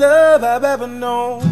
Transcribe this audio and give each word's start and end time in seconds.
love 0.00 0.42
I've 0.42 0.64
ever 0.64 0.86
known. 0.86 1.42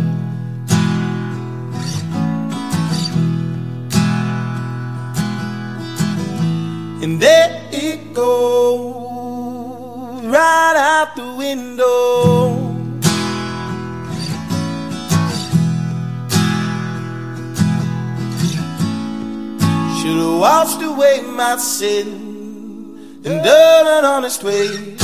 And 7.03 7.21
there 7.21 7.69
it 7.71 8.15
goes, 8.15 9.05
right 10.25 10.77
out 10.77 11.15
the 11.15 11.35
window. 11.35 12.57
Should've 20.01 20.41
washed 20.41 20.83
away 20.83 21.21
my 21.23 21.57
sin 21.59 22.07
and 23.25 23.45
done 23.45 23.87
an 23.87 24.05
honest 24.07 24.43
way. 24.43 24.98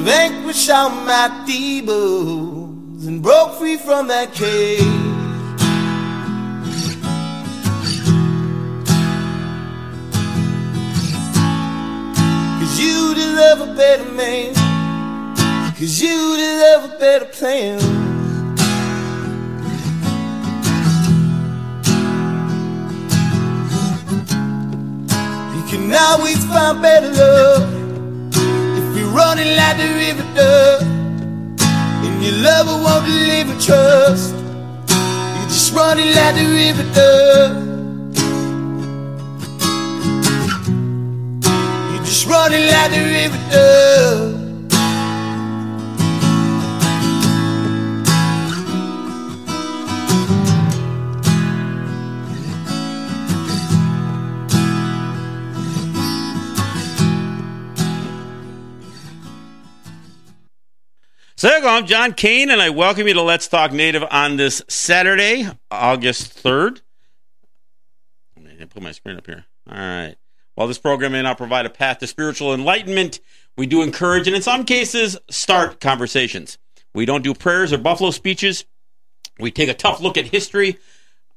Should've 0.00 0.14
vanquished 0.14 0.70
all 0.70 0.88
my 0.88 1.44
demons 1.46 3.06
and 3.06 3.22
broke 3.22 3.58
free 3.58 3.76
from 3.76 4.08
that 4.08 4.32
cage. 4.32 4.80
Cause 12.60 12.80
you 12.80 13.14
deserve 13.14 13.60
a 13.68 13.74
better 13.74 14.10
man. 14.12 14.54
Cause 15.74 16.00
you 16.00 16.36
deserve 16.36 16.92
a 16.92 16.98
better 16.98 17.26
plan. 17.26 17.78
You 25.56 25.62
can 25.68 25.94
always 25.94 26.42
find 26.46 26.80
better 26.80 27.12
love 27.12 27.69
running 29.20 29.54
like 29.54 29.76
the 29.76 29.88
river 30.02 30.26
does. 30.34 30.82
And 32.04 32.16
your 32.24 32.36
lover 32.46 32.76
won't 32.84 33.04
deliver 33.06 33.54
trust. 33.66 34.34
You're 35.36 35.50
just 35.54 35.72
running 35.74 36.10
like 36.18 36.34
the 36.40 36.46
river 36.58 36.86
does. 36.98 37.52
You're 41.90 42.04
just 42.10 42.24
running 42.26 42.66
like 42.74 42.90
the 42.96 43.02
river 43.14 43.40
does. 43.52 44.39
So. 61.40 61.48
I'm 61.48 61.86
John 61.86 62.12
Kane, 62.12 62.50
and 62.50 62.60
I 62.60 62.68
welcome 62.68 63.08
you 63.08 63.14
to 63.14 63.22
Let's 63.22 63.48
Talk 63.48 63.72
Native 63.72 64.04
on 64.10 64.36
this 64.36 64.60
Saturday, 64.68 65.48
August 65.70 66.42
3rd. 66.42 66.82
Let 68.36 68.58
me 68.58 68.66
put 68.66 68.82
my 68.82 68.92
screen 68.92 69.16
up 69.16 69.24
here. 69.24 69.46
All 69.66 69.78
right. 69.78 70.16
While 70.54 70.68
this 70.68 70.76
program 70.76 71.12
may 71.12 71.22
not 71.22 71.38
provide 71.38 71.64
a 71.64 71.70
path 71.70 72.00
to 72.00 72.06
spiritual 72.06 72.52
enlightenment, 72.52 73.20
we 73.56 73.64
do 73.64 73.80
encourage 73.80 74.26
and 74.26 74.36
in 74.36 74.42
some 74.42 74.66
cases 74.66 75.16
start 75.30 75.80
conversations. 75.80 76.58
We 76.94 77.06
don't 77.06 77.24
do 77.24 77.32
prayers 77.32 77.72
or 77.72 77.78
buffalo 77.78 78.10
speeches. 78.10 78.66
We 79.38 79.50
take 79.50 79.70
a 79.70 79.74
tough 79.74 80.02
look 80.02 80.18
at 80.18 80.26
history, 80.26 80.76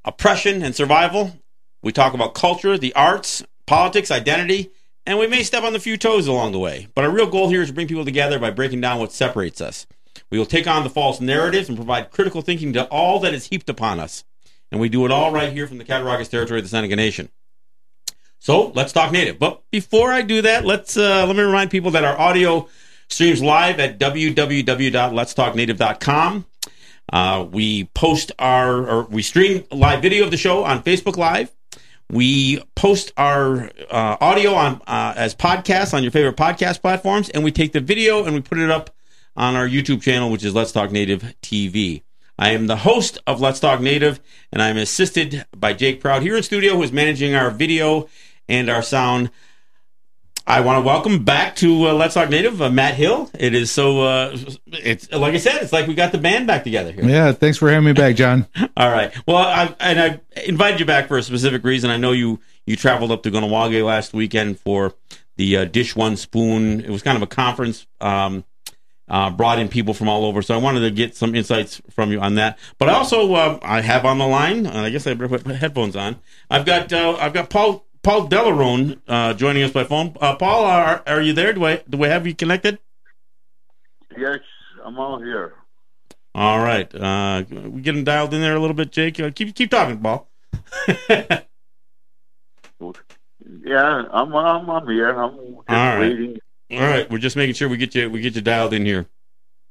oppression, 0.03 0.63
and 0.63 0.75
survival. 0.75 1.39
We 1.81 1.93
talk 1.93 2.13
about 2.13 2.33
culture, 2.33 2.77
the 2.77 2.93
arts, 2.93 3.41
politics, 3.67 4.11
identity, 4.11 4.69
and 5.05 5.19
we 5.19 5.27
may 5.27 5.43
step 5.43 5.63
on 5.63 5.75
a 5.75 5.79
few 5.79 5.97
toes 5.97 6.27
along 6.27 6.51
the 6.51 6.59
way. 6.59 6.87
But 6.95 7.03
our 7.03 7.11
real 7.11 7.27
goal 7.27 7.49
here 7.49 7.61
is 7.61 7.69
to 7.69 7.73
bring 7.73 7.87
people 7.87 8.05
together 8.05 8.39
by 8.39 8.51
breaking 8.51 8.81
down 8.81 8.99
what 8.99 9.11
separates 9.11 9.61
us. 9.61 9.85
We 10.29 10.37
will 10.37 10.45
take 10.45 10.67
on 10.67 10.83
the 10.83 10.89
false 10.89 11.19
narratives 11.19 11.69
and 11.69 11.77
provide 11.77 12.11
critical 12.11 12.41
thinking 12.41 12.73
to 12.73 12.85
all 12.87 13.19
that 13.19 13.33
is 13.33 13.47
heaped 13.47 13.69
upon 13.69 13.99
us. 13.99 14.23
And 14.71 14.81
we 14.81 14.89
do 14.89 15.05
it 15.05 15.11
all 15.11 15.31
right 15.31 15.53
here 15.53 15.67
from 15.67 15.77
the 15.77 15.83
Cattaraugus 15.83 16.29
territory 16.29 16.59
of 16.59 16.65
the 16.65 16.69
Seneca 16.69 16.95
Nation. 16.95 17.29
So 18.39 18.71
let's 18.75 18.91
talk 18.91 19.11
native. 19.11 19.39
But 19.39 19.61
before 19.71 20.11
I 20.11 20.21
do 20.21 20.41
that, 20.41 20.65
let's 20.65 20.97
uh, 20.97 21.25
let 21.25 21.35
me 21.35 21.43
remind 21.43 21.71
people 21.71 21.91
that 21.91 22.03
our 22.03 22.19
audio 22.19 22.67
streams 23.07 23.41
live 23.41 23.79
at 23.79 23.99
www.letstalknative.com. 23.99 26.45
Uh, 27.11 27.45
we 27.51 27.83
post 27.85 28.31
our 28.39 28.89
or 28.89 29.03
we 29.03 29.21
stream 29.21 29.63
live 29.71 30.01
video 30.01 30.25
of 30.25 30.31
the 30.31 30.37
show 30.37 30.63
on 30.63 30.81
Facebook 30.83 31.17
Live. 31.17 31.51
We 32.13 32.63
post 32.75 33.11
our 33.17 33.71
uh, 33.89 34.17
audio 34.21 34.53
on 34.53 34.83
uh, 34.85 35.15
as 35.17 35.33
podcasts 35.33 35.95
on 35.95 36.03
your 36.03 36.11
favorite 36.11 36.37
podcast 36.37 36.79
platforms, 36.79 37.31
and 37.31 37.43
we 37.43 37.51
take 37.51 37.71
the 37.71 37.79
video 37.79 38.23
and 38.23 38.35
we 38.35 38.41
put 38.41 38.59
it 38.59 38.69
up 38.69 38.91
on 39.35 39.55
our 39.55 39.67
YouTube 39.67 40.03
channel, 40.03 40.29
which 40.29 40.43
is 40.43 40.53
Let's 40.53 40.71
Talk 40.71 40.91
Native 40.91 41.23
TV. 41.41 42.03
I 42.37 42.51
am 42.51 42.67
the 42.67 42.75
host 42.75 43.17
of 43.25 43.41
Let's 43.41 43.59
Talk 43.59 43.81
Native, 43.81 44.19
and 44.51 44.61
I'm 44.61 44.77
assisted 44.77 45.47
by 45.57 45.73
Jake 45.73 46.01
Proud 46.01 46.21
here 46.21 46.37
in 46.37 46.43
studio, 46.43 46.75
who 46.75 46.83
is 46.83 46.91
managing 46.91 47.33
our 47.33 47.49
video 47.49 48.07
and 48.47 48.69
our 48.69 48.83
sound. 48.83 49.31
I 50.45 50.59
want 50.59 50.77
to 50.77 50.81
welcome 50.85 51.23
back 51.23 51.55
to 51.57 51.87
uh, 51.87 51.93
Let's 51.93 52.15
Talk 52.15 52.29
Native, 52.29 52.61
uh, 52.61 52.69
Matt 52.69 52.95
Hill. 52.95 53.29
It 53.39 53.53
is 53.55 53.71
so, 53.71 54.01
uh, 54.01 54.37
it's 54.67 55.09
like 55.11 55.33
I 55.33 55.37
said, 55.37 55.61
it's 55.61 55.71
like 55.71 55.87
we 55.87 55.93
got 55.93 56.11
the 56.11 56.17
band 56.17 56.47
back 56.47 56.65
together 56.65 56.91
here. 56.91 57.05
Yeah, 57.05 57.31
thanks 57.31 57.57
for 57.57 57.69
having 57.69 57.85
me 57.85 57.93
back, 57.93 58.17
John. 58.17 58.47
All 58.77 58.89
right. 58.91 59.13
Well, 59.25 59.37
I, 59.37 59.73
and 59.79 59.99
I 59.99 60.19
invited 60.45 60.81
you 60.81 60.85
back 60.85 61.07
for 61.07 61.17
a 61.17 61.23
specific 61.23 61.63
reason. 61.63 61.89
I 61.89 61.97
know 61.97 62.11
you 62.11 62.41
you 62.65 62.75
traveled 62.75 63.11
up 63.11 63.23
to 63.23 63.31
Kahnawake 63.31 63.85
last 63.85 64.13
weekend 64.13 64.59
for 64.59 64.93
the 65.37 65.57
uh, 65.57 65.65
Dish 65.65 65.95
One 65.95 66.17
Spoon. 66.17 66.81
It 66.81 66.89
was 66.89 67.01
kind 67.01 67.15
of 67.15 67.21
a 67.21 67.27
conference. 67.27 67.87
Um, 68.01 68.43
uh, 69.07 69.29
brought 69.29 69.59
in 69.59 69.67
people 69.67 69.93
from 69.93 70.07
all 70.07 70.25
over, 70.25 70.41
so 70.41 70.55
I 70.55 70.57
wanted 70.57 70.79
to 70.81 70.91
get 70.91 71.15
some 71.15 71.35
insights 71.35 71.81
from 71.89 72.11
you 72.11 72.19
on 72.19 72.35
that. 72.35 72.57
But 72.79 72.89
also 72.89 73.33
uh, 73.33 73.59
I 73.61 73.81
have 73.81 74.05
on 74.05 74.17
the 74.17 74.25
line. 74.25 74.65
I 74.65 74.89
guess 74.89 75.05
I 75.05 75.13
better 75.13 75.37
put 75.37 75.45
headphones 75.55 75.95
on. 75.95 76.19
I've 76.49 76.65
got 76.65 76.91
uh, 76.91 77.17
I've 77.19 77.33
got 77.33 77.49
Paul 77.49 77.85
Paul 78.03 78.27
Delaronde 78.27 78.99
uh, 79.07 79.33
joining 79.33 79.63
us 79.63 79.71
by 79.71 79.85
phone. 79.85 80.15
Uh, 80.19 80.35
Paul, 80.35 80.65
are, 80.65 81.01
are 81.07 81.21
you 81.21 81.33
there? 81.33 81.53
Do 81.53 81.65
I 81.65 81.81
do 81.89 81.97
we 81.97 82.07
have 82.09 82.27
you 82.27 82.35
connected? 82.35 82.79
Yes, 84.17 84.39
I'm 84.83 84.99
all 84.99 85.19
here. 85.21 85.53
All 86.35 86.59
right, 86.59 86.93
uh, 86.93 87.43
we 87.49 87.81
get 87.81 87.95
him 87.95 88.03
dialed 88.03 88.33
in 88.33 88.41
there 88.41 88.55
a 88.55 88.59
little 88.59 88.73
bit, 88.75 88.91
Jake. 88.91 89.19
Uh, 89.19 89.31
keep 89.31 89.55
keep 89.55 89.71
talking, 89.71 89.99
Paul. 89.99 90.27
Yeah, 93.65 94.03
I'm 94.11 94.33
I'm, 94.35 94.69
I'm 94.69 94.87
here. 94.87 95.09
I'm 95.09 95.37
All 95.37 95.63
right. 95.67 95.99
waiting. 95.99 96.37
All 96.71 96.79
right, 96.79 97.09
we're 97.09 97.17
just 97.17 97.35
making 97.35 97.55
sure 97.55 97.69
we 97.69 97.77
get 97.77 97.93
you 97.95 98.09
we 98.09 98.21
get 98.21 98.35
you 98.35 98.41
dialed 98.41 98.73
in 98.73 98.85
here. 98.85 99.07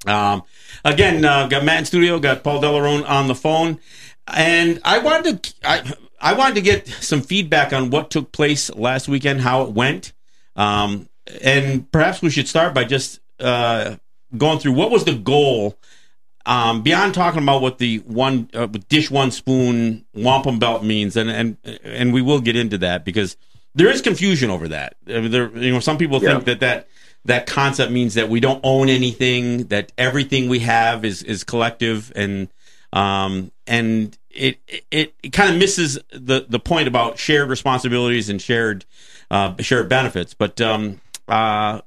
Um, 0.06 0.42
again, 0.84 1.24
uh, 1.24 1.46
got 1.46 1.64
Matt 1.64 1.80
in 1.80 1.84
studio, 1.84 2.18
got 2.18 2.42
Paul 2.44 2.60
Delaronde 2.60 3.08
on 3.08 3.28
the 3.28 3.34
phone, 3.34 3.80
and 4.26 4.80
I 4.84 4.98
wanted 4.98 5.42
to 5.42 5.54
I 5.64 5.92
I 6.22 6.34
wanted 6.34 6.54
to 6.54 6.60
get 6.62 6.86
some 6.86 7.20
feedback 7.20 7.72
on 7.72 7.90
what 7.90 8.10
took 8.10 8.30
place 8.30 8.72
last 8.74 9.08
weekend, 9.08 9.40
how 9.40 9.62
it 9.62 9.70
went, 9.72 10.12
um, 10.54 11.08
and 11.42 11.90
perhaps 11.90 12.22
we 12.22 12.30
should 12.30 12.48
start 12.48 12.74
by 12.74 12.84
just 12.84 13.20
uh, 13.40 13.96
going 14.36 14.60
through 14.60 14.72
what 14.72 14.90
was 14.90 15.04
the 15.04 15.14
goal. 15.14 15.76
Um, 16.44 16.82
beyond 16.82 17.14
talking 17.14 17.42
about 17.42 17.62
what 17.62 17.78
the 17.78 17.98
one 17.98 18.48
uh, 18.52 18.66
dish 18.66 19.10
one 19.10 19.30
spoon 19.30 20.04
wampum 20.14 20.58
belt 20.58 20.82
means, 20.82 21.16
and 21.16 21.30
and 21.30 21.56
and 21.84 22.12
we 22.12 22.22
will 22.22 22.40
get 22.40 22.56
into 22.56 22.78
that 22.78 23.04
because 23.04 23.36
there 23.74 23.88
is 23.88 24.00
confusion 24.00 24.50
over 24.50 24.68
that. 24.68 24.96
I 25.08 25.20
mean, 25.20 25.30
there, 25.30 25.56
you 25.56 25.72
know, 25.72 25.80
some 25.80 25.98
people 25.98 26.18
think 26.20 26.44
that 26.44 26.60
that 26.60 26.88
that 27.24 27.46
concept 27.46 27.92
means 27.92 28.14
that 28.14 28.28
we 28.28 28.40
don't 28.40 28.60
own 28.64 28.88
anything, 28.88 29.68
that 29.68 29.92
everything 29.96 30.48
we 30.48 30.60
have 30.60 31.04
is 31.04 31.22
is 31.22 31.44
collective, 31.44 32.12
and 32.16 32.48
um, 32.92 33.52
and 33.66 34.16
it 34.34 34.58
it, 34.90 35.14
it 35.22 35.32
kind 35.32 35.50
of 35.50 35.58
misses 35.58 35.98
the 36.10 36.46
the 36.48 36.58
point 36.58 36.88
about 36.88 37.18
shared 37.18 37.48
responsibilities 37.48 38.28
and 38.28 38.40
shared 38.40 38.84
uh, 39.30 39.54
shared 39.60 39.88
benefits. 39.88 40.34
But 40.34 40.60
um, 40.60 41.00
uh, 41.28 41.80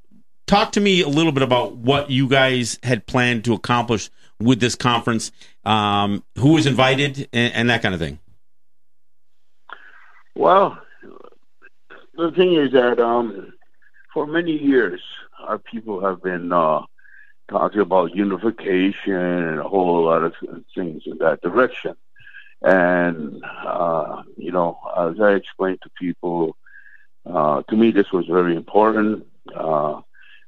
talk 0.47 0.71
to 0.73 0.81
me 0.81 1.01
a 1.01 1.07
little 1.07 1.31
bit 1.31 1.43
about 1.43 1.75
what 1.75 2.09
you 2.09 2.27
guys 2.27 2.79
had 2.83 3.05
planned 3.05 3.45
to 3.45 3.53
accomplish 3.53 4.09
with 4.39 4.59
this 4.59 4.75
conference, 4.75 5.31
um, 5.63 6.23
who 6.37 6.53
was 6.53 6.65
invited, 6.65 7.29
and, 7.31 7.53
and 7.53 7.69
that 7.69 7.81
kind 7.81 7.93
of 7.93 8.01
thing. 8.01 8.19
Well, 10.35 10.77
the 12.15 12.31
thing 12.31 12.53
is 12.53 12.73
that 12.73 12.99
um, 12.99 13.53
for 14.13 14.27
many 14.27 14.51
years, 14.51 15.01
our 15.39 15.57
people 15.57 16.01
have 16.01 16.21
been 16.21 16.51
uh, 16.51 16.81
talking 17.49 17.81
about 17.81 18.15
unification 18.15 19.13
and 19.13 19.59
a 19.59 19.63
whole 19.63 20.05
lot 20.05 20.23
of 20.23 20.33
things 20.73 21.03
in 21.05 21.17
that 21.19 21.41
direction. 21.41 21.95
And, 22.65 23.43
uh, 23.65 24.23
you 24.37 24.51
know, 24.51 24.79
as 24.97 25.21
I 25.21 25.33
explained 25.33 25.79
to 25.83 25.89
people, 25.99 26.57
uh, 27.25 27.61
to 27.69 27.75
me, 27.75 27.91
this 27.91 28.11
was 28.11 28.25
very 28.25 28.55
important. 28.55 29.27
Uh, 29.55 30.01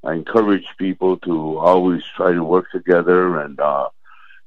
I 0.03 0.13
encourage 0.13 0.65
people 0.79 1.17
to 1.19 1.59
always 1.59 2.03
try 2.15 2.33
to 2.33 2.43
work 2.43 2.71
together 2.71 3.39
and, 3.41 3.59
uh, 3.59 3.89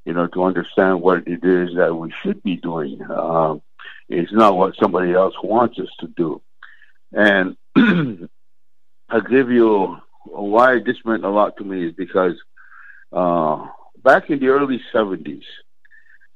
you 0.05 0.13
know, 0.15 0.27
to 0.29 0.45
understand 0.45 1.01
what 1.01 1.29
it 1.29 1.45
is 1.45 1.77
that 1.77 1.95
we 1.95 2.13
should 2.23 2.43
be 2.43 2.57
doing. 2.57 3.01
Um, 3.11 3.63
It's 4.09 4.33
not 4.33 4.57
what 4.57 4.75
somebody 4.77 5.13
else 5.13 5.35
wants 5.43 5.79
us 5.79 5.93
to 6.01 6.09
do. 6.09 6.43
And 7.13 7.57
I'll 9.09 9.21
give 9.21 9.51
you 9.51 9.99
why 10.25 10.81
this 10.81 10.97
meant 11.05 11.25
a 11.25 11.29
lot 11.31 11.57
to 11.59 11.65
me 11.65 11.87
is 11.87 11.95
because 11.95 12.37
uh, 13.13 13.67
back 14.03 14.31
in 14.31 14.41
the 14.41 14.49
early 14.49 14.81
70s, 14.93 15.45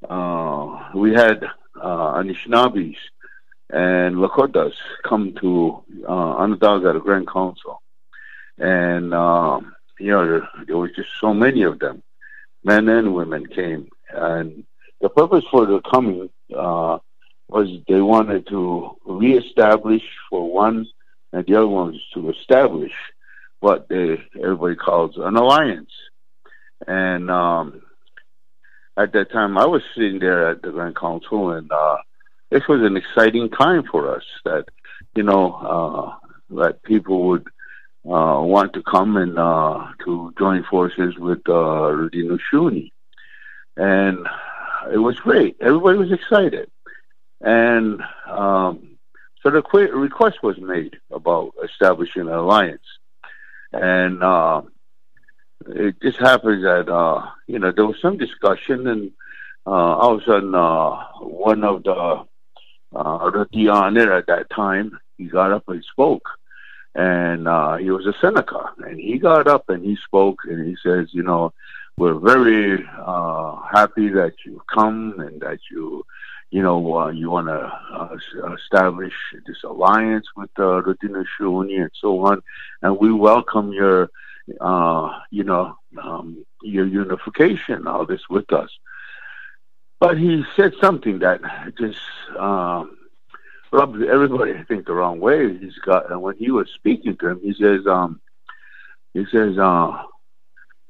uh, 0.08 0.90
we 0.94 1.12
had 1.14 1.44
uh, 1.80 2.22
and 3.70 4.16
Lakotas 4.16 4.74
come 5.02 5.34
to 5.40 5.82
uh, 6.08 6.12
Onondaga, 6.12 6.92
the 6.92 7.00
Grand 7.00 7.28
Council. 7.28 7.82
And, 8.58 9.12
um, 9.12 9.74
you 9.98 10.10
know, 10.10 10.26
there, 10.26 10.48
there 10.66 10.76
was 10.76 10.90
just 10.94 11.08
so 11.20 11.34
many 11.34 11.62
of 11.62 11.78
them. 11.78 12.02
Men 12.62 12.88
and 12.88 13.14
women 13.14 13.46
came. 13.46 13.88
And 14.10 14.64
the 15.00 15.08
purpose 15.08 15.44
for 15.50 15.66
the 15.66 15.80
coming 15.80 16.30
uh, 16.56 16.98
was 17.48 17.68
they 17.88 18.00
wanted 18.00 18.46
to 18.48 18.96
reestablish 19.04 20.02
for 20.30 20.50
one, 20.50 20.86
and 21.32 21.44
the 21.46 21.56
other 21.56 21.66
one 21.66 21.92
was 21.92 22.02
to 22.14 22.30
establish 22.30 22.92
what 23.60 23.88
they 23.88 24.22
everybody 24.40 24.76
calls 24.76 25.16
an 25.16 25.36
alliance. 25.36 25.90
And 26.86 27.30
um, 27.30 27.82
at 28.96 29.12
that 29.12 29.30
time, 29.32 29.58
I 29.58 29.66
was 29.66 29.82
sitting 29.94 30.18
there 30.20 30.50
at 30.50 30.62
the 30.62 30.70
Grand 30.70 30.96
Council, 30.96 31.50
and 31.50 31.70
uh, 31.70 31.96
this 32.50 32.62
was 32.68 32.80
an 32.82 32.96
exciting 32.96 33.50
time 33.50 33.84
for 33.90 34.14
us. 34.14 34.22
That 34.44 34.66
you 35.16 35.22
know 35.22 35.54
uh, 35.54 36.56
that 36.56 36.82
people 36.84 37.28
would 37.28 37.46
uh, 38.06 38.40
want 38.42 38.72
to 38.74 38.82
come 38.82 39.16
and 39.16 39.38
uh, 39.38 39.88
to 40.04 40.32
join 40.38 40.64
forces 40.64 41.16
with 41.18 41.40
uh, 41.48 41.52
Haudenosaunee, 41.52 42.92
and 43.76 44.26
it 44.92 44.98
was 44.98 45.16
great. 45.16 45.56
Everybody 45.60 45.98
was 45.98 46.12
excited, 46.12 46.70
and 47.40 48.00
um, 48.28 48.96
so 49.42 49.50
the 49.50 49.62
request 49.92 50.42
was 50.42 50.56
made 50.58 50.96
about 51.10 51.52
establishing 51.64 52.22
an 52.22 52.28
alliance, 52.28 52.86
and 53.72 54.22
uh, 54.22 54.62
it 55.66 56.00
just 56.02 56.18
happens 56.18 56.62
that 56.62 56.88
uh, 56.88 57.26
you 57.46 57.58
know 57.58 57.72
there 57.72 57.86
was 57.86 58.00
some 58.00 58.16
discussion, 58.18 58.86
and 58.86 59.12
uh, 59.66 59.70
all 59.70 60.14
of 60.14 60.22
a 60.22 60.24
sudden, 60.24 60.54
uh, 60.54 61.04
one 61.20 61.64
of 61.64 61.82
the 61.82 62.24
uh, 62.94 63.30
Ratianer 63.30 64.16
at 64.16 64.26
that 64.26 64.50
time, 64.50 64.98
he 65.16 65.24
got 65.24 65.52
up 65.52 65.68
and 65.68 65.84
spoke, 65.84 66.28
and 66.94 67.48
uh, 67.48 67.76
he 67.76 67.90
was 67.90 68.06
a 68.06 68.14
Seneca, 68.20 68.72
and 68.78 68.98
he 68.98 69.18
got 69.18 69.46
up 69.46 69.68
and 69.68 69.84
he 69.84 69.96
spoke, 70.04 70.40
and 70.44 70.66
he 70.66 70.76
says, 70.82 71.08
you 71.12 71.22
know, 71.22 71.52
we're 71.96 72.14
very 72.14 72.84
uh, 72.98 73.56
happy 73.72 74.08
that 74.08 74.34
you 74.44 74.60
come 74.72 75.14
and 75.18 75.40
that 75.40 75.58
you, 75.70 76.04
you 76.50 76.62
know, 76.62 76.98
uh, 76.98 77.10
you 77.10 77.30
want 77.30 77.46
to 77.46 77.72
uh, 77.92 78.54
establish 78.54 79.12
this 79.46 79.62
alliance 79.64 80.26
with 80.36 80.50
uh, 80.56 80.82
Haudenosaunee 80.82 81.82
and 81.82 81.90
so 82.00 82.26
on, 82.26 82.42
and 82.82 82.98
we 82.98 83.12
welcome 83.12 83.72
your, 83.72 84.10
uh, 84.60 85.20
you 85.30 85.44
know, 85.44 85.76
um, 86.02 86.44
your 86.62 86.86
unification, 86.86 87.86
all 87.86 88.06
this 88.06 88.22
with 88.28 88.52
us. 88.52 88.70
But 90.00 90.18
he 90.18 90.44
said 90.56 90.72
something 90.80 91.20
that 91.20 91.40
just 91.78 91.98
um, 92.38 92.96
rubbed 93.72 94.02
everybody, 94.02 94.52
I 94.52 94.64
think, 94.64 94.86
the 94.86 94.92
wrong 94.92 95.20
way. 95.20 95.56
He's 95.56 95.78
got, 95.78 96.10
and 96.10 96.20
when 96.20 96.36
he 96.36 96.50
was 96.50 96.68
speaking 96.74 97.16
to 97.18 97.28
him, 97.28 97.40
he 97.42 97.54
says, 97.54 97.86
um, 97.86 98.20
he 99.14 99.24
says, 99.30 99.58
uh, 99.58 100.02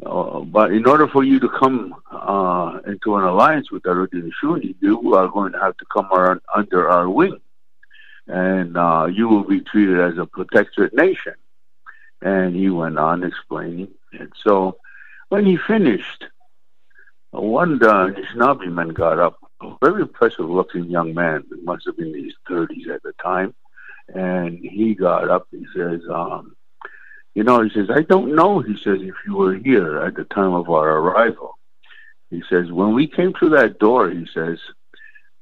uh, 0.04 0.40
but 0.40 0.72
in 0.72 0.86
order 0.86 1.06
for 1.06 1.22
you 1.22 1.38
to 1.38 1.48
come 1.48 1.94
uh, 2.10 2.80
into 2.86 3.16
an 3.16 3.24
alliance 3.24 3.70
with 3.70 3.84
Haudenosaunee, 3.84 4.74
you 4.80 5.14
are 5.14 5.28
going 5.28 5.52
to 5.52 5.60
have 5.60 5.76
to 5.76 5.84
come 5.92 6.08
under 6.54 6.88
our 6.88 7.08
wing, 7.08 7.38
and 8.26 8.76
uh, 8.76 9.06
you 9.06 9.28
will 9.28 9.44
be 9.44 9.60
treated 9.60 10.00
as 10.00 10.18
a 10.18 10.26
protectorate 10.26 10.94
nation. 10.94 11.34
And 12.22 12.54
he 12.54 12.70
went 12.70 12.98
on 12.98 13.22
explaining, 13.22 13.88
and 14.12 14.32
so 14.42 14.78
when 15.28 15.44
he 15.44 15.56
finished, 15.56 16.24
one 17.30 17.82
uh, 17.82 18.06
Anishinaabe 18.06 18.72
man 18.72 18.88
got 18.88 19.18
up, 19.18 19.38
a 19.60 19.74
very 19.82 20.02
impressive 20.02 20.48
looking 20.48 20.84
young 20.84 21.12
man, 21.12 21.44
must 21.64 21.84
have 21.86 21.96
been 21.96 22.14
in 22.14 22.24
his 22.24 22.34
30s 22.48 22.88
at 22.88 23.02
the 23.02 23.12
time, 23.22 23.54
and 24.14 24.58
he 24.58 24.94
got 24.94 25.28
up, 25.28 25.48
he 25.50 25.66
says, 25.74 26.00
um, 26.10 26.56
you 27.34 27.42
know, 27.42 27.62
he 27.62 27.70
says, 27.70 27.88
I 27.90 28.02
don't 28.02 28.34
know, 28.34 28.60
he 28.60 28.76
says, 28.76 28.98
if 29.00 29.14
you 29.26 29.34
were 29.34 29.54
here 29.56 30.00
at 30.00 30.14
the 30.14 30.24
time 30.24 30.52
of 30.52 30.70
our 30.70 30.98
arrival. 30.98 31.58
He 32.30 32.42
says, 32.48 32.70
when 32.70 32.94
we 32.94 33.06
came 33.06 33.32
through 33.32 33.50
that 33.50 33.78
door, 33.78 34.10
he 34.10 34.26
says, 34.32 34.58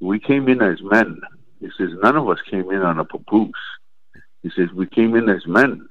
we 0.00 0.18
came 0.18 0.48
in 0.48 0.62
as 0.62 0.82
men. 0.82 1.20
He 1.60 1.68
says, 1.78 1.90
none 2.02 2.16
of 2.16 2.28
us 2.28 2.38
came 2.50 2.70
in 2.70 2.82
on 2.82 2.98
a 2.98 3.04
papoose. 3.04 3.52
He 4.42 4.50
says, 4.50 4.70
we 4.74 4.86
came 4.86 5.14
in 5.14 5.28
as 5.28 5.46
men. 5.46 5.88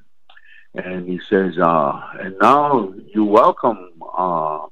And 0.73 1.07
he 1.07 1.19
says, 1.29 1.57
uh, 1.57 2.01
and 2.19 2.35
now 2.41 2.93
you 3.13 3.25
welcome, 3.25 3.89
uh, 4.17 4.67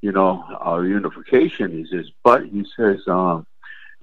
you 0.00 0.12
know, 0.12 0.44
our 0.60 0.84
unification. 0.84 1.72
He 1.72 1.86
says, 1.86 2.06
but 2.22 2.46
he 2.46 2.64
says, 2.76 3.00
um, 3.08 3.46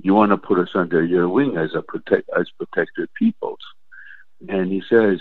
you 0.02 0.14
want 0.14 0.32
to 0.32 0.38
put 0.38 0.60
us 0.60 0.70
under 0.76 1.04
your 1.04 1.30
wing 1.30 1.58
as 1.58 1.76
a 1.76 1.82
protect 1.82 2.30
as 2.38 2.50
protected 2.58 3.10
peoples. 3.14 3.60
And 4.48 4.72
he 4.72 4.82
says, 4.90 5.20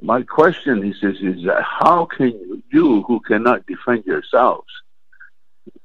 my 0.00 0.22
question, 0.22 0.82
he 0.82 0.94
says, 0.94 1.16
is 1.20 1.46
how 1.62 2.06
can 2.06 2.62
you, 2.72 3.02
who 3.02 3.20
cannot 3.20 3.66
defend 3.66 4.04
yourselves, 4.04 4.68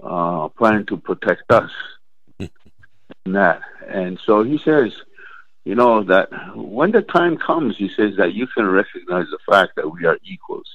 uh, 0.04 0.48
plan 0.50 0.86
to 0.88 0.98
protect 0.98 1.52
us? 1.52 1.72
and 3.26 3.36
that, 3.36 3.62
and 3.88 4.20
so 4.24 4.44
he 4.44 4.58
says, 4.58 4.94
you 5.66 5.76
know, 5.76 6.04
that 6.04 6.30
when 6.56 6.92
the 6.92 7.02
time 7.02 7.38
comes, 7.38 7.76
he 7.78 7.90
says 7.90 8.14
that 8.18 8.34
you 8.34 8.48
can 8.48 8.68
recognize 8.68 9.26
the 9.32 9.40
fact 9.50 9.74
that 9.76 9.92
we 9.92 10.06
are 10.06 10.18
equals, 10.24 10.68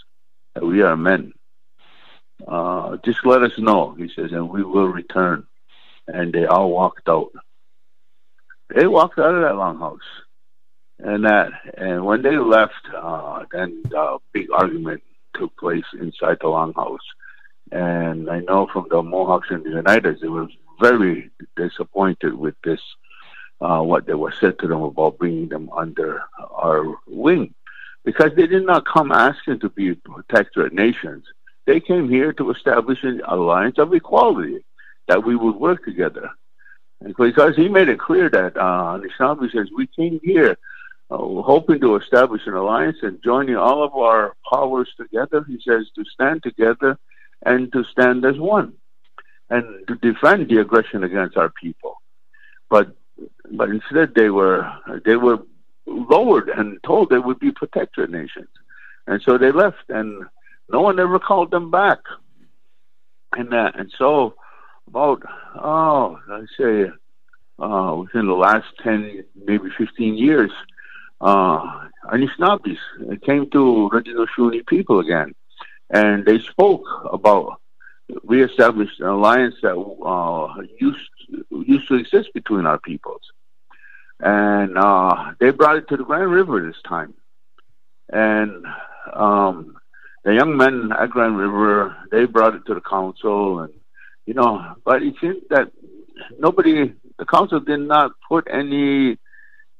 that 0.55 0.67
we 0.67 0.83
are 0.83 0.97
men, 0.97 1.33
uh, 2.47 2.97
just 3.05 3.25
let 3.25 3.43
us 3.43 3.53
know, 3.59 3.95
he 3.97 4.11
says, 4.15 4.33
and 4.33 4.51
we 4.51 4.63
will 4.63 4.89
return. 4.89 5.47
And 6.09 6.33
they 6.33 6.45
all 6.45 6.71
walked 6.71 7.09
out. 7.09 7.31
They 8.75 8.87
walked 8.87 9.19
out 9.19 9.35
of 9.35 9.43
that 9.43 9.55
longhouse. 9.55 9.99
And 10.99 11.25
that, 11.25 11.51
and 11.79 12.05
when 12.05 12.23
they 12.23 12.37
left, 12.37 12.87
uh, 12.95 13.45
then 13.53 13.83
a 13.97 14.19
big 14.33 14.49
argument 14.53 15.03
took 15.35 15.57
place 15.57 15.85
inside 15.99 16.39
the 16.41 16.47
longhouse. 16.47 16.99
And 17.73 18.29
I 18.29 18.41
know 18.41 18.69
from 18.73 18.87
the 18.91 19.03
Mohawks 19.03 19.49
and 19.51 19.65
the 19.65 19.83
Oneidas, 19.83 20.21
they 20.21 20.29
were 20.29 20.49
very 20.81 21.31
disappointed 21.57 22.35
with 22.35 22.55
this, 22.65 22.81
uh, 23.61 23.81
what 23.81 24.07
they 24.07 24.15
were 24.15 24.33
said 24.33 24.59
to 24.59 24.67
them 24.67 24.83
about 24.83 25.19
bringing 25.19 25.49
them 25.49 25.71
under 25.77 26.23
our 26.39 26.85
wing. 27.07 27.55
Because 28.05 28.33
they 28.35 28.47
did 28.47 28.65
not 28.65 28.87
come 28.87 29.13
asking 29.13 29.61
to 29.61 29.69
be 29.69 29.95
protectorate 29.95 30.73
nations 30.73 31.25
they 31.71 31.79
came 31.79 32.09
here 32.09 32.33
to 32.33 32.51
establish 32.51 32.99
an 33.05 33.23
alliance 33.29 33.79
of 33.79 33.95
equality, 33.95 34.65
that 35.07 35.25
we 35.25 35.37
would 35.37 35.55
work 35.55 35.85
together. 35.85 36.31
And 37.01 37.15
because 37.17 37.55
he 37.55 37.69
made 37.69 37.89
it 37.89 38.01
clear 38.01 38.29
that 38.29 38.57
uh, 38.57 38.99
Anishinaabe 38.99 39.53
says, 39.53 39.69
we 39.75 39.87
came 39.87 40.19
here 40.23 40.57
uh, 41.11 41.17
hoping 41.19 41.81
to 41.81 41.95
establish 41.95 42.43
an 42.47 42.55
alliance 42.55 42.99
and 43.03 43.23
joining 43.23 43.55
all 43.55 43.85
of 43.85 43.95
our 43.95 44.35
powers 44.53 44.89
together. 44.97 45.45
He 45.47 45.61
says 45.65 45.87
to 45.95 46.05
stand 46.13 46.43
together 46.43 46.99
and 47.47 47.73
to 47.73 47.85
stand 47.85 48.25
as 48.25 48.37
one 48.37 48.75
and 49.49 49.87
to 49.87 49.95
defend 49.95 50.49
the 50.49 50.59
aggression 50.59 51.05
against 51.05 51.37
our 51.37 51.51
people. 51.51 52.03
But 52.69 52.97
but 53.53 53.69
instead 53.71 54.15
they 54.15 54.31
were 54.31 54.71
they 55.05 55.17
were 55.17 55.39
lowered 55.87 56.49
and 56.49 56.79
told 56.85 57.11
they 57.11 57.19
would 57.19 57.39
be 57.39 57.51
protectorate 57.51 58.11
nations. 58.11 58.49
And 59.07 59.21
so 59.23 59.39
they 59.39 59.51
left 59.51 59.89
and 59.89 60.25
no 60.69 60.81
one 60.81 61.01
ever 61.01 61.19
called 61.19 61.51
them 61.51 61.71
back. 61.71 61.99
And 63.33 63.53
that, 63.53 63.79
and 63.79 63.93
so 63.97 64.35
about 64.89 65.23
oh, 65.57 66.19
I 66.29 66.47
say 66.59 66.91
uh, 67.59 67.97
within 68.01 68.27
the 68.27 68.35
last 68.35 68.67
ten, 68.83 69.25
maybe 69.45 69.71
fifteen 69.77 70.17
years, 70.17 70.51
uh, 71.21 71.89
Anishinaabes 72.07 72.79
came 73.23 73.49
to 73.51 73.91
Haudenosaunee 73.93 74.67
people 74.67 74.99
again, 74.99 75.35
and 75.91 76.25
they 76.25 76.41
spoke 76.41 76.85
about 77.13 77.61
reestablished 78.25 78.99
an 79.01 79.07
alliance 79.07 79.55
that 79.63 79.77
uh, 79.77 80.61
used 80.81 81.11
used 81.51 81.89
to 81.89 81.95
exist 81.95 82.31
between 82.35 82.67
our 82.67 82.79
peoples, 82.79 83.23
and 84.21 84.77
uh, 84.77 85.33
they 85.41 85.51
brought 85.51 85.77
it 85.77 85.89
to 85.89 85.97
the 85.97 86.05
Grand 86.05 86.31
River 86.31 86.65
this 86.67 86.81
time, 86.87 87.15
and 88.13 88.67
um, 89.13 89.77
the 90.25 90.35
young 90.35 90.57
men 90.57 90.91
at 90.99 91.11
Grand 91.11 91.39
River, 91.39 91.97
they 92.11 92.25
brought 92.27 92.55
it 92.55 92.67
to 92.67 92.75
the 92.75 92.81
council, 92.81 93.61
and 93.61 93.73
you 94.27 94.35
know, 94.35 94.75
but 94.85 95.03
it 95.03 95.15
seems 95.21 95.43
that 95.51 95.73
nobody, 96.39 96.93
the 97.19 97.25
council 97.25 97.61
did 97.61 97.81
not 97.81 98.13
put 98.29 98.47
any, 98.53 99.19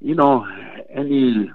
you 0.01 0.15
know, 0.15 0.47
any, 0.89 1.51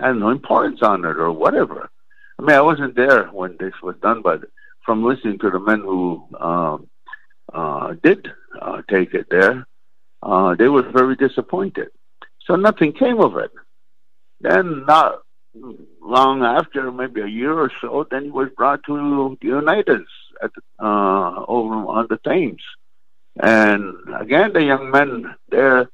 I 0.00 0.06
don't 0.08 0.20
know, 0.20 0.30
importance 0.30 0.80
on 0.82 1.04
it 1.04 1.16
or 1.16 1.32
whatever. 1.32 1.90
I 2.38 2.42
mean, 2.42 2.56
I 2.56 2.60
wasn't 2.60 2.96
there 2.96 3.26
when 3.28 3.56
this 3.58 3.74
was 3.82 3.96
done, 4.02 4.22
but 4.22 4.42
from 4.84 5.04
listening 5.04 5.38
to 5.38 5.50
the 5.50 5.60
men 5.60 5.80
who 5.80 6.26
um, 6.38 6.88
uh, 7.52 7.94
did 8.02 8.28
uh, 8.60 8.82
take 8.88 9.14
it 9.14 9.26
there, 9.30 9.66
uh, 10.22 10.54
they 10.54 10.68
were 10.68 10.82
very 10.82 11.16
disappointed. 11.16 11.88
So 12.46 12.56
nothing 12.56 12.92
came 12.92 13.20
of 13.20 13.36
it. 13.36 13.50
Then, 14.40 14.84
not 14.86 15.20
long 16.02 16.42
after, 16.42 16.90
maybe 16.92 17.20
a 17.20 17.26
year 17.26 17.52
or 17.52 17.70
so, 17.80 18.06
then 18.10 18.24
he 18.24 18.30
was 18.30 18.48
brought 18.56 18.82
to 18.84 18.96
the 19.40 19.48
Oneidas 19.48 20.04
at 20.42 20.50
uh, 20.78 21.44
over 21.46 21.74
on 21.74 22.06
the 22.10 22.18
Thames. 22.24 22.62
And 23.40 23.94
again, 24.18 24.52
the 24.52 24.62
young 24.62 24.90
men 24.90 25.34
there 25.48 25.88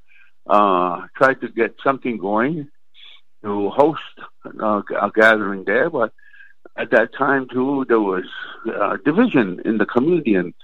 uh, 0.49 1.07
tried 1.17 1.41
to 1.41 1.49
get 1.49 1.75
something 1.83 2.19
going 2.19 2.69
to 3.43 3.71
host 3.71 4.01
uh, 4.45 4.83
a 5.01 5.11
gathering 5.15 5.65
there, 5.65 5.89
but 5.89 6.13
at 6.77 6.91
that 6.91 7.15
time 7.15 7.49
too, 7.49 7.85
there 7.89 8.01
was 8.01 8.25
uh, 8.75 8.97
division 9.05 9.61
in 9.65 9.79
the 9.79 9.87
community 9.87 10.35
and 10.35 10.55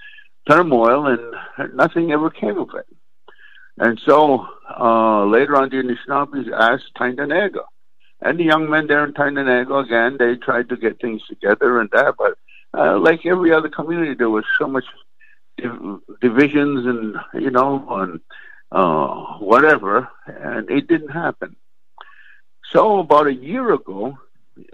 turmoil, 0.48 1.06
and 1.06 1.74
nothing 1.74 2.12
ever 2.12 2.30
came 2.30 2.58
of 2.58 2.70
it. 2.74 2.86
And 3.78 4.00
so 4.06 4.46
uh, 4.78 5.24
later 5.26 5.56
on, 5.56 5.68
the 5.68 5.76
Anishinaabes 5.76 6.50
asked 6.52 6.92
Tyendinaga. 6.96 7.64
And 8.22 8.38
the 8.38 8.44
young 8.44 8.70
men 8.70 8.86
there 8.86 9.04
in 9.04 9.12
Tyendinaga, 9.12 9.84
again, 9.84 10.16
they 10.18 10.36
tried 10.36 10.70
to 10.70 10.76
get 10.76 11.00
things 11.00 11.22
together 11.28 11.80
and 11.80 11.90
that, 11.92 12.14
but 12.16 12.38
uh, 12.72 12.98
like 12.98 13.26
every 13.26 13.52
other 13.52 13.68
community, 13.68 14.14
there 14.14 14.30
was 14.30 14.44
so 14.58 14.66
much 14.66 14.84
div- 15.58 16.00
divisions 16.20 16.86
and, 16.86 17.16
you 17.44 17.50
know, 17.50 17.86
and 17.90 18.20
uh, 18.72 19.36
whatever, 19.38 20.08
and 20.26 20.70
it 20.70 20.86
didn't 20.88 21.10
happen. 21.10 21.56
So 22.72 22.98
about 23.00 23.26
a 23.26 23.34
year 23.34 23.72
ago, 23.72 24.18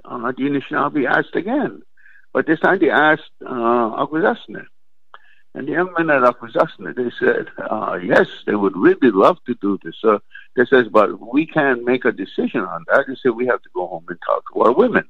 uh, 0.04 0.32
the 0.32 0.44
Anishinaabe 0.44 1.08
asked 1.08 1.34
again, 1.34 1.82
but 2.32 2.46
this 2.46 2.60
time 2.60 2.78
they 2.78 2.90
asked 2.90 3.22
uh. 3.44 4.06
And 5.54 5.68
the 5.68 5.72
young 5.72 5.92
men 5.98 6.08
at 6.08 6.22
Akwesasne, 6.22 6.94
they 6.96 7.10
said, 7.18 7.48
uh, 7.70 7.98
yes, 8.02 8.26
they 8.46 8.54
would 8.54 8.76
really 8.76 9.10
love 9.10 9.38
to 9.46 9.54
do 9.56 9.78
this. 9.82 9.96
So 10.00 10.20
they 10.56 10.64
says, 10.64 10.88
but 10.88 11.20
we 11.32 11.46
can't 11.46 11.84
make 11.84 12.04
a 12.06 12.12
decision 12.12 12.62
on 12.62 12.84
that. 12.88 13.04
They 13.06 13.16
said, 13.16 13.32
we 13.32 13.46
have 13.46 13.62
to 13.62 13.68
go 13.74 13.86
home 13.86 14.06
and 14.08 14.18
talk 14.26 14.44
to 14.52 14.60
our 14.62 14.72
women 14.72 15.04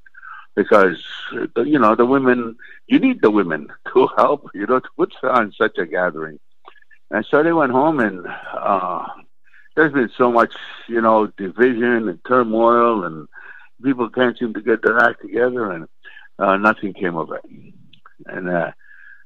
because, 0.56 1.00
you 1.32 1.78
know, 1.78 1.94
the 1.94 2.06
women, 2.06 2.56
you 2.88 2.99
need 2.99 3.22
the 3.22 3.30
women 3.30 3.68
to 3.92 4.08
help, 4.16 4.50
you 4.52 4.66
know, 4.66 4.80
to 4.80 4.88
put 4.96 5.12
on 5.22 5.52
such 5.52 5.78
a 5.78 5.87
gathering. 5.87 6.40
And 7.11 7.25
so 7.30 7.42
they 7.42 7.52
went 7.52 7.72
home 7.72 8.00
and, 8.00 8.26
uh, 8.52 9.06
there's 9.76 9.92
been 9.92 10.11
so 10.18 10.30
much, 10.32 10.54
you 10.88 11.00
know, 11.00 11.28
division 11.38 12.08
and 12.08 12.18
turmoil 12.26 13.04
and 13.04 13.28
people 13.82 14.11
can't 14.11 14.37
seem 14.37 14.54
to 14.54 14.61
get 14.61 14.82
their 14.82 14.99
act 14.99 15.22
together 15.22 15.70
and, 15.70 15.88
uh, 16.38 16.56
nothing 16.56 16.94
came 16.94 17.16
of 17.16 17.30
it. 17.32 17.44
And, 18.26 18.50
uh, 18.50 18.72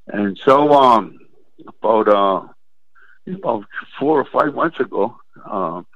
and 0.08 0.38
so, 0.44 0.72
um, 0.72 1.18
about, 1.66 2.08
uh, 2.08 2.46
about 3.32 3.64
four 3.98 4.20
or 4.20 4.24
five 4.24 4.54
months 4.54 4.78
ago, 4.78 5.16
um, 5.44 5.86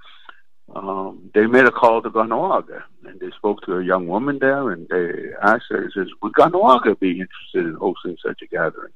um, 0.75 1.31
they 1.35 1.47
made 1.47 1.65
a 1.65 1.73
call 1.73 2.01
to 2.03 2.11
Kahnawake, 2.11 2.83
and 3.05 3.21
they 3.21 3.31
spoke 3.31 3.63
to 3.63 3.79
a 3.79 3.85
young 3.85 4.07
woman 4.07 4.39
there, 4.39 4.71
and 4.71 4.89
they 4.89 5.31
asked 5.43 5.67
her, 5.71 5.91
"says 5.93 6.09
Would 6.23 6.35
Kahnawake 6.35 6.99
be 7.01 7.21
interested 7.21 7.67
in 7.67 7.75
hosting 7.75 8.17
such 8.25 8.43
a 8.43 8.47
gathering?" 8.47 8.93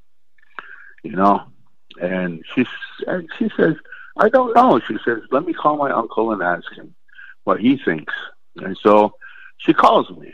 You 1.03 1.13
know, 1.13 1.43
and 2.01 2.45
she 2.55 2.67
and 3.07 3.29
she 3.39 3.51
says, 3.57 3.75
"I 4.17 4.29
don't 4.29 4.55
know." 4.55 4.81
She 4.87 4.99
says, 5.05 5.23
"Let 5.33 5.45
me 5.45 5.53
call 5.53 5.77
my 5.77 5.91
uncle 5.91 6.33
and 6.33 6.43
ask 6.43 6.73
him 6.73 6.95
what 7.43 7.61
he 7.61 7.77
thinks." 7.77 8.15
And 8.57 8.77
so 8.81 9.15
she 9.59 9.73
calls 9.73 10.09
me, 10.11 10.33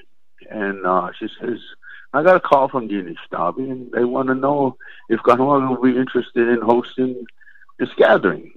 and 0.51 0.85
uh, 0.85 1.11
she 1.19 1.29
says, 1.41 1.59
I 2.13 2.23
got 2.23 2.37
a 2.37 2.41
call 2.41 2.69
from 2.69 2.89
the 2.89 2.95
Anishinaabe, 2.95 3.71
and 3.71 3.93
they 3.93 4.05
want 4.05 4.29
to 4.29 4.35
know 4.35 4.77
if 5.09 5.21
Kahnawake 5.21 5.69
will 5.69 5.93
be 5.93 5.99
interested 5.99 6.49
in 6.49 6.61
hosting 6.61 7.25
this 7.79 7.91
gathering. 7.97 8.53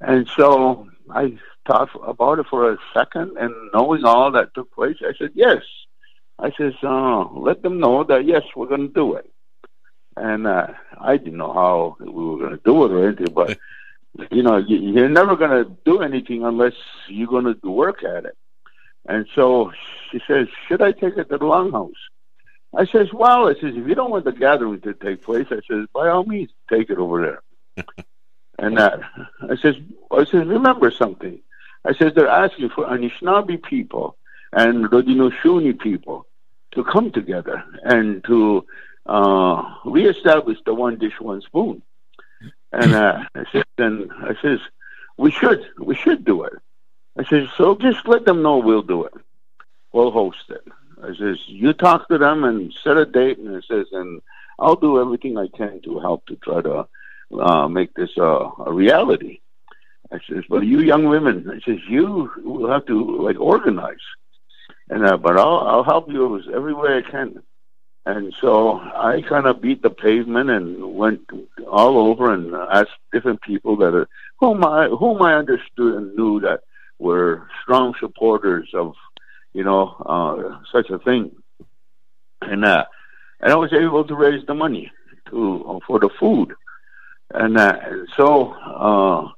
And 0.00 0.28
so 0.36 0.88
I 1.10 1.38
thought 1.66 1.90
about 2.06 2.40
it 2.40 2.46
for 2.50 2.72
a 2.72 2.78
second, 2.92 3.36
and 3.38 3.54
knowing 3.72 4.04
all 4.04 4.30
that 4.32 4.54
took 4.54 4.72
place, 4.74 4.96
I 5.00 5.12
said, 5.18 5.30
yes. 5.34 5.62
I 6.38 6.50
says, 6.58 6.74
uh, 6.82 7.24
let 7.32 7.62
them 7.62 7.78
know 7.78 8.04
that, 8.04 8.26
yes, 8.26 8.42
we're 8.56 8.66
going 8.66 8.88
to 8.88 8.94
do 8.94 9.14
it. 9.14 9.30
And 10.16 10.46
uh, 10.46 10.68
I 11.00 11.16
didn't 11.16 11.38
know 11.38 11.52
how 11.52 11.96
we 12.00 12.10
were 12.10 12.38
going 12.38 12.50
to 12.50 12.62
do 12.64 12.84
it 12.84 12.90
or 12.92 13.06
anything, 13.06 13.32
but, 13.32 13.58
you 14.30 14.42
know, 14.42 14.58
you, 14.58 15.04
are 15.04 15.08
never 15.08 15.36
going 15.36 15.64
to 15.64 15.70
do 15.84 16.02
anything 16.02 16.44
unless 16.44 16.74
you're 17.08 17.28
going 17.28 17.44
to 17.44 17.70
work 17.70 18.02
at 18.04 18.24
it. 18.24 18.36
And 19.06 19.26
so 19.34 19.72
she 20.10 20.20
says, 20.26 20.48
should 20.68 20.82
I 20.82 20.92
take 20.92 21.16
it 21.16 21.28
to 21.30 21.38
the 21.38 21.44
longhouse? 21.44 21.92
I 22.74 22.86
says, 22.86 23.12
well, 23.12 23.48
I 23.48 23.54
says, 23.54 23.74
if 23.76 23.86
you 23.86 23.94
don't 23.94 24.10
want 24.10 24.24
the 24.24 24.32
gathering 24.32 24.80
to 24.80 24.94
take 24.94 25.22
place, 25.22 25.46
I 25.50 25.60
says, 25.68 25.86
by 25.92 26.08
all 26.08 26.24
means, 26.24 26.50
take 26.70 26.88
it 26.88 26.98
over 26.98 27.42
there. 27.76 27.86
and 28.58 28.78
that, 28.78 29.00
I 29.42 29.56
says, 29.56 29.76
I 30.10 30.24
says, 30.24 30.46
remember 30.46 30.90
something. 30.90 31.38
I 31.84 31.94
says, 31.94 32.12
they're 32.14 32.28
asking 32.28 32.70
for 32.70 32.86
Anishinaabe 32.86 33.62
people 33.62 34.16
and 34.52 34.86
Haudenosaunee 34.86 35.78
people 35.80 36.26
to 36.72 36.84
come 36.84 37.10
together 37.10 37.62
and 37.82 38.24
to 38.24 38.64
uh, 39.06 39.62
reestablish 39.84 40.58
the 40.64 40.74
one 40.74 40.98
dish, 40.98 41.20
one 41.20 41.42
spoon. 41.42 41.82
And 42.72 42.94
uh, 42.94 43.24
I 43.34 43.44
said, 43.52 43.64
then 43.76 44.08
I 44.18 44.34
says, 44.40 44.60
we 45.18 45.30
should, 45.30 45.62
we 45.78 45.94
should 45.94 46.24
do 46.24 46.44
it. 46.44 46.54
I 47.18 47.24
says, 47.24 47.48
so 47.56 47.74
just 47.74 48.08
let 48.08 48.24
them 48.24 48.40
know 48.40 48.58
we'll 48.58 48.82
do 48.82 49.04
it. 49.04 49.12
We'll 49.92 50.10
host 50.10 50.44
it. 50.48 50.66
I 51.02 51.14
says, 51.18 51.38
you 51.46 51.72
talk 51.72 52.08
to 52.08 52.18
them 52.18 52.44
and 52.44 52.72
set 52.84 52.96
a 52.96 53.04
date, 53.04 53.38
and 53.38 53.54
it 53.56 53.64
says, 53.68 53.86
and 53.92 54.22
I'll 54.58 54.76
do 54.76 55.00
everything 55.00 55.36
I 55.36 55.48
can 55.56 55.80
to 55.82 55.98
help 55.98 56.26
to 56.26 56.36
try 56.36 56.62
to 56.62 56.86
uh, 57.40 57.68
make 57.68 57.94
this 57.94 58.10
uh, 58.18 58.50
a 58.66 58.72
reality. 58.72 59.40
I 60.12 60.18
says, 60.28 60.44
but 60.48 60.64
you 60.64 60.80
young 60.80 61.06
women, 61.06 61.50
I 61.50 61.60
says, 61.64 61.80
you 61.88 62.30
will 62.44 62.70
have 62.70 62.86
to 62.86 63.22
like 63.22 63.40
organize, 63.40 63.96
and 64.90 65.06
uh, 65.06 65.16
but 65.16 65.38
I'll 65.38 65.60
I'll 65.60 65.84
help 65.84 66.08
you 66.10 66.40
every 66.52 66.74
way 66.74 66.98
I 66.98 67.10
can. 67.10 67.42
And 68.04 68.34
so 68.40 68.80
I 68.80 69.22
kind 69.28 69.46
of 69.46 69.62
beat 69.62 69.80
the 69.80 69.90
pavement 69.90 70.50
and 70.50 70.96
went 70.96 71.20
all 71.70 71.98
over 71.98 72.34
and 72.34 72.52
asked 72.54 72.90
different 73.12 73.40
people 73.42 73.76
that 73.76 73.94
are, 73.94 74.08
whom 74.40 74.64
I 74.64 74.88
whom 74.88 75.22
I 75.22 75.34
understood 75.34 75.94
and 75.94 76.14
knew 76.14 76.40
that 76.40 76.60
were 76.98 77.48
strong 77.62 77.94
supporters 78.00 78.70
of 78.74 78.94
you 79.52 79.64
know, 79.64 79.96
uh, 80.06 80.60
such 80.72 80.90
a 80.90 80.98
thing. 80.98 81.30
And 82.40 82.64
uh, 82.64 82.84
and 83.40 83.52
I 83.52 83.56
was 83.56 83.72
able 83.72 84.04
to 84.04 84.14
raise 84.14 84.44
the 84.46 84.54
money 84.54 84.90
to 85.30 85.64
uh, 85.68 85.78
for 85.86 85.98
the 86.00 86.10
food, 86.18 86.54
and 87.32 87.56
uh, 87.56 87.78
so 88.16 88.52
uh, 88.52 89.28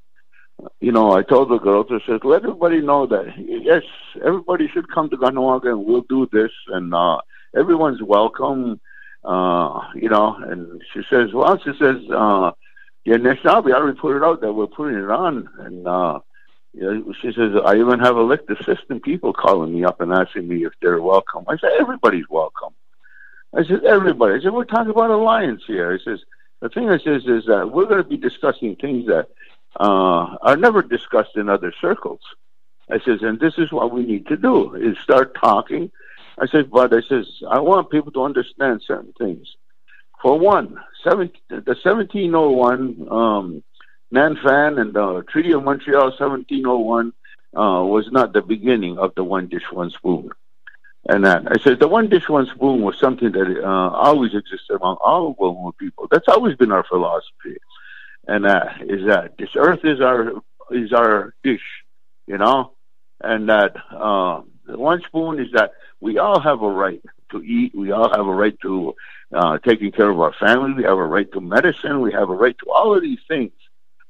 you 0.80 0.92
know, 0.92 1.12
I 1.12 1.23
told 1.23 1.50
the 1.50 1.59
girls, 1.59 1.87
I 1.90 1.99
said, 2.06 2.25
let 2.25 2.42
everybody 2.42 2.80
know 2.80 3.06
that 3.06 3.35
yes, 3.38 3.83
everybody 4.25 4.68
should 4.68 4.90
come 4.90 5.11
to 5.11 5.16
Kahnawake 5.16 5.66
and 5.66 5.85
we'll 5.85 6.02
do 6.02 6.28
this, 6.33 6.50
and 6.68 6.94
uh, 6.94 7.18
everyone's 7.56 8.02
welcome. 8.02 8.80
Uh, 9.25 9.80
you 9.94 10.09
know, 10.11 10.37
and 10.37 10.83
she 10.92 11.00
says, 11.09 11.33
well, 11.33 11.59
she 11.59 11.73
says, 11.78 11.97
uh, 12.14 12.52
yeah, 13.04 13.16
next 13.16 13.42
time 13.42 13.64
we 13.64 13.73
already 13.73 13.99
put 13.99 14.16
it 14.16 14.23
out 14.23 14.40
that 14.42 14.52
we're 14.52 14.66
putting 14.66 14.99
it 14.99 15.11
on, 15.11 15.49
and 15.61 15.87
uh, 15.88 16.21
yeah, 16.75 16.99
she 17.21 17.33
says, 17.33 17.52
I 17.64 17.76
even 17.76 18.00
have 18.00 18.16
elected 18.16 18.61
assistant 18.61 19.04
people 19.04 19.33
calling 19.33 19.73
me 19.73 19.85
up 19.85 20.00
and 20.00 20.12
asking 20.12 20.49
me 20.49 20.64
if 20.64 20.73
they're 20.83 21.00
welcome. 21.00 21.45
I 21.49 21.57
said, 21.57 21.71
everybody's 21.78 22.28
welcome. 22.28 22.75
I 23.54 23.64
said, 23.64 23.85
everybody. 23.85 24.35
I 24.35 24.40
said, 24.40 24.52
we're 24.52 24.64
talking 24.64 24.90
about 24.90 25.11
alliance 25.11 25.62
here. 25.66 25.93
I 25.95 26.02
says, 26.04 26.21
the 26.61 26.69
thing 26.69 26.90
I 26.90 26.99
says 26.99 27.26
is 27.26 27.47
that 27.47 27.71
we're 27.71 27.87
going 27.87 28.02
to 28.02 28.09
be 28.09 28.16
discussing 28.16 28.75
things 28.75 29.07
that 29.07 29.28
uh, 29.78 30.37
are 30.43 30.57
never 30.57 30.83
discussed 30.83 31.37
in 31.37 31.49
other 31.49 31.73
circles. 31.81 32.21
I 32.90 32.99
says, 32.99 33.23
and 33.23 33.38
this 33.38 33.54
is 33.57 33.71
what 33.71 33.93
we 33.93 34.04
need 34.04 34.26
to 34.26 34.37
do 34.37 34.75
is 34.75 34.99
start 34.99 35.37
talking. 35.40 35.93
I 36.38 36.47
said, 36.49 36.71
but 36.71 36.93
I 36.93 37.02
says, 37.02 37.26
I 37.49 37.61
want 37.61 37.90
people 37.90 38.11
to 38.12 38.25
understand 38.25 38.83
certain 38.85 39.12
things. 39.16 39.57
For 40.21 40.38
one, 40.38 40.81
17, 41.04 41.40
the 41.49 41.57
1701 41.57 43.09
um, 43.11 43.62
Nanfan 44.14 44.80
and 44.80 44.94
the 44.94 45.25
Treaty 45.28 45.52
of 45.52 45.64
Montreal 45.64 46.11
1701 46.11 47.12
uh, 47.56 47.85
was 47.85 48.09
not 48.12 48.33
the 48.33 48.42
beginning 48.42 48.99
of 48.99 49.12
the 49.16 49.25
one 49.25 49.49
dish, 49.49 49.64
one 49.73 49.90
spoon. 49.90 50.30
And 51.06 51.25
that 51.25 51.42
I 51.50 51.62
said 51.62 51.80
the 51.80 51.88
one 51.88 52.09
dish, 52.09 52.28
one 52.28 52.47
spoon 52.47 52.83
was 52.83 52.99
something 52.99 53.33
that 53.33 53.61
uh, 53.62 53.90
always 53.90 54.35
existed 54.35 54.76
among 54.76 54.97
all 55.04 55.35
Wilma 55.38 55.73
people. 55.73 56.06
That's 56.11 56.28
always 56.28 56.56
been 56.56 56.73
our 56.73 56.85
philosophy. 56.85 57.56
And 58.26 58.47
uh, 58.47 58.68
is 58.80 59.06
that 59.06 59.37
this 59.37 59.50
earth 59.56 59.85
is 59.85 60.00
our 60.00 60.33
is 60.71 60.92
our 60.92 61.35
dish, 61.42 61.66
you 62.26 62.38
know, 62.38 62.73
and 63.21 63.49
that 63.50 63.76
uh, 63.90 64.40
the 64.66 64.78
one 64.78 65.02
spoon 65.02 65.40
is 65.40 65.49
that 65.52 65.73
we 66.00 66.18
all 66.18 66.40
have 66.40 66.62
a 66.62 66.68
right 66.68 67.02
to 67.33 67.42
eat. 67.42 67.75
We 67.75 67.90
all 67.90 68.09
have 68.09 68.26
a 68.26 68.35
right 68.35 68.59
to 68.62 68.94
uh, 69.33 69.59
taking 69.59 69.92
care 69.92 70.09
of 70.09 70.21
our 70.21 70.33
family. 70.33 70.73
We 70.73 70.85
have 70.85 70.97
a 70.97 71.04
right 71.04 71.30
to 71.33 71.40
medicine. 71.40 72.00
We 72.00 72.12
have 72.12 72.30
a 72.30 72.35
right 72.35 72.56
to 72.61 72.71
all 72.71 72.97
of 72.97 73.02
these 73.02 73.21
things. 73.28 73.52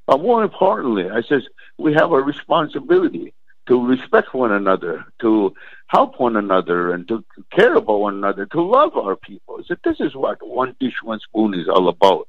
But 0.06 0.22
more 0.22 0.44
importantly, 0.44 1.10
I 1.10 1.22
says 1.22 1.44
we 1.78 1.94
have 1.94 2.12
a 2.12 2.22
responsibility 2.22 3.34
to 3.68 3.86
respect 3.86 4.34
one 4.34 4.52
another, 4.52 5.04
to 5.22 5.54
help 5.88 6.20
one 6.20 6.36
another, 6.36 6.92
and 6.92 7.08
to 7.08 7.24
care 7.52 7.74
about 7.76 8.00
one 8.00 8.14
another, 8.16 8.46
to 8.46 8.62
love 8.62 8.96
our 8.96 9.16
people. 9.16 9.56
I 9.60 9.64
said 9.66 9.78
this 9.84 10.00
is 10.00 10.14
what 10.16 10.38
one 10.46 10.76
dish, 10.80 10.94
one 11.02 11.20
spoon 11.20 11.54
is 11.54 11.68
all 11.68 11.88
about. 11.88 12.28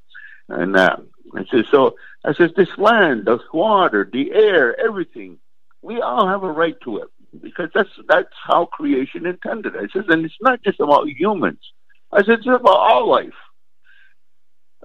and 0.50 0.76
that. 0.76 1.02
I 1.36 1.46
said, 1.52 1.66
so 1.72 1.96
I 2.26 2.34
says, 2.34 2.52
this 2.56 2.70
land, 2.78 3.26
the 3.26 3.40
water, 3.54 4.10
the 4.12 4.32
air, 4.34 4.80
everything, 4.80 5.40
we 5.82 6.02
all 6.02 6.28
have 6.28 6.44
a 6.44 6.52
right 6.52 6.76
to 6.86 7.00
it 7.00 7.10
because 7.42 7.70
that's 7.76 7.90
that's 8.08 8.34
how 8.46 8.66
creation 8.68 9.26
intended. 9.26 9.76
I 9.78 9.88
says, 9.94 10.06
and 10.10 10.26
it's 10.26 10.36
not 10.42 10.64
just 10.64 10.80
about 10.80 11.10
humans. 11.10 11.60
I 12.12 12.24
said, 12.24 12.40
it's 12.40 12.48
about 12.48 12.68
all 12.80 13.10
life. 13.10 13.34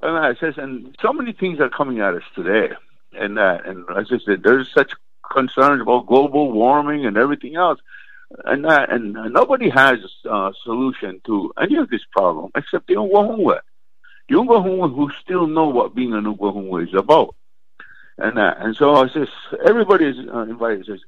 And 0.02 0.16
I 0.16 0.35
says, 0.35 0.54
and 0.57 0.97
so 1.02 1.12
many 1.12 1.33
things 1.33 1.61
are 1.61 1.69
coming 1.69 2.00
at 2.00 2.14
us 2.14 2.23
today, 2.35 2.75
and 3.12 3.37
that, 3.37 3.66
and 3.66 3.85
as 3.97 4.07
I 4.11 4.19
said, 4.25 4.42
there's 4.42 4.73
such 4.73 4.92
concerns 5.30 5.83
about 5.83 6.07
global 6.07 6.50
warming 6.52 7.04
and 7.04 7.19
everything 7.19 7.57
else, 7.57 7.80
and 8.45 8.64
that, 8.64 8.90
and 8.90 9.12
nobody 9.12 9.69
has 9.69 9.99
a 10.25 10.52
solution 10.64 11.21
to 11.26 11.52
any 11.61 11.76
of 11.76 11.90
this 11.90 12.00
problem 12.12 12.50
except 12.57 12.87
the 12.87 12.95
Ungwahumwe. 12.95 13.61
The 14.28 14.37
Ungwahumwe 14.37 14.95
who 14.95 15.11
still 15.23 15.47
know 15.47 15.69
what 15.69 15.95
being 15.95 16.14
an 16.14 16.25
Ungwahumwe 16.25 16.88
is 16.88 16.95
about, 16.95 17.35
and 18.16 18.38
that, 18.38 18.57
and 18.59 18.75
so 18.75 18.95
I 18.95 19.09
says, 19.09 19.28
everybody 19.66 20.07
is 20.07 20.16
uh, 20.33 20.40
invited. 20.42 20.87
Says, 20.87 21.00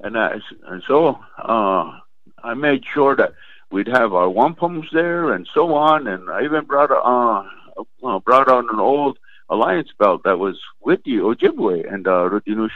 and 0.00 0.14
that, 0.14 0.40
and 0.66 0.82
so 0.88 1.18
uh, 1.36 1.92
I 2.42 2.54
made 2.54 2.84
sure 2.86 3.14
that 3.16 3.34
we'd 3.70 3.88
have 3.88 4.14
our 4.14 4.28
wampums 4.28 4.90
there 4.92 5.34
and 5.34 5.46
so 5.52 5.74
on, 5.74 6.06
and 6.06 6.30
I 6.30 6.44
even 6.44 6.64
brought 6.64 6.90
a. 6.90 6.96
Uh, 6.96 7.46
uh, 8.04 8.18
brought 8.20 8.48
on 8.48 8.68
an 8.70 8.80
old 8.80 9.18
alliance 9.48 9.88
belt 9.98 10.22
that 10.24 10.38
was 10.38 10.58
with 10.80 11.00
the 11.04 11.16
Ojibwe 11.18 11.92
and 11.92 12.06
uh, 12.06 12.28
Rudinu 12.30 12.68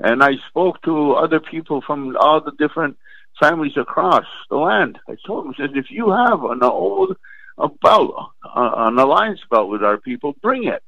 And 0.00 0.22
I 0.22 0.32
spoke 0.48 0.82
to 0.82 1.12
other 1.12 1.40
people 1.40 1.82
from 1.82 2.16
all 2.16 2.40
the 2.40 2.52
different 2.58 2.96
families 3.40 3.76
across 3.76 4.24
the 4.50 4.56
land. 4.56 4.98
I 5.08 5.16
told 5.26 5.44
them, 5.44 5.54
I 5.58 5.62
said, 5.62 5.76
if 5.76 5.90
you 5.90 6.10
have 6.10 6.42
an 6.44 6.62
old 6.62 7.16
a 7.58 7.68
belt, 7.68 8.32
uh, 8.44 8.70
an 8.76 8.98
alliance 8.98 9.40
belt 9.50 9.70
with 9.70 9.82
our 9.82 9.98
people, 9.98 10.34
bring 10.42 10.64
it. 10.64 10.82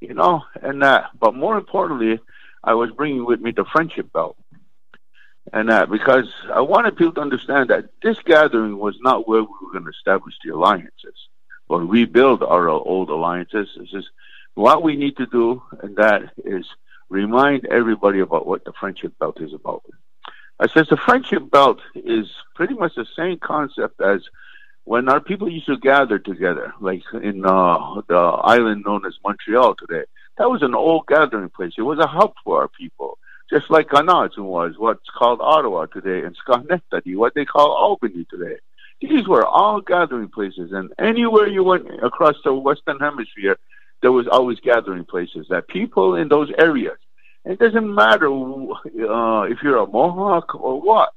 You 0.00 0.14
know, 0.14 0.42
and 0.62 0.82
uh, 0.82 1.02
but 1.18 1.34
more 1.34 1.58
importantly, 1.58 2.20
I 2.62 2.74
was 2.74 2.90
bringing 2.92 3.24
with 3.26 3.40
me 3.40 3.50
the 3.50 3.64
friendship 3.64 4.12
belt, 4.12 4.36
and 5.52 5.68
that 5.70 5.82
uh, 5.82 5.86
because 5.86 6.32
I 6.54 6.60
wanted 6.60 6.96
people 6.96 7.14
to 7.14 7.20
understand 7.20 7.70
that 7.70 7.90
this 8.00 8.18
gathering 8.24 8.78
was 8.78 8.96
not 9.00 9.26
where 9.26 9.42
we 9.42 9.48
were 9.48 9.72
going 9.72 9.84
to 9.84 9.90
establish 9.90 10.34
the 10.44 10.54
alliances 10.54 11.16
or 11.68 11.84
rebuild 11.84 12.42
our 12.42 12.68
old 12.68 13.10
alliances. 13.10 13.68
This 13.76 13.92
is 13.92 14.08
what 14.54 14.82
we 14.82 14.96
need 14.96 15.16
to 15.18 15.26
do, 15.26 15.62
and 15.82 15.96
that 15.96 16.32
is 16.44 16.66
remind 17.08 17.66
everybody 17.66 18.20
about 18.20 18.46
what 18.46 18.64
the 18.64 18.72
friendship 18.78 19.18
belt 19.18 19.40
is 19.40 19.52
about. 19.52 19.82
I 20.60 20.66
says 20.66 20.88
the 20.88 20.96
friendship 20.96 21.50
belt 21.50 21.78
is 21.94 22.26
pretty 22.54 22.74
much 22.74 22.94
the 22.96 23.06
same 23.16 23.38
concept 23.38 24.00
as 24.00 24.22
when 24.84 25.08
our 25.08 25.20
people 25.20 25.48
used 25.48 25.66
to 25.66 25.76
gather 25.76 26.18
together, 26.18 26.72
like 26.80 27.02
in 27.22 27.44
uh, 27.44 28.00
the 28.08 28.16
island 28.16 28.84
known 28.84 29.06
as 29.06 29.14
Montreal 29.22 29.76
today. 29.76 30.04
That 30.38 30.50
was 30.50 30.62
an 30.62 30.74
old 30.74 31.06
gathering 31.06 31.50
place. 31.50 31.74
It 31.76 31.82
was 31.82 31.98
a 31.98 32.06
hub 32.06 32.32
for 32.42 32.62
our 32.62 32.68
people, 32.68 33.18
just 33.50 33.70
like 33.70 33.88
Kanazun 33.88 34.44
was 34.44 34.74
what's 34.78 35.10
called 35.16 35.40
Ottawa 35.40 35.86
today, 35.86 36.24
and 36.24 36.36
Schenectady, 36.36 37.14
what 37.16 37.34
they 37.34 37.44
call 37.44 37.70
Albany 37.72 38.26
today. 38.30 38.56
These 39.00 39.28
were 39.28 39.46
all 39.46 39.80
gathering 39.80 40.28
places, 40.28 40.72
and 40.72 40.92
anywhere 40.98 41.46
you 41.46 41.62
went 41.62 41.86
across 42.02 42.34
the 42.44 42.52
Western 42.52 42.98
Hemisphere, 42.98 43.56
there 44.02 44.12
was 44.12 44.26
always 44.26 44.58
gathering 44.60 45.04
places. 45.04 45.46
That 45.50 45.68
people 45.68 46.16
in 46.16 46.28
those 46.28 46.50
areas, 46.58 46.98
it 47.44 47.58
doesn't 47.58 47.94
matter 47.94 48.28
uh, 48.28 49.42
if 49.42 49.58
you're 49.62 49.78
a 49.78 49.86
Mohawk 49.86 50.54
or 50.54 50.80
what. 50.80 51.10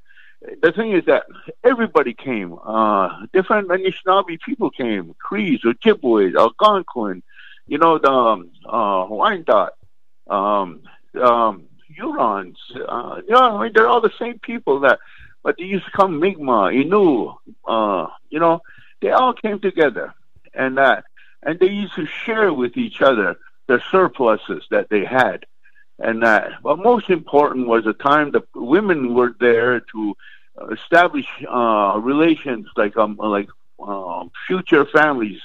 The 0.62 0.71
thing 0.71 0.93
is 0.93 1.06
that 1.06 1.25
everybody 1.63 2.13
came. 2.13 2.58
Uh, 2.63 3.25
different 3.32 3.69
Anishinaabe 3.69 4.39
people 4.41 4.71
came. 4.71 5.15
Crees, 5.19 5.62
Ojibwe, 5.62 6.36
Algonquin, 6.36 7.21
you 7.67 7.77
know, 7.77 7.99
the 7.99 8.12
um, 8.12 8.49
uh, 8.65 9.06
Wyandotte, 9.08 9.73
um, 10.27 10.82
um, 11.21 11.65
Hurons. 11.95 12.58
Uh, 12.75 13.21
you 13.27 13.34
know, 13.34 13.58
I 13.58 13.63
mean, 13.63 13.71
they're 13.73 13.88
all 13.88 14.01
the 14.01 14.12
same 14.17 14.39
people 14.39 14.79
that 14.82 14.99
but 15.43 15.56
they 15.58 15.65
used 15.65 15.86
to 15.86 15.91
come 15.91 16.19
Mi'kmaq, 16.19 16.86
Innu, 16.86 17.36
uh, 17.67 18.08
you 18.30 18.39
know, 18.39 18.62
they 19.01 19.12
all 19.12 19.34
came 19.34 19.60
together 19.60 20.13
and 20.54 20.77
that, 20.77 21.06
and 21.43 21.60
they 21.60 21.69
used 21.69 21.95
to 21.95 22.06
share 22.06 22.54
with 22.54 22.77
each 22.77 23.01
other 23.01 23.38
the 23.67 23.82
surpluses 23.91 24.63
that 24.69 24.89
they 24.89 25.06
had. 25.06 25.45
And 25.99 26.23
that, 26.23 26.62
but 26.63 26.80
most 26.80 27.10
important 27.10 27.67
was 27.67 27.84
the 27.84 27.93
time 27.93 28.32
the 28.32 28.43
women 28.56 29.13
were 29.13 29.36
there 29.39 29.82
to 29.91 30.15
establish 30.71 31.27
uh, 31.49 31.99
relations 32.01 32.67
like 32.75 32.97
um 32.97 33.17
like 33.17 33.49
uh, 33.80 34.25
future 34.47 34.86
families 34.86 35.41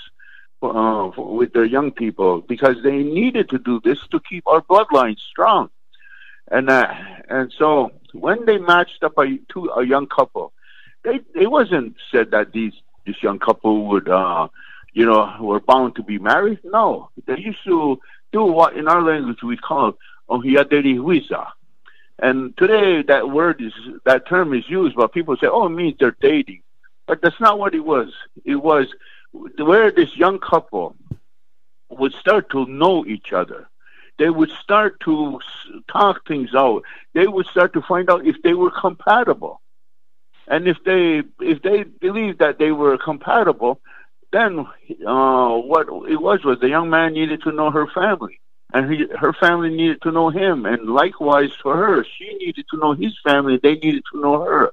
uh, 0.62 1.10
with 1.16 1.52
their 1.52 1.64
young 1.64 1.90
people 1.92 2.40
because 2.40 2.76
they 2.82 3.02
needed 3.02 3.48
to 3.50 3.58
do 3.58 3.80
this 3.84 3.98
to 4.10 4.20
keep 4.20 4.46
our 4.46 4.62
bloodline 4.62 5.16
strong 5.18 5.70
and 6.50 6.70
uh, 6.70 6.92
and 7.28 7.52
so 7.56 7.90
when 8.20 8.44
they 8.46 8.58
matched 8.58 9.02
up 9.02 9.18
a 9.18 9.38
to 9.52 9.66
a 9.76 9.84
young 9.84 10.06
couple, 10.06 10.52
they 11.04 11.20
it 11.34 11.50
wasn't 11.50 11.96
said 12.10 12.30
that 12.30 12.52
these 12.52 12.72
this 13.06 13.22
young 13.22 13.38
couple 13.38 13.86
would 13.86 14.08
uh 14.08 14.48
you 14.92 15.06
know 15.06 15.36
were 15.40 15.60
bound 15.60 15.94
to 15.96 16.02
be 16.02 16.18
married. 16.18 16.60
No, 16.64 17.10
they 17.26 17.38
used 17.38 17.64
to 17.64 18.00
do 18.32 18.44
what 18.44 18.76
in 18.76 18.88
our 18.88 19.02
language 19.02 19.42
we 19.42 19.56
call 19.56 19.94
ohiyaderi 20.28 20.96
huiza. 20.96 21.46
And 22.18 22.56
today 22.56 23.02
that 23.02 23.30
word 23.30 23.60
is 23.60 23.72
that 24.04 24.26
term 24.26 24.54
is 24.54 24.68
used, 24.68 24.96
but 24.96 25.12
people 25.12 25.36
say, 25.36 25.46
"Oh, 25.46 25.66
it 25.66 25.70
means 25.70 25.96
they're 25.98 26.16
dating," 26.20 26.62
but 27.06 27.20
that's 27.20 27.40
not 27.40 27.58
what 27.58 27.74
it 27.74 27.84
was. 27.84 28.12
It 28.44 28.56
was 28.56 28.86
where 29.58 29.90
this 29.90 30.16
young 30.16 30.38
couple 30.38 30.96
would 31.90 32.14
start 32.14 32.50
to 32.50 32.66
know 32.66 33.04
each 33.06 33.32
other 33.32 33.68
they 34.18 34.30
would 34.30 34.50
start 34.50 35.00
to 35.00 35.40
talk 35.90 36.26
things 36.26 36.54
out. 36.54 36.82
They 37.14 37.26
would 37.26 37.46
start 37.46 37.72
to 37.74 37.82
find 37.82 38.10
out 38.10 38.26
if 38.26 38.36
they 38.42 38.54
were 38.54 38.70
compatible. 38.70 39.60
And 40.48 40.68
if 40.68 40.78
they 40.84 41.22
if 41.40 41.62
they 41.62 41.82
believed 41.82 42.38
that 42.38 42.58
they 42.58 42.70
were 42.70 42.98
compatible, 42.98 43.80
then 44.32 44.60
uh, 45.06 45.50
what 45.56 45.88
it 46.08 46.20
was 46.20 46.44
was 46.44 46.58
the 46.60 46.68
young 46.68 46.88
man 46.88 47.14
needed 47.14 47.42
to 47.42 47.52
know 47.52 47.70
her 47.70 47.86
family, 47.88 48.40
and 48.72 48.92
he, 48.92 49.06
her 49.18 49.32
family 49.32 49.70
needed 49.70 50.02
to 50.02 50.12
know 50.12 50.30
him, 50.30 50.66
and 50.66 50.88
likewise 50.88 51.50
for 51.62 51.76
her, 51.76 52.04
she 52.04 52.32
needed 52.34 52.66
to 52.70 52.76
know 52.76 52.92
his 52.92 53.12
family. 53.24 53.58
They 53.60 53.74
needed 53.74 54.04
to 54.12 54.20
know 54.20 54.40
her. 54.42 54.72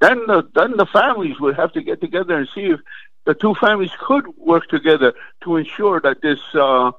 Then 0.00 0.26
the 0.26 0.48
then 0.54 0.76
the 0.76 0.86
families 0.86 1.40
would 1.40 1.56
have 1.56 1.72
to 1.72 1.82
get 1.82 2.00
together 2.00 2.36
and 2.36 2.48
see 2.54 2.66
if 2.66 2.80
the 3.24 3.34
two 3.34 3.54
families 3.54 3.92
could 3.98 4.26
work 4.36 4.68
together 4.68 5.14
to 5.44 5.56
ensure 5.56 6.00
that 6.00 6.20
this 6.20 6.40
uh, 6.54 6.92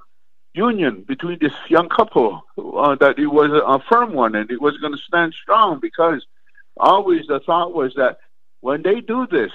union 0.58 1.06
between 1.08 1.38
this 1.40 1.54
young 1.70 1.88
couple 1.88 2.44
uh, 2.58 2.96
that 2.96 3.20
it 3.20 3.28
was 3.28 3.52
a 3.52 3.80
firm 3.88 4.14
one 4.14 4.34
and 4.36 4.50
it 4.52 4.62
was 4.62 4.76
going 4.78 4.94
to 4.94 5.00
stand 5.08 5.34
strong 5.34 5.80
because 5.80 6.26
always 6.78 7.28
the 7.28 7.40
thought 7.40 7.74
was 7.74 7.94
that 7.96 8.18
when 8.62 8.82
they 8.82 9.02
do 9.02 9.28
this, 9.28 9.52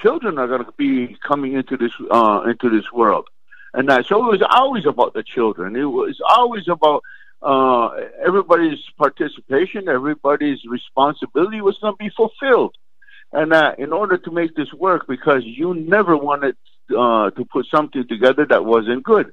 children 0.00 0.38
are 0.38 0.46
going 0.46 0.64
to 0.64 0.72
be 0.78 1.16
coming 1.26 1.54
into 1.54 1.76
this 1.76 1.92
uh, 2.10 2.42
into 2.46 2.70
this 2.70 2.90
world, 2.92 3.26
and 3.72 3.88
that 3.88 4.06
so 4.06 4.24
it 4.24 4.30
was 4.30 4.42
always 4.48 4.86
about 4.86 5.12
the 5.14 5.24
children. 5.24 5.74
It 5.76 5.84
was 5.84 6.20
always 6.26 6.68
about 6.68 7.02
uh, 7.42 7.88
everybody's 8.24 8.78
participation, 8.96 9.88
everybody's 9.88 10.64
responsibility 10.64 11.60
was 11.60 11.76
going 11.78 11.94
to 11.94 11.98
be 11.98 12.10
fulfilled, 12.10 12.76
and 13.32 13.52
in 13.78 13.92
order 13.92 14.18
to 14.18 14.30
make 14.30 14.54
this 14.54 14.72
work, 14.72 15.06
because 15.08 15.42
you 15.44 15.74
never 15.74 16.16
wanted 16.16 16.56
uh, 16.96 17.30
to 17.30 17.44
put 17.44 17.66
something 17.66 18.06
together 18.06 18.46
that 18.46 18.64
wasn't 18.64 19.02
good 19.02 19.32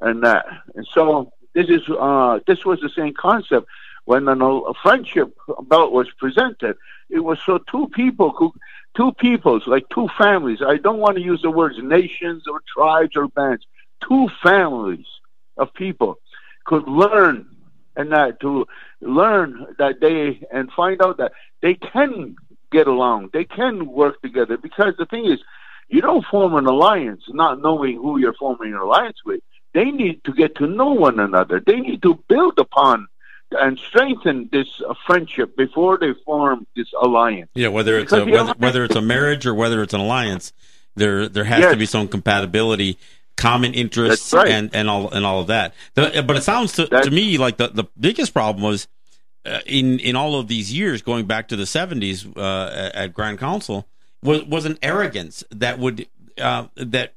and 0.00 0.22
that. 0.22 0.46
And 0.74 0.86
so 0.92 1.32
this 1.54 1.68
is 1.68 1.82
uh, 1.88 2.40
this 2.46 2.64
was 2.64 2.80
the 2.80 2.90
same 2.90 3.14
concept 3.14 3.66
when 4.04 4.26
a 4.28 4.74
friendship 4.82 5.36
belt 5.64 5.92
was 5.92 6.08
presented. 6.18 6.76
It 7.10 7.20
was 7.20 7.38
so 7.44 7.58
two 7.70 7.88
people 7.88 8.32
could, 8.32 8.52
two 8.96 9.12
peoples, 9.12 9.64
like 9.66 9.84
two 9.92 10.08
families. 10.16 10.60
I 10.66 10.76
don't 10.76 10.98
want 10.98 11.16
to 11.16 11.22
use 11.22 11.42
the 11.42 11.50
words 11.50 11.76
nations 11.82 12.44
or 12.46 12.60
tribes 12.74 13.16
or 13.16 13.28
bands. 13.28 13.66
Two 14.08 14.28
families 14.42 15.06
of 15.56 15.72
people 15.74 16.18
could 16.64 16.88
learn 16.88 17.46
and 17.96 18.12
that 18.12 18.40
to 18.40 18.66
learn 19.00 19.66
that 19.78 20.00
they 20.00 20.40
and 20.52 20.70
find 20.72 21.02
out 21.02 21.18
that 21.18 21.32
they 21.60 21.74
can 21.74 22.36
get 22.72 22.86
along, 22.86 23.30
they 23.32 23.44
can 23.44 23.86
work 23.86 24.20
together. 24.22 24.56
Because 24.56 24.94
the 24.98 25.06
thing 25.06 25.26
is, 25.26 25.40
you 25.88 26.00
don't 26.00 26.24
form 26.24 26.54
an 26.54 26.66
alliance 26.66 27.24
not 27.28 27.60
knowing 27.60 27.96
who 27.96 28.18
you're 28.18 28.34
forming 28.34 28.72
an 28.72 28.78
alliance 28.78 29.18
with. 29.24 29.40
They 29.72 29.90
need 29.90 30.24
to 30.24 30.32
get 30.32 30.56
to 30.56 30.66
know 30.66 30.92
one 30.92 31.20
another. 31.20 31.60
They 31.64 31.80
need 31.80 32.02
to 32.02 32.14
build 32.28 32.58
upon 32.58 33.08
and 33.52 33.78
strengthen 33.78 34.48
this 34.52 34.80
uh, 34.88 34.94
friendship 35.06 35.56
before 35.56 35.98
they 35.98 36.12
form 36.24 36.66
this 36.76 36.92
alliance. 37.00 37.50
Yeah, 37.54 37.68
whether 37.68 37.98
it's 37.98 38.12
a, 38.12 38.24
whether, 38.24 38.52
whether, 38.54 38.84
it's 38.84 38.96
a 38.96 39.02
marriage 39.02 39.46
or 39.46 39.54
whether 39.54 39.82
it's 39.82 39.94
an 39.94 40.00
alliance, 40.00 40.52
there 40.94 41.28
there 41.28 41.44
has 41.44 41.60
yes. 41.60 41.72
to 41.72 41.76
be 41.76 41.86
some 41.86 42.08
compatibility, 42.08 42.98
common 43.36 43.74
interests, 43.74 44.32
right. 44.32 44.48
and, 44.48 44.74
and 44.74 44.88
all 44.88 45.10
and 45.10 45.24
all 45.24 45.40
of 45.40 45.48
that. 45.48 45.74
The, 45.94 46.22
but 46.26 46.36
it 46.36 46.42
sounds 46.42 46.72
to, 46.74 46.86
to 46.86 47.10
me 47.10 47.38
like 47.38 47.56
the, 47.56 47.68
the 47.68 47.84
biggest 47.98 48.32
problem 48.32 48.62
was 48.62 48.88
uh, 49.44 49.60
in 49.66 49.98
in 50.00 50.16
all 50.16 50.38
of 50.38 50.48
these 50.48 50.72
years, 50.72 51.02
going 51.02 51.26
back 51.26 51.48
to 51.48 51.56
the 51.56 51.66
seventies 51.66 52.26
uh, 52.36 52.90
at 52.94 53.14
Grand 53.14 53.38
Council, 53.38 53.86
was 54.22 54.44
was 54.44 54.64
an 54.64 54.78
arrogance 54.82 55.42
that 55.50 55.78
would 55.78 56.06
uh, 56.38 56.66
that 56.76 57.14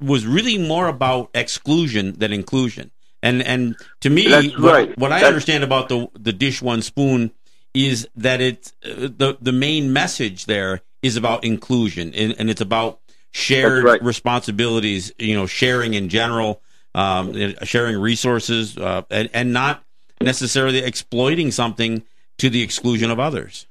was 0.00 0.26
really 0.26 0.58
more 0.58 0.88
about 0.88 1.30
exclusion 1.34 2.14
than 2.18 2.32
inclusion. 2.32 2.90
And 3.22 3.42
and 3.42 3.76
to 4.00 4.10
me, 4.10 4.30
what, 4.30 4.58
right. 4.58 4.98
what 4.98 5.10
I 5.10 5.16
That's- 5.16 5.28
understand 5.28 5.64
about 5.64 5.88
the 5.88 6.08
the 6.18 6.32
dish 6.32 6.60
one 6.60 6.82
spoon 6.82 7.32
is 7.72 8.08
that 8.16 8.40
it 8.40 8.72
uh, 8.84 9.08
the 9.16 9.38
the 9.40 9.52
main 9.52 9.92
message 9.92 10.46
there 10.46 10.82
is 11.02 11.16
about 11.16 11.44
inclusion 11.44 12.14
and, 12.14 12.34
and 12.38 12.50
it's 12.50 12.60
about 12.60 13.00
shared 13.32 13.84
right. 13.84 14.02
responsibilities. 14.02 15.12
You 15.18 15.34
know, 15.34 15.46
sharing 15.46 15.94
in 15.94 16.08
general, 16.08 16.60
um, 16.94 17.54
sharing 17.64 17.98
resources, 17.98 18.76
uh, 18.76 19.02
and 19.10 19.30
and 19.32 19.52
not 19.52 19.82
necessarily 20.20 20.78
exploiting 20.78 21.50
something 21.50 22.04
to 22.38 22.50
the 22.50 22.62
exclusion 22.62 23.10
of 23.10 23.18
others. 23.18 23.66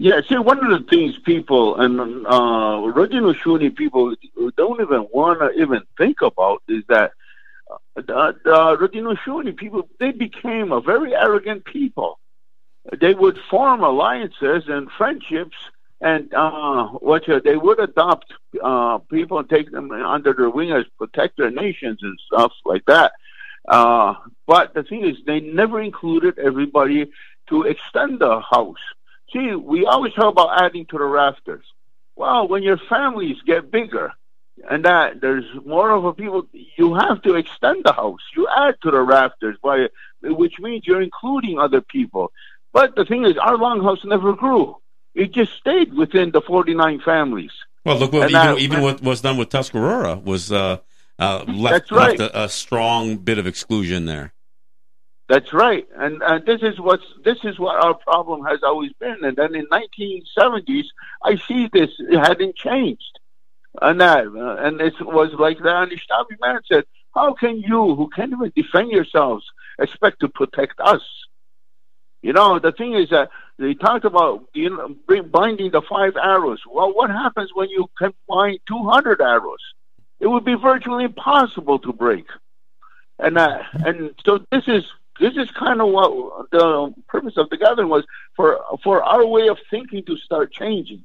Yeah, 0.00 0.20
see, 0.28 0.36
one 0.38 0.64
of 0.64 0.70
the 0.70 0.88
things 0.88 1.18
people 1.18 1.80
and 1.80 2.24
uh, 2.24 2.82
original 2.84 3.34
Shuni 3.34 3.74
people 3.74 4.14
don't 4.56 4.80
even 4.80 5.08
want 5.12 5.40
to 5.40 5.50
even 5.60 5.82
think 5.96 6.22
about 6.22 6.62
is 6.68 6.84
that 6.88 7.12
uh, 7.96 8.32
the, 8.44 8.76
original 8.78 9.16
Shuni 9.16 9.56
people 9.56 9.88
they 9.98 10.12
became 10.12 10.70
a 10.70 10.80
very 10.80 11.16
arrogant 11.16 11.64
people. 11.64 12.20
They 13.00 13.12
would 13.12 13.38
form 13.50 13.82
alliances 13.82 14.64
and 14.68 14.88
friendships, 14.92 15.56
and 16.00 16.32
uh, 16.32 16.86
what 16.86 17.24
they 17.26 17.56
would 17.56 17.80
adopt 17.80 18.32
uh, 18.62 18.98
people 18.98 19.40
and 19.40 19.50
take 19.50 19.72
them 19.72 19.90
under 19.90 20.32
their 20.32 20.48
wing 20.48 20.70
as 20.70 20.84
protector 20.96 21.50
nations 21.50 21.98
and 22.02 22.16
stuff 22.32 22.52
like 22.64 22.84
that. 22.86 23.12
Uh, 23.66 24.14
but 24.46 24.74
the 24.74 24.84
thing 24.84 25.04
is, 25.04 25.16
they 25.26 25.40
never 25.40 25.82
included 25.82 26.38
everybody 26.38 27.10
to 27.48 27.64
extend 27.64 28.20
the 28.20 28.40
house. 28.40 28.76
See, 29.32 29.54
we 29.54 29.84
always 29.84 30.12
talk 30.14 30.32
about 30.32 30.62
adding 30.62 30.86
to 30.86 30.98
the 30.98 31.04
rafters. 31.04 31.64
Well, 32.16 32.48
when 32.48 32.62
your 32.62 32.78
families 32.88 33.36
get 33.46 33.70
bigger 33.70 34.12
and 34.68 34.84
that 34.84 35.20
there's 35.20 35.44
more 35.64 35.90
of 35.90 36.04
a 36.04 36.12
people, 36.12 36.46
you 36.52 36.94
have 36.94 37.22
to 37.22 37.34
extend 37.36 37.84
the 37.84 37.92
house. 37.92 38.20
You 38.36 38.48
add 38.56 38.76
to 38.82 38.90
the 38.90 39.00
rafters, 39.00 39.56
by 39.62 39.88
which 40.22 40.54
means 40.58 40.86
you're 40.86 41.02
including 41.02 41.58
other 41.58 41.80
people. 41.80 42.32
But 42.72 42.96
the 42.96 43.04
thing 43.04 43.24
is, 43.24 43.36
our 43.38 43.56
longhouse 43.56 44.04
never 44.04 44.32
grew. 44.32 44.76
It 45.14 45.32
just 45.32 45.52
stayed 45.54 45.94
within 45.94 46.32
the 46.32 46.40
49 46.40 47.00
families. 47.00 47.50
Well, 47.84 47.98
look 47.98 48.12
what 48.12 48.22
And 48.24 48.30
even, 48.32 48.46
that- 48.46 48.58
even 48.58 48.80
what 48.82 49.02
was 49.02 49.20
done 49.20 49.36
with 49.36 49.50
Tuscarora 49.50 50.22
was 50.22 50.50
uh, 50.50 50.78
uh, 51.18 51.44
left, 51.46 51.90
right. 51.90 52.18
left 52.18 52.34
a, 52.34 52.44
a 52.44 52.48
strong 52.48 53.16
bit 53.16 53.38
of 53.38 53.46
exclusion 53.46 54.06
there. 54.06 54.32
That's 55.28 55.52
right, 55.52 55.86
and 55.94 56.22
and 56.22 56.46
this 56.46 56.62
is 56.62 56.80
what's 56.80 57.04
this 57.22 57.36
is 57.44 57.58
what 57.58 57.84
our 57.84 57.92
problem 57.92 58.46
has 58.46 58.62
always 58.62 58.92
been. 58.94 59.18
And 59.22 59.36
then 59.36 59.54
in 59.54 59.66
1970s, 59.66 60.86
I 61.22 61.36
see 61.36 61.68
this 61.70 61.90
it 61.98 62.18
hadn't 62.18 62.56
changed, 62.56 63.18
and 63.82 64.00
that 64.00 64.26
uh, 64.26 64.56
and 64.64 64.80
it 64.80 64.94
was 65.02 65.34
like 65.34 65.58
the 65.58 65.64
Anishinaabe 65.64 66.40
man 66.40 66.60
said, 66.66 66.84
"How 67.14 67.34
can 67.34 67.58
you, 67.58 67.94
who 67.94 68.08
can't 68.08 68.32
even 68.32 68.52
defend 68.56 68.90
yourselves, 68.90 69.44
expect 69.78 70.20
to 70.20 70.28
protect 70.28 70.80
us?" 70.80 71.02
You 72.22 72.32
know, 72.32 72.58
the 72.58 72.72
thing 72.72 72.94
is 72.94 73.10
that 73.10 73.28
they 73.58 73.74
talked 73.74 74.06
about 74.06 74.48
you 74.54 74.70
know, 74.70 75.22
binding 75.22 75.72
the 75.72 75.82
five 75.82 76.16
arrows. 76.16 76.62
Well, 76.66 76.94
what 76.94 77.10
happens 77.10 77.50
when 77.52 77.68
you 77.68 77.90
can 77.98 78.14
bind 78.26 78.60
200 78.66 79.20
arrows? 79.20 79.62
It 80.20 80.26
would 80.26 80.44
be 80.44 80.54
virtually 80.54 81.04
impossible 81.04 81.78
to 81.80 81.92
break. 81.92 82.26
And 83.18 83.36
uh, 83.36 83.58
and 83.74 84.14
so 84.24 84.44
this 84.50 84.64
is 84.66 84.84
this 85.20 85.36
is 85.36 85.50
kind 85.50 85.80
of 85.80 85.88
what 85.88 86.50
the 86.50 86.94
purpose 87.08 87.36
of 87.36 87.50
the 87.50 87.56
gathering 87.56 87.88
was 87.88 88.04
for 88.36 88.60
for 88.82 89.02
our 89.02 89.26
way 89.26 89.48
of 89.48 89.58
thinking 89.70 90.04
to 90.04 90.16
start 90.16 90.52
changing 90.52 91.04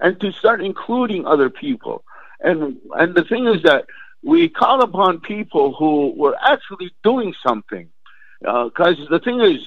and 0.00 0.20
to 0.20 0.32
start 0.32 0.62
including 0.62 1.26
other 1.26 1.50
people. 1.50 2.04
And 2.40 2.78
and 2.92 3.14
the 3.14 3.24
thing 3.24 3.46
is 3.46 3.62
that 3.62 3.86
we 4.22 4.48
call 4.48 4.82
upon 4.82 5.20
people 5.20 5.74
who 5.74 6.12
were 6.16 6.36
actually 6.40 6.92
doing 7.02 7.34
something. 7.46 7.88
Uh, 8.44 8.64
because 8.64 8.96
the 9.08 9.20
thing 9.20 9.40
is, 9.40 9.66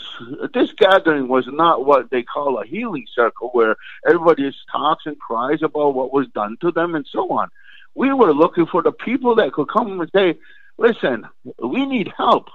this 0.53 0.71
gathering 0.73 1.27
was 1.27 1.47
not 1.47 1.85
what 1.85 2.11
they 2.11 2.21
call 2.21 2.59
a 2.59 2.65
healing 2.65 3.07
circle, 3.15 3.49
where 3.53 3.75
everybody 4.05 4.43
just 4.43 4.67
talks 4.71 5.05
and 5.07 5.17
cries 5.19 5.63
about 5.63 5.95
what 5.95 6.13
was 6.13 6.27
done 6.27 6.57
to 6.61 6.71
them 6.71 6.93
and 6.93 7.07
so 7.09 7.29
on. 7.31 7.49
We 7.95 8.13
were 8.13 8.33
looking 8.33 8.67
for 8.67 8.83
the 8.83 8.91
people 8.91 9.33
that 9.35 9.53
could 9.53 9.69
come 9.69 9.99
and 9.99 10.11
say, 10.13 10.37
"Listen, 10.77 11.27
we 11.57 11.87
need 11.87 12.13
help, 12.15 12.49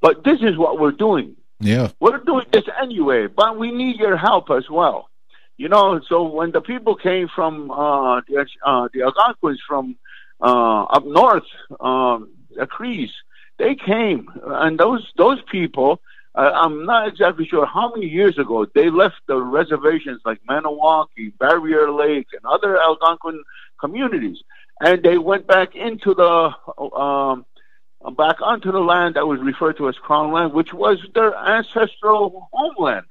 but 0.00 0.24
this 0.24 0.40
is 0.40 0.56
what 0.56 0.78
we're 0.78 0.92
doing. 0.92 1.36
Yeah. 1.60 1.90
We're 2.00 2.18
doing 2.18 2.46
this 2.52 2.64
anyway, 2.80 3.28
but 3.28 3.58
we 3.58 3.70
need 3.70 3.96
your 3.96 4.16
help 4.16 4.50
as 4.50 4.68
well." 4.68 5.08
You 5.56 5.68
know, 5.68 6.00
so 6.06 6.22
when 6.24 6.52
the 6.52 6.60
people 6.60 6.96
came 6.96 7.28
from 7.34 7.70
uh, 7.70 8.20
the 8.28 8.46
uh, 8.64 8.88
the 8.92 9.02
Algonquins 9.02 9.60
from 9.66 9.96
uh, 10.40 10.82
up 10.84 11.04
north, 11.06 11.44
um, 11.80 12.28
the 12.54 12.66
Crees, 12.66 13.10
they 13.58 13.74
came, 13.74 14.28
and 14.44 14.78
those 14.78 15.06
those 15.16 15.40
people. 15.50 16.00
Uh, 16.34 16.52
I'm 16.54 16.84
not 16.84 17.08
exactly 17.08 17.46
sure 17.46 17.64
how 17.64 17.94
many 17.94 18.08
years 18.08 18.36
ago 18.36 18.66
they 18.74 18.90
left 18.90 19.16
the 19.26 19.40
reservations 19.40 20.20
like 20.26 20.38
Maniwaki, 20.46 21.32
Barrier 21.38 21.90
Lake, 21.90 22.26
and 22.34 22.44
other 22.44 22.78
Algonquin 22.78 23.42
communities, 23.80 24.36
and 24.82 25.02
they 25.02 25.16
went 25.16 25.46
back 25.46 25.74
into 25.74 26.12
the 26.12 26.52
um, 26.94 27.46
back 28.16 28.40
onto 28.40 28.72
the 28.72 28.80
land 28.80 29.16
that 29.16 29.26
was 29.26 29.40
referred 29.40 29.76
to 29.78 29.88
as 29.88 29.96
Crown 29.96 30.32
Land, 30.32 30.52
which 30.52 30.72
was 30.72 30.98
their 31.14 31.34
ancestral 31.34 32.48
homeland. 32.52 33.06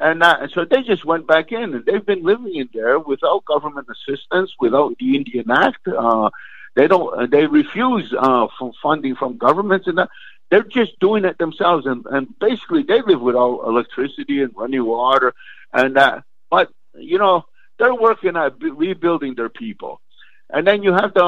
And, 0.00 0.22
uh, 0.22 0.36
and 0.42 0.50
so 0.52 0.64
they 0.64 0.82
just 0.82 1.04
went 1.04 1.26
back 1.26 1.52
in, 1.52 1.74
and 1.74 1.84
they've 1.86 2.04
been 2.04 2.22
living 2.22 2.54
in 2.54 2.68
there 2.74 2.98
without 2.98 3.44
government 3.46 3.88
assistance, 3.90 4.52
without 4.60 4.98
the 4.98 5.16
Indian 5.16 5.50
Act. 5.50 5.88
Uh, 5.88 6.30
they 6.74 6.86
don't. 6.86 7.18
uh, 7.18 7.26
They 7.26 7.46
refuse 7.46 8.12
uh, 8.18 8.48
from 8.58 8.72
funding 8.82 9.14
from 9.16 9.38
governments, 9.38 9.86
and 9.86 9.96
that. 9.98 10.10
they're 10.50 10.62
just 10.64 10.98
doing 11.00 11.24
it 11.24 11.38
themselves. 11.38 11.86
And, 11.86 12.04
and 12.06 12.38
basically, 12.38 12.82
they 12.82 13.00
live 13.00 13.20
without 13.22 13.62
electricity 13.66 14.42
and 14.42 14.52
running 14.54 14.84
water, 14.84 15.32
and 15.72 15.96
that. 15.96 16.24
But 16.50 16.70
you 16.94 17.18
know, 17.18 17.46
they're 17.78 17.94
working 17.94 18.36
at 18.36 18.60
rebuilding 18.60 19.34
their 19.34 19.48
people. 19.48 20.00
And 20.50 20.66
then 20.66 20.82
you 20.82 20.92
have 20.92 21.14
the 21.14 21.20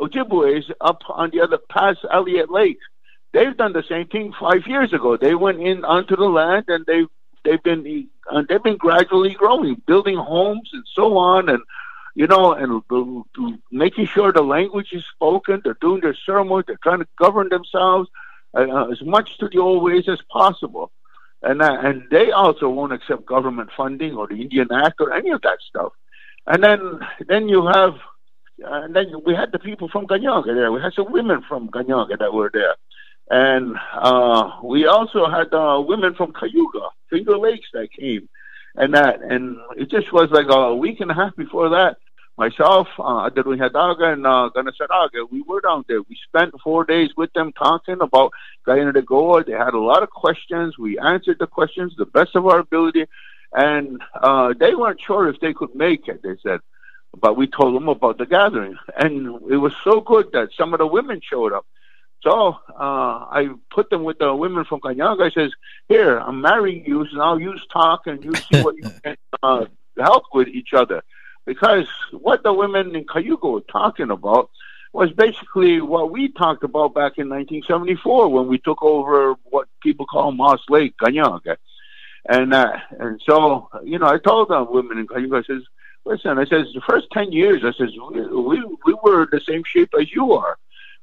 Ojibways 0.00 0.70
up 0.80 1.02
on 1.08 1.30
the 1.30 1.40
other 1.40 1.58
past 1.70 2.00
Elliott 2.10 2.50
Lake. 2.50 2.78
They've 3.32 3.56
done 3.56 3.72
the 3.72 3.84
same 3.88 4.08
thing 4.08 4.32
five 4.38 4.66
years 4.66 4.92
ago. 4.92 5.16
They 5.16 5.34
went 5.34 5.60
in 5.60 5.84
onto 5.84 6.16
the 6.16 6.24
land 6.24 6.64
and 6.68 6.84
they've 6.86 7.08
they've 7.44 7.62
been 7.62 8.08
uh, 8.30 8.42
they've 8.48 8.62
been 8.62 8.76
gradually 8.76 9.34
growing, 9.34 9.80
building 9.86 10.16
homes 10.16 10.70
and 10.72 10.84
so 10.94 11.16
on, 11.16 11.48
and 11.48 11.60
you 12.14 12.26
know, 12.26 12.52
and 12.54 12.82
uh, 12.90 13.56
making 13.70 14.06
sure 14.06 14.32
the 14.32 14.42
language 14.42 14.88
is 14.92 15.04
spoken. 15.14 15.60
They're 15.62 15.76
doing 15.80 16.00
their 16.00 16.16
ceremony. 16.24 16.64
They're 16.66 16.78
trying 16.82 17.00
to 17.00 17.08
govern 17.18 17.50
themselves 17.50 18.08
uh, 18.54 18.86
as 18.90 19.02
much 19.02 19.36
to 19.38 19.48
the 19.48 19.58
old 19.58 19.82
ways 19.82 20.08
as 20.08 20.20
possible. 20.30 20.90
And 21.42 21.60
uh, 21.62 21.76
and 21.82 22.04
they 22.10 22.32
also 22.32 22.68
won't 22.70 22.94
accept 22.94 23.26
government 23.26 23.70
funding 23.76 24.14
or 24.14 24.26
the 24.26 24.40
Indian 24.40 24.68
Act 24.72 25.00
or 25.00 25.12
any 25.12 25.30
of 25.30 25.42
that 25.42 25.58
stuff. 25.68 25.92
And 26.46 26.64
then 26.64 27.00
then 27.28 27.48
you 27.48 27.66
have 27.66 27.94
and 28.58 28.94
then 28.94 29.12
we 29.24 29.34
had 29.34 29.52
the 29.52 29.58
people 29.58 29.88
from 29.88 30.06
Ganienkeh 30.06 30.54
there. 30.54 30.72
We 30.72 30.80
had 30.80 30.94
some 30.94 31.12
women 31.12 31.42
from 31.48 31.68
Ganienkeh 31.68 32.18
that 32.18 32.32
were 32.32 32.50
there. 32.52 32.74
And 33.28 33.76
uh, 33.92 34.50
we 34.62 34.86
also 34.86 35.28
had 35.28 35.52
uh, 35.52 35.82
women 35.86 36.14
from 36.14 36.32
Cayuga, 36.32 36.88
Finger 37.10 37.38
Lakes 37.38 37.68
that 37.72 37.92
came. 37.92 38.28
And 38.76 38.94
that, 38.94 39.22
and 39.22 39.56
it 39.76 39.90
just 39.90 40.12
was 40.12 40.30
like 40.30 40.46
a 40.48 40.74
week 40.74 41.00
and 41.00 41.10
a 41.10 41.14
half 41.14 41.34
before 41.36 41.70
that. 41.70 41.96
Myself, 42.38 42.86
uh, 42.98 43.30
Hadaga, 43.30 44.12
and 44.12 44.26
uh, 44.26 44.50
Ganasaraga, 44.54 45.30
we 45.30 45.40
were 45.42 45.62
down 45.62 45.86
there. 45.88 46.02
We 46.02 46.18
spent 46.28 46.54
four 46.62 46.84
days 46.84 47.10
with 47.16 47.32
them 47.32 47.52
talking 47.52 47.96
about 48.02 48.32
Guyana 48.66 48.92
de 48.92 49.00
Goa. 49.00 49.42
They 49.42 49.52
had 49.52 49.72
a 49.72 49.78
lot 49.78 50.02
of 50.02 50.10
questions. 50.10 50.76
We 50.76 50.98
answered 50.98 51.38
the 51.38 51.46
questions 51.46 51.94
the 51.96 52.04
best 52.04 52.36
of 52.36 52.46
our 52.46 52.58
ability. 52.58 53.06
And 53.52 54.02
uh, 54.14 54.52
they 54.58 54.74
weren't 54.74 55.00
sure 55.00 55.28
if 55.28 55.40
they 55.40 55.54
could 55.54 55.74
make 55.74 56.08
it, 56.08 56.22
they 56.22 56.36
said 56.42 56.60
but 57.18 57.36
we 57.36 57.46
told 57.46 57.74
them 57.74 57.88
about 57.88 58.18
the 58.18 58.26
gathering, 58.26 58.76
and 58.96 59.26
it 59.50 59.56
was 59.56 59.72
so 59.84 60.00
good 60.00 60.30
that 60.32 60.50
some 60.56 60.74
of 60.74 60.78
the 60.78 60.86
women 60.86 61.20
showed 61.22 61.52
up. 61.52 61.66
So 62.22 62.56
uh, 62.70 63.26
I 63.30 63.50
put 63.70 63.90
them 63.90 64.04
with 64.04 64.18
the 64.18 64.34
women 64.34 64.64
from 64.64 64.80
Ganienkeh. 64.80 65.26
I 65.26 65.30
says, 65.30 65.52
"Here, 65.88 66.18
I'm 66.18 66.40
marrying 66.40 66.84
you, 66.84 67.06
so 67.06 67.16
now 67.16 67.36
you 67.36 67.56
talk 67.72 68.06
and 68.06 68.24
you 68.24 68.34
see 68.34 68.62
what 68.62 68.76
you 68.76 68.90
can 69.04 69.16
uh, 69.42 69.66
help 69.98 70.24
with 70.32 70.48
each 70.48 70.72
other." 70.74 71.02
Because 71.44 71.86
what 72.10 72.42
the 72.42 72.52
women 72.52 72.96
in 72.96 73.06
Cayuga 73.06 73.46
were 73.46 73.60
talking 73.60 74.10
about 74.10 74.50
was 74.92 75.12
basically 75.12 75.80
what 75.80 76.10
we 76.10 76.32
talked 76.32 76.64
about 76.64 76.94
back 76.94 77.18
in 77.18 77.28
1974 77.28 78.28
when 78.28 78.48
we 78.48 78.58
took 78.58 78.82
over 78.82 79.34
what 79.44 79.68
people 79.82 80.06
call 80.06 80.32
Moss 80.32 80.60
Lake, 80.68 80.94
Ganienkeh. 81.00 81.56
And 82.28 82.52
uh, 82.52 82.78
and 82.98 83.20
so 83.24 83.68
you 83.84 83.98
know, 83.98 84.06
I 84.06 84.18
told 84.18 84.48
the 84.48 84.64
women 84.64 84.98
in 84.98 85.06
Cayuga, 85.06 85.36
I 85.36 85.42
says, 85.42 85.62
listen, 86.06 86.38
I 86.38 86.44
says, 86.46 86.72
the 86.72 86.80
first 86.80 87.08
10 87.12 87.32
years, 87.32 87.62
I 87.64 87.72
says, 87.72 87.90
we, 88.10 88.24
we, 88.24 88.64
we 88.84 88.96
were 89.02 89.28
the 89.30 89.40
same 89.40 89.62
shape 89.64 89.90
as 90.00 90.10
you 90.12 90.32
are. 90.32 90.56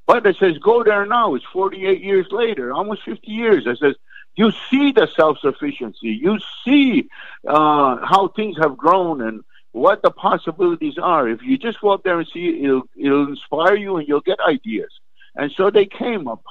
But 0.07 0.25
I 0.25 0.33
says, 0.33 0.57
go 0.57 0.83
there 0.83 1.05
now. 1.05 1.35
It's 1.35 1.45
48 1.53 2.01
years 2.01 2.27
later, 2.31 2.73
almost 2.73 3.03
50 3.03 3.29
years. 3.29 3.67
I 3.67 3.75
says, 3.75 3.95
you 4.35 4.51
see 4.69 4.91
the 4.91 5.07
self-sufficiency. 5.15 6.09
You 6.09 6.39
see 6.65 7.09
uh, 7.47 7.97
how 8.03 8.29
things 8.35 8.57
have 8.57 8.77
grown 8.77 9.21
and 9.21 9.43
what 9.71 10.01
the 10.01 10.11
possibilities 10.11 10.97
are. 10.97 11.27
If 11.29 11.41
you 11.43 11.57
just 11.57 11.79
go 11.81 11.91
up 11.91 12.03
there 12.03 12.19
and 12.19 12.27
see, 12.33 12.63
it'll 12.63 12.83
it'll 12.97 13.27
inspire 13.27 13.75
you, 13.75 13.97
and 13.97 14.07
you'll 14.07 14.21
get 14.21 14.39
ideas. 14.39 14.89
And 15.35 15.51
so 15.51 15.69
they 15.69 15.85
came 15.85 16.27
up, 16.27 16.43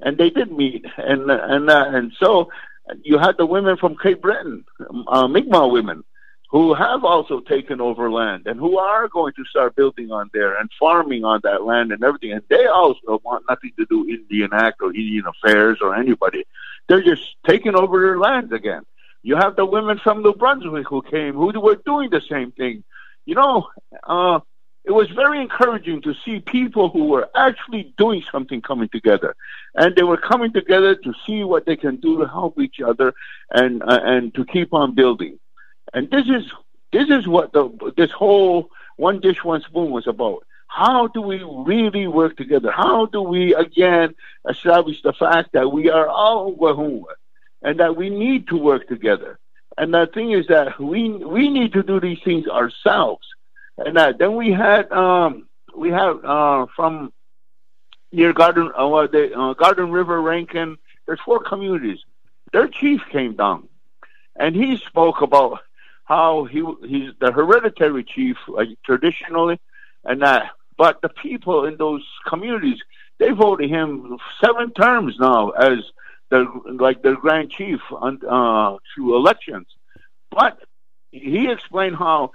and 0.00 0.18
they 0.18 0.30
did 0.30 0.52
meet, 0.52 0.84
and 0.98 1.30
and 1.30 1.70
uh, 1.70 1.84
and 1.88 2.12
so 2.18 2.50
you 3.02 3.18
had 3.18 3.36
the 3.38 3.46
women 3.46 3.76
from 3.76 3.96
Cape 3.96 4.20
Breton, 4.20 4.64
uh, 5.08 5.28
Mi'kmaq 5.28 5.72
women, 5.72 6.04
who 6.50 6.74
have 6.74 7.04
also 7.04 7.38
taken 7.40 7.80
over 7.80 8.10
land 8.10 8.46
and 8.46 8.58
who 8.58 8.76
are 8.76 9.08
going 9.08 9.32
to 9.34 9.44
start 9.44 9.76
building 9.76 10.10
on 10.10 10.28
there 10.32 10.58
and 10.58 10.68
farming 10.80 11.24
on 11.24 11.40
that 11.44 11.62
land 11.62 11.92
and 11.92 12.02
everything. 12.02 12.32
And 12.32 12.42
they 12.48 12.66
also 12.66 13.20
want 13.24 13.44
nothing 13.48 13.70
to 13.78 13.86
do 13.86 14.08
Indian 14.08 14.50
Act 14.52 14.82
or 14.82 14.88
Indian 14.88 15.24
Affairs 15.26 15.78
or 15.80 15.94
anybody. 15.94 16.44
They're 16.88 17.04
just 17.04 17.22
taking 17.46 17.76
over 17.76 18.00
their 18.00 18.18
lands 18.18 18.52
again. 18.52 18.82
You 19.22 19.36
have 19.36 19.54
the 19.54 19.64
women 19.64 20.00
from 20.02 20.22
New 20.22 20.34
Brunswick 20.34 20.88
who 20.88 21.02
came, 21.02 21.34
who 21.34 21.52
were 21.60 21.76
doing 21.76 22.10
the 22.10 22.22
same 22.28 22.50
thing. 22.50 22.82
You 23.26 23.36
know, 23.36 23.68
uh, 24.02 24.40
it 24.84 24.90
was 24.90 25.08
very 25.10 25.40
encouraging 25.40 26.02
to 26.02 26.14
see 26.24 26.40
people 26.40 26.88
who 26.88 27.04
were 27.04 27.28
actually 27.36 27.94
doing 27.96 28.24
something 28.32 28.62
coming 28.62 28.88
together, 28.88 29.36
and 29.74 29.94
they 29.94 30.02
were 30.02 30.16
coming 30.16 30.52
together 30.52 30.96
to 30.96 31.12
see 31.26 31.44
what 31.44 31.66
they 31.66 31.76
can 31.76 31.96
do 31.96 32.18
to 32.18 32.26
help 32.26 32.58
each 32.58 32.80
other 32.80 33.12
and 33.50 33.82
uh, 33.82 34.00
and 34.02 34.34
to 34.34 34.44
keep 34.46 34.72
on 34.72 34.94
building. 34.94 35.38
And 35.92 36.10
this 36.10 36.26
is 36.26 36.50
this 36.92 37.08
is 37.08 37.26
what 37.26 37.52
the 37.52 37.92
this 37.96 38.10
whole 38.10 38.70
one 38.96 39.20
dish 39.20 39.42
one 39.44 39.62
spoon 39.62 39.90
was 39.90 40.06
about. 40.06 40.44
How 40.66 41.08
do 41.08 41.20
we 41.20 41.42
really 41.42 42.06
work 42.06 42.36
together? 42.36 42.70
How 42.70 43.06
do 43.06 43.20
we 43.22 43.54
again 43.54 44.14
establish 44.48 45.02
the 45.02 45.12
fact 45.12 45.52
that 45.52 45.72
we 45.72 45.90
are 45.90 46.06
all 46.06 46.54
Wahunwa 46.54 47.14
and 47.62 47.80
that 47.80 47.96
we 47.96 48.08
need 48.08 48.48
to 48.48 48.56
work 48.56 48.86
together? 48.86 49.38
And 49.76 49.92
the 49.94 50.08
thing 50.12 50.32
is 50.32 50.46
that 50.46 50.78
we 50.78 51.10
we 51.10 51.48
need 51.48 51.72
to 51.72 51.82
do 51.82 52.00
these 52.00 52.20
things 52.24 52.46
ourselves. 52.46 53.26
And 53.78 53.96
that 53.96 54.18
then 54.18 54.36
we 54.36 54.52
had 54.52 54.90
um, 54.92 55.48
we 55.76 55.90
have 55.90 56.24
uh, 56.24 56.66
from 56.76 57.12
near 58.12 58.32
Garden 58.32 58.70
uh, 58.76 59.06
the 59.06 59.32
uh, 59.36 59.54
Garden 59.54 59.90
River 59.90 60.20
Rankin. 60.20 60.76
There's 61.06 61.20
four 61.20 61.40
communities. 61.42 61.98
Their 62.52 62.68
chief 62.68 63.00
came 63.10 63.34
down, 63.34 63.68
and 64.36 64.54
he 64.54 64.76
spoke 64.76 65.22
about 65.22 65.60
how 66.10 66.44
he 66.44 66.60
he's 66.92 67.12
the 67.20 67.30
hereditary 67.30 68.02
chief 68.02 68.36
traditionally, 68.84 69.60
and 70.04 70.22
that. 70.22 70.50
But 70.76 71.02
the 71.02 71.10
people 71.10 71.66
in 71.66 71.76
those 71.76 72.04
communities 72.26 72.80
they 73.20 73.30
voted 73.30 73.70
him 73.70 74.18
seven 74.42 74.72
terms 74.72 75.14
now 75.20 75.50
as 75.50 75.78
the 76.30 76.40
like 76.86 77.02
their 77.02 77.16
grand 77.16 77.50
chief 77.52 77.80
on, 77.92 78.18
uh, 78.28 78.78
through 78.92 79.14
elections. 79.14 79.68
But 80.30 80.58
he 81.12 81.48
explained 81.48 81.96
how 81.96 82.32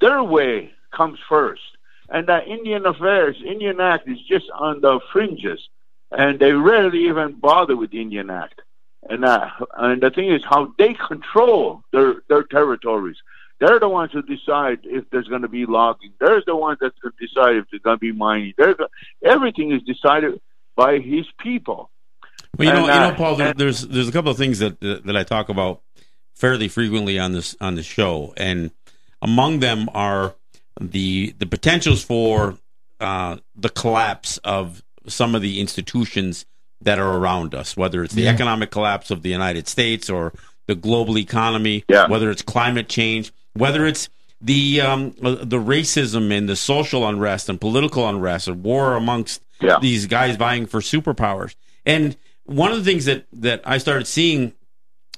their 0.00 0.22
way 0.22 0.72
comes 0.92 1.18
first, 1.28 1.62
and 2.08 2.28
that 2.28 2.46
Indian 2.46 2.86
Affairs, 2.86 3.36
Indian 3.44 3.80
Act 3.80 4.08
is 4.08 4.20
just 4.28 4.46
on 4.54 4.80
the 4.80 5.00
fringes, 5.12 5.68
and 6.12 6.38
they 6.38 6.52
rarely 6.52 7.08
even 7.08 7.32
bother 7.32 7.76
with 7.76 7.90
the 7.90 8.00
Indian 8.00 8.30
Act. 8.30 8.60
And 9.08 9.24
uh, 9.24 9.48
and 9.76 10.02
the 10.02 10.10
thing 10.10 10.32
is 10.32 10.42
how 10.48 10.74
they 10.78 10.94
control 10.94 11.82
their 11.92 12.22
their 12.28 12.42
territories. 12.42 13.16
They're 13.60 13.80
the 13.80 13.88
ones 13.88 14.12
who 14.12 14.22
decide 14.22 14.80
if 14.84 15.08
there's 15.10 15.26
going 15.28 15.42
to 15.42 15.48
be 15.48 15.66
logging. 15.66 16.12
They're 16.20 16.42
the 16.46 16.56
ones 16.56 16.78
that 16.80 16.92
to 17.02 17.10
decide 17.20 17.56
if 17.56 17.64
there's 17.70 17.82
going 17.82 17.96
to 17.96 18.00
be 18.00 18.12
mining. 18.12 18.54
They're 18.56 18.74
the, 18.74 18.88
everything 19.24 19.72
is 19.72 19.82
decided 19.82 20.40
by 20.76 20.98
his 20.98 21.26
people. 21.40 21.90
Well, 22.56 22.68
you 22.68 22.74
know, 22.74 22.88
and, 22.88 22.90
uh, 22.90 22.94
you 22.94 23.10
know, 23.10 23.16
Paul. 23.16 23.36
There, 23.36 23.54
there's 23.54 23.82
there's 23.82 24.08
a 24.08 24.12
couple 24.12 24.30
of 24.30 24.36
things 24.36 24.58
that 24.60 24.80
that 24.80 25.16
I 25.16 25.22
talk 25.24 25.48
about 25.48 25.82
fairly 26.34 26.68
frequently 26.68 27.18
on 27.18 27.32
this 27.32 27.56
on 27.60 27.74
the 27.74 27.82
show, 27.82 28.32
and 28.36 28.70
among 29.22 29.60
them 29.60 29.88
are 29.94 30.34
the 30.80 31.34
the 31.38 31.46
potentials 31.46 32.04
for 32.04 32.58
uh, 33.00 33.36
the 33.56 33.68
collapse 33.68 34.38
of 34.38 34.82
some 35.06 35.34
of 35.34 35.42
the 35.42 35.60
institutions 35.60 36.46
that 36.80 36.98
are 36.98 37.16
around 37.16 37.54
us, 37.54 37.76
whether 37.76 38.02
it's 38.04 38.14
the 38.14 38.22
yeah. 38.22 38.32
economic 38.32 38.70
collapse 38.70 39.10
of 39.10 39.22
the 39.22 39.30
United 39.30 39.68
States 39.68 40.08
or 40.08 40.32
the 40.66 40.74
global 40.74 41.18
economy, 41.18 41.84
yeah. 41.88 42.06
whether 42.06 42.30
it's 42.30 42.42
climate 42.42 42.88
change, 42.88 43.32
whether 43.54 43.86
it's 43.86 44.08
the 44.40 44.80
um, 44.80 45.10
the 45.20 45.58
racism 45.58 46.36
and 46.36 46.48
the 46.48 46.54
social 46.54 47.08
unrest 47.08 47.48
and 47.48 47.60
political 47.60 48.08
unrest 48.08 48.46
and 48.46 48.62
war 48.62 48.94
amongst 48.94 49.42
yeah. 49.60 49.78
these 49.80 50.06
guys 50.06 50.36
vying 50.36 50.66
for 50.66 50.80
superpowers. 50.80 51.56
And 51.84 52.16
one 52.44 52.70
of 52.70 52.78
the 52.78 52.84
things 52.84 53.06
that 53.06 53.26
that 53.32 53.62
I 53.64 53.78
started 53.78 54.06
seeing 54.06 54.52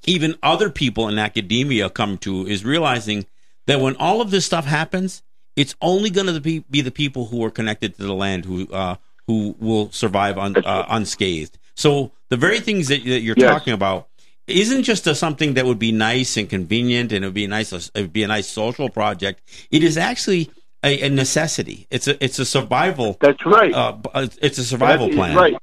even 0.06 0.36
other 0.42 0.70
people 0.70 1.08
in 1.08 1.18
academia 1.18 1.90
come 1.90 2.16
to 2.18 2.46
is 2.46 2.64
realizing 2.64 3.26
that 3.66 3.80
when 3.80 3.96
all 3.96 4.20
of 4.20 4.30
this 4.30 4.46
stuff 4.46 4.64
happens, 4.64 5.22
it's 5.56 5.74
only 5.82 6.10
going 6.10 6.26
to 6.26 6.40
be, 6.40 6.60
be 6.70 6.80
the 6.80 6.90
people 6.90 7.26
who 7.26 7.44
are 7.44 7.50
connected 7.50 7.96
to 7.96 8.02
the 8.02 8.14
land 8.14 8.44
who 8.44 8.66
uh, 8.72 8.96
who 9.30 9.54
will 9.60 9.90
survive 9.92 10.36
un, 10.38 10.56
uh, 10.56 10.86
unscathed. 10.88 11.56
So 11.74 12.10
the 12.30 12.36
very 12.36 12.60
things 12.60 12.88
that, 12.88 13.04
that 13.04 13.20
you're 13.20 13.36
yes. 13.38 13.50
talking 13.50 13.72
about 13.72 14.08
isn't 14.46 14.82
just 14.82 15.06
a, 15.06 15.14
something 15.14 15.54
that 15.54 15.64
would 15.66 15.78
be 15.78 15.92
nice 15.92 16.36
and 16.36 16.48
convenient 16.50 17.12
and 17.12 17.24
it 17.24 17.28
would 17.28 17.34
be 17.34 17.44
a 17.44 17.48
nice 17.48 17.72
it 17.72 17.90
would 17.94 18.12
be 18.12 18.24
a 18.24 18.28
nice 18.28 18.48
social 18.48 18.88
project. 18.88 19.40
It 19.70 19.84
is 19.84 19.96
actually 19.96 20.50
a, 20.82 21.06
a 21.06 21.08
necessity. 21.10 21.86
It's 21.90 22.08
a 22.08 22.22
it's 22.24 22.38
a 22.40 22.44
survival. 22.44 23.16
That's 23.20 23.44
right. 23.46 23.72
Uh, 23.72 23.98
it's 24.42 24.58
a 24.58 24.64
survival 24.64 25.06
that 25.06 25.14
plan. 25.14 25.36
Right. 25.36 25.56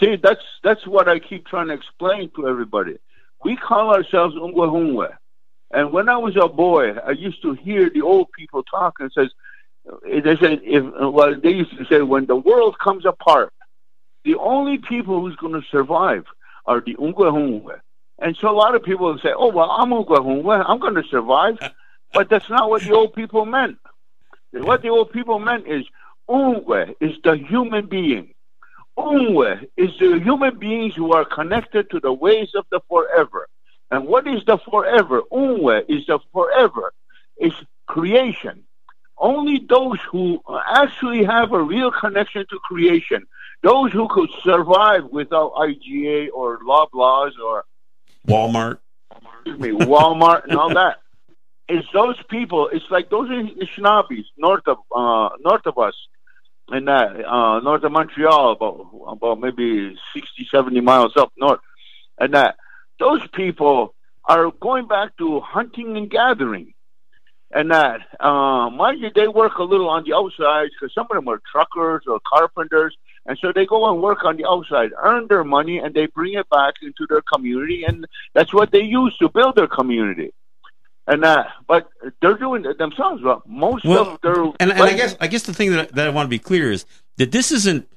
See, 0.00 0.14
that's 0.22 0.46
that's 0.62 0.86
what 0.86 1.08
I 1.08 1.18
keep 1.18 1.46
trying 1.46 1.68
to 1.68 1.74
explain 1.74 2.30
to 2.36 2.46
everybody. 2.46 2.98
We 3.44 3.56
call 3.56 3.92
ourselves 3.92 4.36
Ungwahungwe. 4.36 5.08
And 5.70 5.92
when 5.92 6.08
I 6.08 6.16
was 6.16 6.34
a 6.36 6.48
boy, 6.48 6.92
I 7.10 7.10
used 7.10 7.42
to 7.42 7.52
hear 7.52 7.90
the 7.90 8.02
old 8.02 8.28
people 8.32 8.62
talk 8.62 8.94
and 9.00 9.10
says, 9.12 9.30
they 10.04 10.36
said 10.36 10.60
if 10.64 10.84
well 11.00 11.34
they 11.40 11.50
used 11.50 11.76
to 11.78 11.84
say 11.86 12.02
when 12.02 12.26
the 12.26 12.36
world 12.36 12.78
comes 12.78 13.04
apart, 13.06 13.52
the 14.24 14.36
only 14.36 14.78
people 14.78 15.20
who's 15.20 15.36
going 15.36 15.54
to 15.54 15.66
survive 15.70 16.24
are 16.66 16.80
the 16.80 16.94
Ungwehungwe. 16.94 17.80
And 18.18 18.36
so 18.36 18.50
a 18.50 18.52
lot 18.52 18.74
of 18.74 18.82
people 18.82 19.16
say, 19.18 19.32
"Oh 19.34 19.48
well, 19.48 19.70
I'm 19.70 19.90
Ungwehungwe, 19.90 20.64
I'm 20.68 20.78
going 20.78 20.94
to 20.96 21.04
survive," 21.04 21.58
but 22.12 22.28
that's 22.28 22.50
not 22.50 22.68
what 22.68 22.82
the 22.82 22.92
old 22.92 23.14
people 23.14 23.46
meant. 23.46 23.78
What 24.52 24.82
the 24.82 24.88
old 24.88 25.12
people 25.12 25.38
meant 25.38 25.66
is 25.66 25.84
Ungwe 26.28 26.94
is 27.00 27.16
the 27.22 27.36
human 27.36 27.86
being. 27.86 28.34
Ungwe 28.98 29.68
is 29.76 29.90
the 29.98 30.18
human 30.18 30.58
beings 30.58 30.94
who 30.94 31.12
are 31.12 31.24
connected 31.24 31.90
to 31.90 32.00
the 32.00 32.12
ways 32.12 32.50
of 32.54 32.66
the 32.70 32.80
forever. 32.88 33.48
And 33.90 34.06
what 34.06 34.26
is 34.26 34.44
the 34.44 34.58
forever? 34.58 35.22
Ungwe 35.32 35.84
is 35.88 36.06
the 36.06 36.18
forever. 36.32 36.92
It's 37.36 37.56
creation. 37.86 38.64
Only 39.20 39.64
those 39.68 39.98
who 40.10 40.40
actually 40.66 41.24
have 41.24 41.52
a 41.52 41.60
real 41.60 41.90
connection 41.90 42.46
to 42.50 42.58
creation, 42.60 43.26
those 43.62 43.92
who 43.92 44.06
could 44.08 44.30
survive 44.42 45.04
without 45.10 45.54
IGA 45.54 46.28
or 46.32 46.60
Loblaws 46.60 47.32
or 47.44 47.64
Walmart, 48.26 48.78
excuse 49.34 49.58
me, 49.58 49.70
Walmart 49.70 50.44
and 50.44 50.54
all 50.56 50.72
that. 50.74 50.98
It's 51.68 51.86
those 51.92 52.16
people. 52.30 52.68
It's 52.68 52.84
like 52.90 53.10
those 53.10 53.28
Anishinaabes 53.28 54.24
north 54.36 54.66
of 54.66 54.78
uh, 54.94 55.30
north 55.40 55.66
of 55.66 55.78
us, 55.78 55.94
in 56.70 56.84
that 56.84 57.24
uh, 57.24 57.60
north 57.60 57.82
of 57.82 57.92
Montreal, 57.92 58.52
about 58.52 58.86
about 59.06 59.40
maybe 59.40 59.96
60, 60.14 60.48
70 60.50 60.80
miles 60.80 61.16
up 61.16 61.32
north, 61.36 61.60
and 62.18 62.34
that 62.34 62.56
those 62.98 63.26
people 63.28 63.94
are 64.24 64.50
going 64.50 64.86
back 64.86 65.16
to 65.16 65.40
hunting 65.40 65.96
and 65.96 66.08
gathering 66.10 66.74
and 67.50 67.70
that. 67.70 68.00
Uh, 68.20 68.70
mind 68.70 69.00
you, 69.00 69.10
they 69.14 69.28
work 69.28 69.58
a 69.58 69.62
little 69.62 69.88
on 69.88 70.04
the 70.04 70.14
outside 70.14 70.68
because 70.72 70.94
some 70.94 71.06
of 71.10 71.16
them 71.16 71.28
are 71.28 71.40
truckers 71.50 72.02
or 72.06 72.20
carpenters, 72.26 72.96
and 73.26 73.38
so 73.40 73.52
they 73.52 73.66
go 73.66 73.90
and 73.90 74.02
work 74.02 74.24
on 74.24 74.36
the 74.36 74.46
outside, 74.46 74.90
earn 75.02 75.26
their 75.28 75.44
money, 75.44 75.78
and 75.78 75.94
they 75.94 76.06
bring 76.06 76.34
it 76.34 76.48
back 76.50 76.74
into 76.82 77.06
their 77.08 77.22
community, 77.22 77.84
and 77.84 78.06
that's 78.34 78.52
what 78.52 78.70
they 78.70 78.82
use 78.82 79.16
to 79.18 79.28
build 79.28 79.56
their 79.56 79.68
community. 79.68 80.32
And 81.06 81.24
uh, 81.24 81.44
but 81.66 81.88
they're 82.20 82.36
doing 82.36 82.66
it 82.66 82.76
themselves. 82.76 83.22
But 83.22 83.48
most 83.48 83.84
well, 83.84 84.10
of 84.10 84.20
their 84.20 84.42
and, 84.60 84.70
and 84.70 84.82
I 84.82 84.92
guess 84.92 85.16
I 85.20 85.26
guess 85.26 85.44
the 85.44 85.54
thing 85.54 85.72
that, 85.72 85.94
that 85.94 86.06
I 86.06 86.10
want 86.10 86.26
to 86.26 86.30
be 86.30 86.38
clear 86.38 86.70
is 86.70 86.84
that 87.16 87.32
this 87.32 87.50
isn't 87.50 87.88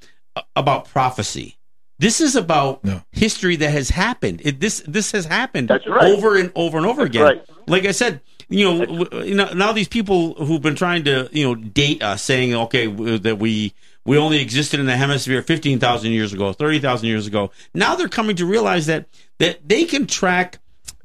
about 0.56 0.86
prophecy. 0.86 1.58
This 2.00 2.22
is 2.22 2.36
about 2.36 2.84
no. 2.84 3.04
history 3.12 3.58
that 3.58 3.70
has 3.70 3.90
happened. 3.90 4.42
It, 4.46 4.62
this 4.62 4.82
this 4.88 5.12
has 5.12 5.26
happened 5.26 5.70
right. 5.70 5.86
over 5.88 6.38
and 6.38 6.54
over 6.56 6.78
and 6.78 6.88
over 6.88 7.04
That's 7.04 7.16
again. 7.16 7.24
Right. 7.24 7.46
Like 7.68 7.86
I 7.86 7.92
said, 7.92 8.22
you 8.52 8.66
know, 8.66 9.24
you 9.24 9.36
know, 9.36 9.54
now 9.54 9.72
these 9.72 9.88
people 9.88 10.34
who've 10.36 10.62
been 10.62 10.76
trying 10.76 11.04
to 11.06 11.30
you 11.32 11.46
know 11.46 11.56
date 11.56 12.04
us, 12.04 12.24
saying 12.24 12.54
okay 12.54 12.88
that 13.18 13.38
we 13.40 13.74
we 14.06 14.18
only 14.18 14.42
existed 14.42 14.80
in 14.80 14.86
the 14.86 14.98
hemisphere 14.98 15.42
fifteen 15.42 15.80
thousand 15.80 16.12
years 16.12 16.34
ago, 16.34 16.54
thirty 16.54 16.80
thousand 16.80 17.08
years 17.08 17.28
ago. 17.28 17.52
Now 17.74 17.96
they're 17.96 18.10
coming 18.10 18.36
to 18.36 18.46
realize 18.46 18.86
that 18.88 19.08
that 19.40 19.68
they 19.68 19.86
can 19.86 20.06
track 20.06 20.60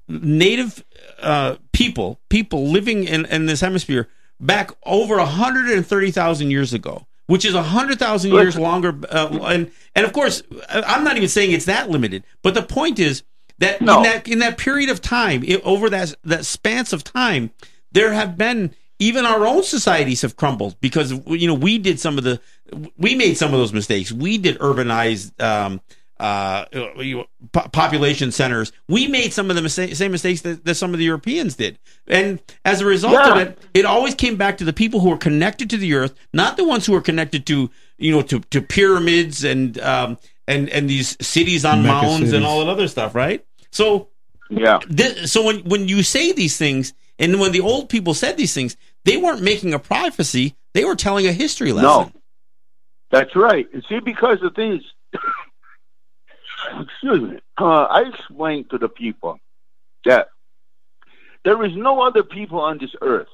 native 0.08 0.84
uh, 1.20 1.56
people, 1.72 2.20
people 2.28 2.68
living 2.68 3.04
in, 3.04 3.24
in 3.26 3.46
this 3.46 3.60
hemisphere 3.60 4.08
back 4.38 4.70
over 4.84 5.16
130,000 5.16 6.50
years 6.50 6.74
ago 6.74 7.06
which 7.26 7.44
is 7.44 7.54
a 7.54 7.62
hundred 7.62 7.98
thousand 7.98 8.32
years 8.32 8.56
longer. 8.56 8.94
Uh, 9.08 9.38
and 9.46 9.70
and 9.94 10.06
of 10.06 10.12
course, 10.12 10.42
I'm 10.70 11.04
not 11.04 11.16
even 11.16 11.28
saying 11.28 11.52
it's 11.52 11.64
that 11.66 11.90
limited. 11.90 12.24
But 12.42 12.54
the 12.54 12.62
point 12.62 12.98
is 12.98 13.22
that 13.58 13.80
no. 13.80 13.98
in 13.98 14.02
that 14.04 14.28
in 14.28 14.38
that 14.40 14.58
period 14.58 14.90
of 14.90 15.00
time, 15.00 15.42
it, 15.44 15.62
over 15.64 15.90
that 15.90 16.14
that 16.24 16.44
span 16.44 16.84
of 16.92 17.02
time, 17.02 17.50
there 17.92 18.12
have 18.12 18.36
been 18.36 18.74
even 18.98 19.24
our 19.24 19.46
own 19.46 19.62
societies 19.62 20.22
have 20.22 20.36
crumbled 20.36 20.80
because 20.80 21.12
you 21.26 21.46
know 21.46 21.54
we 21.54 21.78
did 21.78 22.00
some 22.00 22.18
of 22.18 22.24
the 22.24 22.40
we 22.96 23.14
made 23.14 23.36
some 23.36 23.52
of 23.52 23.58
those 23.58 23.72
mistakes. 23.72 24.12
We 24.12 24.38
did 24.38 24.58
urbanized 24.58 25.40
um, 25.42 25.80
uh, 26.18 26.64
population 27.52 28.32
centers. 28.32 28.72
We 28.88 29.06
made 29.08 29.32
some 29.32 29.50
of 29.50 29.62
the 29.62 29.68
same 29.68 30.12
mistakes 30.12 30.40
that, 30.42 30.64
that, 30.64 30.74
some 30.76 30.94
of 30.94 30.98
the 30.98 31.04
Europeans 31.04 31.56
did, 31.56 31.78
and 32.06 32.40
as 32.64 32.80
a 32.80 32.86
result 32.86 33.14
yeah. 33.14 33.32
of 33.32 33.38
it, 33.38 33.58
it 33.74 33.84
always 33.84 34.14
came 34.14 34.36
back 34.36 34.58
to 34.58 34.64
the 34.64 34.72
people 34.72 35.00
who 35.00 35.10
were 35.10 35.18
connected 35.18 35.68
to 35.70 35.76
the 35.76 35.94
earth, 35.94 36.14
not 36.32 36.56
the 36.56 36.64
ones 36.64 36.86
who 36.86 36.92
were 36.92 37.02
connected 37.02 37.46
to 37.46 37.70
you 37.98 38.12
know 38.12 38.22
to 38.22 38.40
to 38.40 38.62
pyramids 38.62 39.44
and 39.44 39.78
um, 39.80 40.18
and 40.48 40.68
and 40.70 40.88
these 40.88 41.16
cities 41.20 41.64
on 41.64 41.82
Mecca 41.82 42.02
mounds 42.02 42.16
cities. 42.18 42.32
and 42.32 42.44
all 42.44 42.60
that 42.60 42.68
other 42.68 42.88
stuff, 42.88 43.14
right? 43.14 43.44
So 43.70 44.08
yeah. 44.48 44.80
This, 44.88 45.32
so 45.32 45.44
when 45.44 45.60
when 45.60 45.88
you 45.88 46.02
say 46.02 46.32
these 46.32 46.56
things, 46.56 46.92
and 47.18 47.40
when 47.40 47.52
the 47.52 47.60
old 47.60 47.88
people 47.88 48.14
said 48.14 48.36
these 48.36 48.54
things, 48.54 48.76
they 49.04 49.16
weren't 49.16 49.42
making 49.42 49.74
a 49.74 49.78
prophecy; 49.78 50.56
they 50.74 50.84
were 50.84 50.96
telling 50.96 51.26
a 51.26 51.32
history 51.32 51.72
lesson. 51.72 52.12
No, 52.12 52.20
that's 53.10 53.34
right. 53.34 53.66
And 53.72 53.84
see, 53.88 54.00
because 54.00 54.38
the 54.40 54.50
things, 54.50 54.82
excuse 56.80 57.20
me, 57.20 57.38
uh, 57.58 57.84
I 57.84 58.02
explained 58.08 58.70
to 58.70 58.78
the 58.78 58.88
people 58.88 59.38
that 60.04 60.28
there 61.44 61.64
is 61.64 61.72
no 61.74 62.02
other 62.02 62.22
people 62.22 62.60
on 62.60 62.78
this 62.78 62.94
earth 63.00 63.28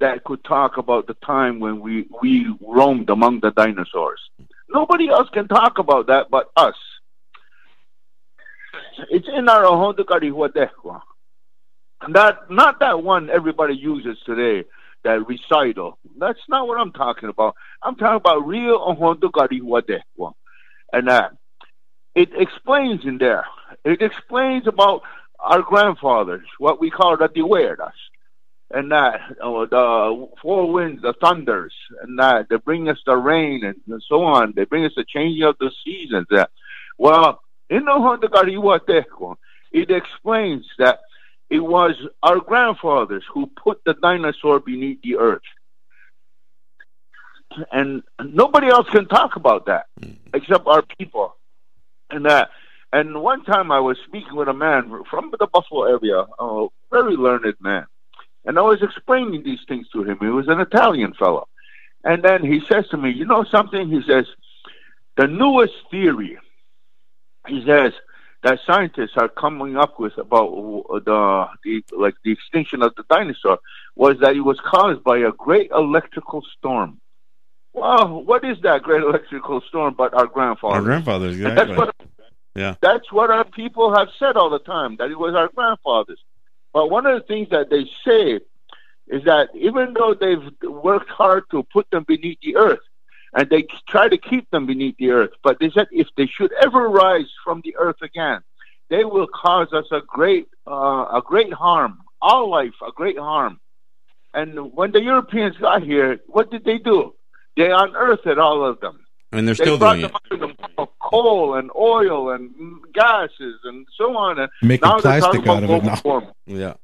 that 0.00 0.24
could 0.24 0.44
talk 0.44 0.76
about 0.76 1.06
the 1.06 1.14
time 1.14 1.58
when 1.58 1.80
we 1.80 2.06
we 2.22 2.46
roamed 2.60 3.10
among 3.10 3.40
the 3.40 3.50
dinosaurs. 3.50 4.20
Nobody 4.68 5.08
else 5.08 5.28
can 5.30 5.48
talk 5.48 5.78
about 5.78 6.08
that 6.08 6.30
but 6.30 6.50
us. 6.56 6.74
It's 9.10 9.28
in 9.28 9.48
our 9.48 9.64
Honda 9.64 10.04
Karihuatekwa. 10.04 11.02
Not 12.08 12.78
that 12.80 13.02
one 13.02 13.30
everybody 13.30 13.74
uses 13.74 14.18
today, 14.24 14.68
that 15.04 15.26
recital. 15.26 15.98
That's 16.18 16.40
not 16.48 16.66
what 16.66 16.78
I'm 16.80 16.92
talking 16.92 17.28
about. 17.28 17.54
I'm 17.82 17.96
talking 17.96 18.16
about 18.16 18.46
real 18.46 18.94
Honda 18.94 19.28
And 20.92 21.08
that 21.08 21.32
it 22.14 22.30
explains 22.34 23.04
in 23.04 23.18
there. 23.18 23.46
It 23.84 24.02
explains 24.02 24.66
about 24.66 25.02
our 25.38 25.62
grandfathers, 25.62 26.46
what 26.58 26.80
we 26.80 26.90
call 26.90 27.16
the 27.16 27.28
Diweras, 27.28 27.92
and 28.70 28.90
that 28.90 29.20
uh, 29.42 29.66
the 29.66 30.28
four 30.42 30.72
winds, 30.72 31.02
the 31.02 31.14
thunders, 31.20 31.72
and 32.02 32.18
that 32.18 32.48
they 32.48 32.56
bring 32.56 32.88
us 32.88 32.98
the 33.06 33.16
rain 33.16 33.64
and 33.64 34.02
so 34.08 34.24
on. 34.24 34.52
They 34.56 34.64
bring 34.64 34.84
us 34.84 34.92
the 34.96 35.04
changing 35.04 35.44
of 35.44 35.56
the 35.58 35.70
seasons. 35.84 36.26
That 36.30 36.50
well, 36.98 37.40
in 37.70 37.84
the 37.84 37.92
Honda 37.92 38.28
it 39.72 39.90
explains 39.90 40.66
that 40.78 41.00
it 41.48 41.60
was 41.60 41.94
our 42.22 42.40
grandfathers 42.40 43.24
who 43.32 43.46
put 43.46 43.82
the 43.84 43.94
dinosaur 43.94 44.58
beneath 44.60 45.00
the 45.02 45.16
earth. 45.16 45.42
And 47.70 48.02
nobody 48.20 48.66
else 48.68 48.88
can 48.90 49.06
talk 49.06 49.36
about 49.36 49.66
that 49.66 49.86
except 50.34 50.66
our 50.66 50.82
people. 50.98 51.36
And 52.10 52.26
that 52.26 52.50
and 52.92 53.20
one 53.22 53.44
time 53.44 53.70
I 53.70 53.80
was 53.80 53.96
speaking 54.06 54.34
with 54.34 54.48
a 54.48 54.54
man 54.54 54.90
from 55.10 55.32
the 55.38 55.46
Buffalo 55.46 55.84
area, 55.84 56.24
a 56.38 56.66
very 56.90 57.16
learned 57.16 57.54
man. 57.60 57.86
And 58.46 58.58
I 58.58 58.62
was 58.62 58.82
explaining 58.82 59.42
these 59.42 59.60
things 59.68 59.88
to 59.90 60.04
him. 60.04 60.18
He 60.20 60.26
was 60.26 60.48
an 60.48 60.60
Italian 60.60 61.12
fellow. 61.14 61.48
And 62.04 62.22
then 62.22 62.44
he 62.44 62.60
says 62.66 62.86
to 62.88 62.96
me, 62.96 63.10
You 63.10 63.26
know 63.26 63.44
something? 63.44 63.88
He 63.90 64.00
says, 64.06 64.26
The 65.16 65.26
newest 65.26 65.74
theory, 65.90 66.38
he 67.48 67.64
says, 67.66 67.92
that 68.42 68.60
scientists 68.64 69.16
are 69.16 69.28
coming 69.28 69.76
up 69.76 69.98
with 69.98 70.16
about 70.18 70.50
the, 71.04 71.46
the 71.64 71.82
like 71.96 72.14
the 72.24 72.30
extinction 72.30 72.80
of 72.80 72.94
the 72.94 73.02
dinosaur 73.10 73.58
was 73.96 74.18
that 74.20 74.36
it 74.36 74.40
was 74.40 74.60
caused 74.64 75.02
by 75.02 75.18
a 75.18 75.32
great 75.32 75.70
electrical 75.72 76.42
storm. 76.56 77.00
Well, 77.72 78.22
what 78.24 78.44
is 78.44 78.56
that 78.62 78.82
great 78.82 79.02
electrical 79.02 79.60
storm 79.68 79.94
but 79.98 80.14
our 80.14 80.26
grandfathers? 80.26 80.76
Our 80.76 80.82
grandfathers, 80.82 81.36
exactly. 81.36 81.66
That's 81.74 81.78
what, 81.78 81.94
yeah. 82.54 82.74
That's 82.80 83.12
what 83.12 83.30
our 83.30 83.44
people 83.44 83.94
have 83.96 84.08
said 84.18 84.36
all 84.36 84.48
the 84.48 84.60
time, 84.60 84.96
that 84.98 85.10
it 85.10 85.18
was 85.18 85.34
our 85.34 85.48
grandfathers. 85.48 86.20
But 86.76 86.90
one 86.90 87.06
of 87.06 87.18
the 87.18 87.26
things 87.26 87.48
that 87.52 87.70
they 87.70 87.86
say 88.06 88.38
is 89.08 89.24
that 89.24 89.48
even 89.54 89.94
though 89.94 90.12
they've 90.12 90.46
worked 90.62 91.08
hard 91.08 91.44
to 91.50 91.62
put 91.62 91.90
them 91.90 92.04
beneath 92.06 92.36
the 92.42 92.56
earth, 92.56 92.84
and 93.32 93.48
they 93.48 93.66
try 93.88 94.10
to 94.10 94.18
keep 94.18 94.50
them 94.50 94.66
beneath 94.66 94.94
the 94.98 95.08
earth. 95.10 95.30
But 95.42 95.58
they 95.58 95.70
said 95.70 95.86
if 95.90 96.08
they 96.18 96.26
should 96.26 96.52
ever 96.60 96.90
rise 96.90 97.30
from 97.42 97.62
the 97.64 97.74
earth 97.78 98.02
again, 98.02 98.40
they 98.90 99.04
will 99.06 99.26
cause 99.26 99.72
us 99.72 99.86
a 99.90 100.02
great, 100.06 100.48
uh, 100.66 101.06
a 101.14 101.22
great 101.24 101.54
harm, 101.54 102.02
all 102.20 102.50
life, 102.50 102.74
a 102.86 102.92
great 102.92 103.18
harm. 103.18 103.58
And 104.34 104.74
when 104.74 104.92
the 104.92 105.02
Europeans 105.02 105.56
got 105.56 105.82
here, 105.82 106.20
what 106.26 106.50
did 106.50 106.66
they 106.66 106.76
do? 106.76 107.14
They 107.56 107.70
unearthed 107.72 108.36
all 108.38 108.62
of 108.62 108.80
them. 108.80 109.05
And 109.36 109.46
they're 109.46 109.54
they 109.54 109.64
still 109.64 109.78
doing 109.78 110.02
it. 110.02 110.88
coal 111.00 111.54
and 111.54 111.70
oil 111.76 112.30
and 112.30 112.50
gases 112.92 113.60
and 113.64 113.86
so 113.96 114.16
on. 114.16 114.38
And 114.38 114.50
Making 114.62 114.90
plastic 115.00 115.46
out 115.46 115.62
of 115.62 115.70
it 115.70 115.84
now. 115.84 116.32
Yeah. 116.46 116.74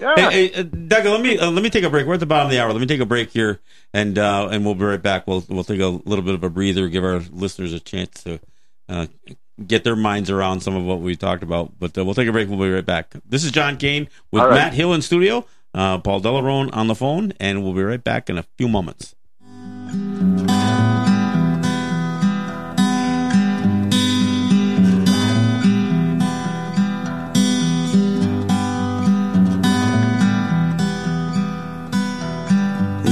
Yeah. 0.00 0.30
Hey, 0.30 0.48
hey, 0.48 0.60
uh, 0.60 0.62
Doug, 0.62 1.04
let 1.04 1.20
me 1.20 1.38
uh, 1.38 1.50
let 1.50 1.62
me 1.62 1.70
take 1.70 1.84
a 1.84 1.90
break. 1.90 2.06
We're 2.06 2.14
at 2.14 2.20
the 2.20 2.26
bottom 2.26 2.46
of 2.46 2.50
the 2.50 2.60
hour. 2.60 2.72
Let 2.72 2.80
me 2.80 2.86
take 2.86 3.00
a 3.00 3.06
break 3.06 3.30
here, 3.30 3.60
and 3.92 4.18
uh, 4.18 4.48
and 4.50 4.64
we'll 4.64 4.74
be 4.74 4.84
right 4.84 5.00
back. 5.00 5.26
We'll 5.26 5.44
we'll 5.48 5.62
take 5.62 5.80
a 5.80 5.86
little 5.86 6.24
bit 6.24 6.34
of 6.34 6.42
a 6.42 6.50
breather, 6.50 6.88
give 6.88 7.04
our 7.04 7.20
listeners 7.30 7.72
a 7.72 7.78
chance 7.78 8.24
to 8.24 8.40
uh, 8.88 9.06
get 9.64 9.84
their 9.84 9.94
minds 9.94 10.30
around 10.30 10.60
some 10.60 10.74
of 10.74 10.84
what 10.84 11.00
we 11.00 11.14
talked 11.14 11.44
about. 11.44 11.78
But 11.78 11.96
uh, 11.96 12.04
we'll 12.04 12.14
take 12.14 12.26
a 12.26 12.32
break. 12.32 12.48
We'll 12.48 12.58
be 12.58 12.70
right 12.70 12.84
back. 12.84 13.14
This 13.24 13.44
is 13.44 13.52
John 13.52 13.76
Kane 13.76 14.08
with 14.32 14.42
right. 14.42 14.50
Matt 14.50 14.74
Hill 14.74 14.92
in 14.94 15.00
studio, 15.00 15.46
uh, 15.74 15.98
Paul 15.98 16.20
Delaronde 16.20 16.70
on 16.72 16.88
the 16.88 16.96
phone, 16.96 17.32
and 17.38 17.62
we'll 17.62 17.72
be 17.74 17.84
right 17.84 18.02
back 18.02 18.28
in 18.28 18.36
a 18.36 18.44
few 18.58 18.68
moments. 18.68 19.14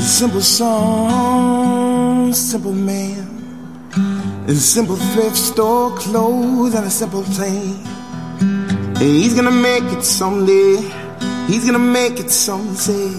Simple 0.03 0.41
song, 0.41 2.33
simple 2.33 2.73
man. 2.73 3.29
A 4.49 4.55
simple 4.55 4.97
thrift 4.97 5.37
store 5.37 5.97
clothes 5.97 6.75
and 6.75 6.85
a 6.87 6.91
simple. 6.91 7.25
And 7.41 9.01
he's 9.01 9.35
gonna 9.35 9.53
make 9.53 9.85
it 9.85 10.03
someday. 10.03 10.77
He's 11.47 11.65
gonna 11.65 11.79
make 11.79 12.19
it 12.19 12.31
someday. 12.31 13.15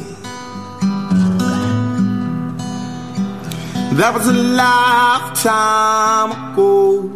That 3.95 4.13
was 4.13 4.27
a 4.27 4.33
lifetime 4.33 6.31
ago. 6.51 7.09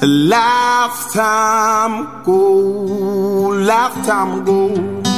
A 0.00 0.06
lifetime 0.06 1.94
ago. 2.22 2.42
Lifetime 3.50 4.40
ago 4.40 5.09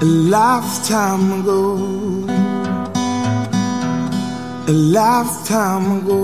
a 0.00 0.04
lifetime 0.04 1.40
ago, 1.40 1.76
a 4.66 4.72
lifetime 4.72 5.98
ago, 5.98 6.20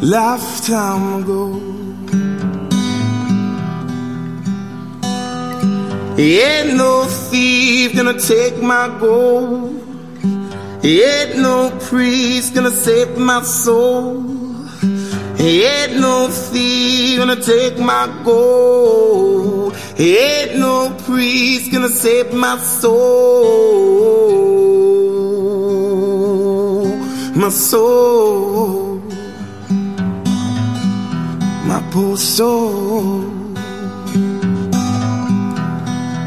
lifetime 0.00 1.22
ago. 1.22 1.60
Ain't 6.16 6.76
no 6.76 7.04
thief 7.06 7.96
gonna 7.96 8.16
take 8.20 8.62
my 8.62 8.86
gold. 9.00 9.74
Ain't 10.84 11.36
no 11.38 11.76
priest 11.80 12.54
gonna 12.54 12.70
save 12.70 13.18
my 13.18 13.42
soul. 13.42 14.22
Ain't 15.40 15.98
no 16.00 16.28
thief 16.28 17.18
gonna 17.18 17.34
take 17.34 17.76
my 17.80 18.06
gold. 18.24 19.33
Ain't 19.98 20.58
no 20.58 20.90
priest 21.04 21.70
gonna 21.72 21.88
save 21.88 22.32
my 22.32 22.58
soul. 22.58 24.04
My 27.34 27.48
soul. 27.50 29.00
My 31.66 31.80
poor 31.90 32.16
soul. 32.16 33.20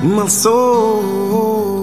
My 0.04 0.28
soul. 0.28 1.77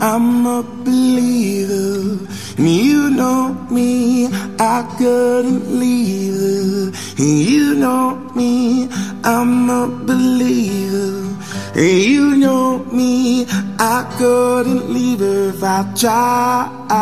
I'm 0.00 0.46
a 0.46 0.62
believer. 0.62 2.18
And 2.58 2.68
you 2.68 3.10
know 3.10 3.54
me, 3.70 4.28
I 4.58 4.82
couldn't 4.98 5.78
leave 5.78 6.34
her. 6.34 6.92
And 7.18 7.38
you 7.38 7.74
know 7.74 8.16
me, 8.34 8.88
I'm 9.24 9.70
a 9.70 9.86
believer. 9.88 11.34
and 11.74 12.02
You 12.02 12.36
know 12.36 12.84
me, 12.92 13.46
I 13.78 14.04
couldn't 14.18 14.90
leave 14.90 15.22
if 15.22 15.62
I 15.62 15.82
tried. 15.94 16.96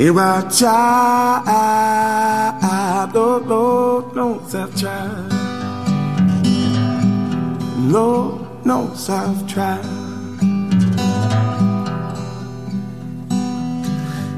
If 0.00 0.16
I 0.16 0.42
tried, 2.62 3.10
Lord, 3.14 3.46
Lord 3.46 4.14
knows 4.14 4.54
I've. 4.54 5.38
Lord 7.90 8.47
knows 8.68 9.08
I've 9.08 9.46
tried. 9.46 9.82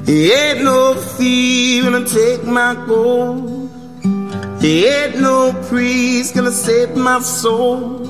Ain't 0.07 0.63
no 0.63 0.95
thief 0.95 1.83
gonna 1.85 2.07
take 2.07 2.45
my 2.45 2.75
gold. 2.87 3.69
He 4.61 4.87
Ain't 4.87 5.21
no 5.21 5.53
priest 5.69 6.35
gonna 6.37 6.53
save 6.53 6.95
my 6.97 7.19
soul. 7.21 8.07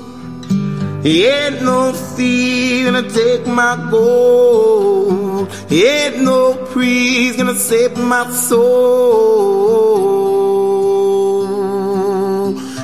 He 1.03 1.25
Ain't 1.27 1.63
no 1.63 1.93
thief 2.17 2.85
gonna 2.85 3.09
take 3.09 3.47
my 3.47 3.75
gold. 3.91 5.51
He 5.71 5.87
Ain't 5.87 6.23
no 6.23 6.55
priest 6.73 7.39
gonna 7.39 7.55
save 7.55 7.97
my 7.97 8.31
soul. 8.31 9.71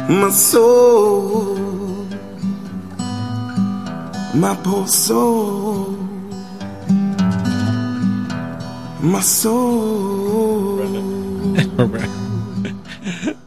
My 0.09 0.31
soul. 0.31 1.56
My 4.37 4.55
poor 4.63 4.87
soul. 4.87 5.93
My 9.01 9.21
soul. 9.21 10.81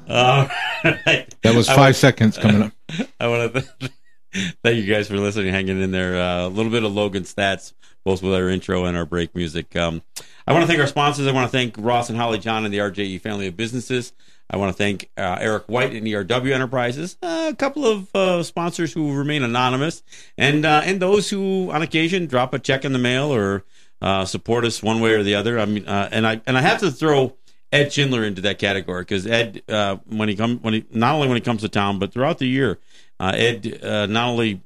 All 0.10 0.50
right. 0.84 1.36
That 1.44 1.54
was 1.54 1.70
five 1.70 1.96
seconds 1.96 2.40
coming 2.40 2.64
up. 2.64 2.74
I 3.20 3.28
want 3.28 3.54
to 3.54 3.62
th- 3.62 3.92
thank 4.64 4.78
you 4.78 4.92
guys 4.92 5.08
for 5.08 5.18
listening, 5.18 5.54
hanging 5.54 5.80
in 5.80 5.92
there. 5.92 6.16
Uh, 6.20 6.48
a 6.48 6.50
little 6.50 6.72
bit 6.72 6.84
of 6.84 6.92
Logan 6.92 7.22
Staats, 7.24 7.74
both 8.04 8.24
with 8.24 8.34
our 8.34 8.50
intro 8.50 8.86
and 8.86 8.98
our 8.98 9.06
break 9.06 9.36
music. 9.36 9.76
Um, 9.76 10.02
I 10.48 10.54
want 10.54 10.64
to 10.64 10.68
thank 10.68 10.80
our 10.80 10.88
sponsors. 10.88 11.28
I 11.28 11.32
want 11.34 11.46
to 11.46 11.52
thank 11.52 11.76
Ross 11.78 12.10
and 12.10 12.18
Holly 12.18 12.40
John 12.40 12.66
and 12.66 12.74
the 12.74 12.80
RJE 12.80 13.22
family 13.22 13.46
of 13.46 13.56
businesses. 13.56 14.12
I 14.52 14.58
want 14.58 14.76
to 14.76 14.78
thank 14.78 15.10
uh, 15.16 15.38
Eric 15.40 15.66
White 15.68 15.94
and 15.94 16.08
ERW 16.08 16.52
Enterprises, 16.52 17.18
uh, 17.22 17.50
a 17.52 17.56
couple 17.56 17.86
of 17.86 18.16
uh, 18.16 18.42
sponsors 18.42 18.92
who 18.92 19.14
remain 19.14 19.44
anonymous, 19.44 20.02
and 20.38 20.66
uh, 20.66 20.82
and 20.84 21.00
those 21.00 21.30
who, 21.30 21.70
on 21.72 21.84
occasion, 21.84 22.26
drop 22.26 22.54
a 22.54 22.60
check 22.60 22.84
in 22.84 22.92
the 22.92 23.00
mail 23.00 23.34
or 23.34 23.64
uh, 24.02 24.26
support 24.26 24.66
us 24.66 24.82
one 24.82 25.02
way 25.02 25.14
or 25.14 25.22
the 25.22 25.36
other. 25.36 25.60
I 25.60 25.66
mean, 25.66 25.88
uh, 25.88 26.10
and 26.12 26.26
I 26.26 26.42
and 26.48 26.58
I 26.58 26.62
have 26.62 26.80
to 26.80 26.90
throw 26.90 27.36
Ed 27.72 27.94
Schindler 27.94 28.24
into 28.24 28.42
that 28.42 28.58
category 28.58 29.04
because 29.04 29.28
Ed, 29.28 29.62
when 30.08 30.30
he 30.30 30.36
come 30.36 30.58
when 30.60 30.74
he 30.74 30.86
not 30.90 31.14
only 31.14 31.28
when 31.28 31.38
he 31.38 31.42
comes 31.42 31.62
to 31.62 31.70
town, 31.70 32.00
but 32.00 32.12
throughout 32.12 32.40
the 32.40 32.48
year, 32.48 32.80
Ed 33.20 33.80
not 34.10 34.30
only 34.30 34.62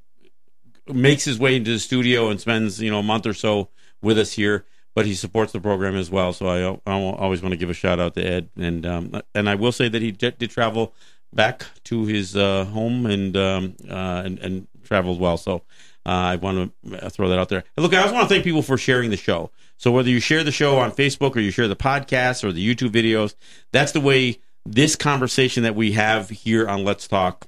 makes 0.87 1.25
his 1.25 1.37
way 1.37 1.57
into 1.57 1.71
the 1.71 1.79
studio 1.79 2.29
and 2.29 2.39
spends 2.39 2.81
you 2.81 2.89
know 2.89 2.99
a 2.99 3.03
month 3.03 3.25
or 3.25 3.33
so 3.33 3.67
with 4.01 4.17
us 4.17 4.31
here, 4.31 4.65
but 4.93 5.05
he 5.05 5.13
supports 5.13 5.51
the 5.51 5.59
program 5.59 5.95
as 5.95 6.09
well. 6.09 6.33
So 6.33 6.47
I, 6.47 6.91
I 6.91 6.99
always 6.99 7.41
want 7.41 7.53
to 7.53 7.57
give 7.57 7.69
a 7.69 7.73
shout 7.73 7.99
out 7.99 8.15
to 8.15 8.23
Ed, 8.23 8.49
and 8.57 8.85
um, 8.85 9.21
and 9.33 9.49
I 9.49 9.55
will 9.55 9.71
say 9.71 9.89
that 9.89 10.01
he 10.01 10.11
did, 10.11 10.37
did 10.37 10.51
travel 10.51 10.93
back 11.31 11.65
to 11.85 12.05
his 12.05 12.35
uh, 12.35 12.65
home 12.65 13.05
and 13.05 13.35
um, 13.35 13.75
uh, 13.89 14.21
and 14.25 14.39
and 14.39 14.67
traveled 14.83 15.19
well. 15.19 15.37
So. 15.37 15.63
Uh, 16.05 16.09
I 16.09 16.35
want 16.35 16.73
to 16.85 17.09
throw 17.11 17.29
that 17.29 17.39
out 17.39 17.47
there. 17.47 17.63
And 17.77 17.83
look, 17.83 17.93
I 17.93 18.01
also 18.01 18.13
want 18.13 18.27
to 18.27 18.33
thank 18.33 18.43
people 18.43 18.61
for 18.61 18.77
sharing 18.77 19.09
the 19.09 19.15
show. 19.15 19.51
So 19.77 19.89
whether 19.89 20.09
you 20.09 20.19
share 20.19 20.43
the 20.43 20.51
show 20.51 20.77
on 20.79 20.91
Facebook 20.91 21.33
or 21.37 21.39
you 21.39 21.49
share 21.49 21.69
the 21.69 21.77
podcast 21.77 22.43
or 22.43 22.51
the 22.51 22.75
YouTube 22.75 22.89
videos, 22.89 23.35
that's 23.71 23.93
the 23.93 24.01
way 24.01 24.39
this 24.65 24.97
conversation 24.97 25.63
that 25.63 25.75
we 25.75 25.93
have 25.93 26.29
here 26.29 26.67
on 26.67 26.83
Let's 26.83 27.07
Talk 27.07 27.47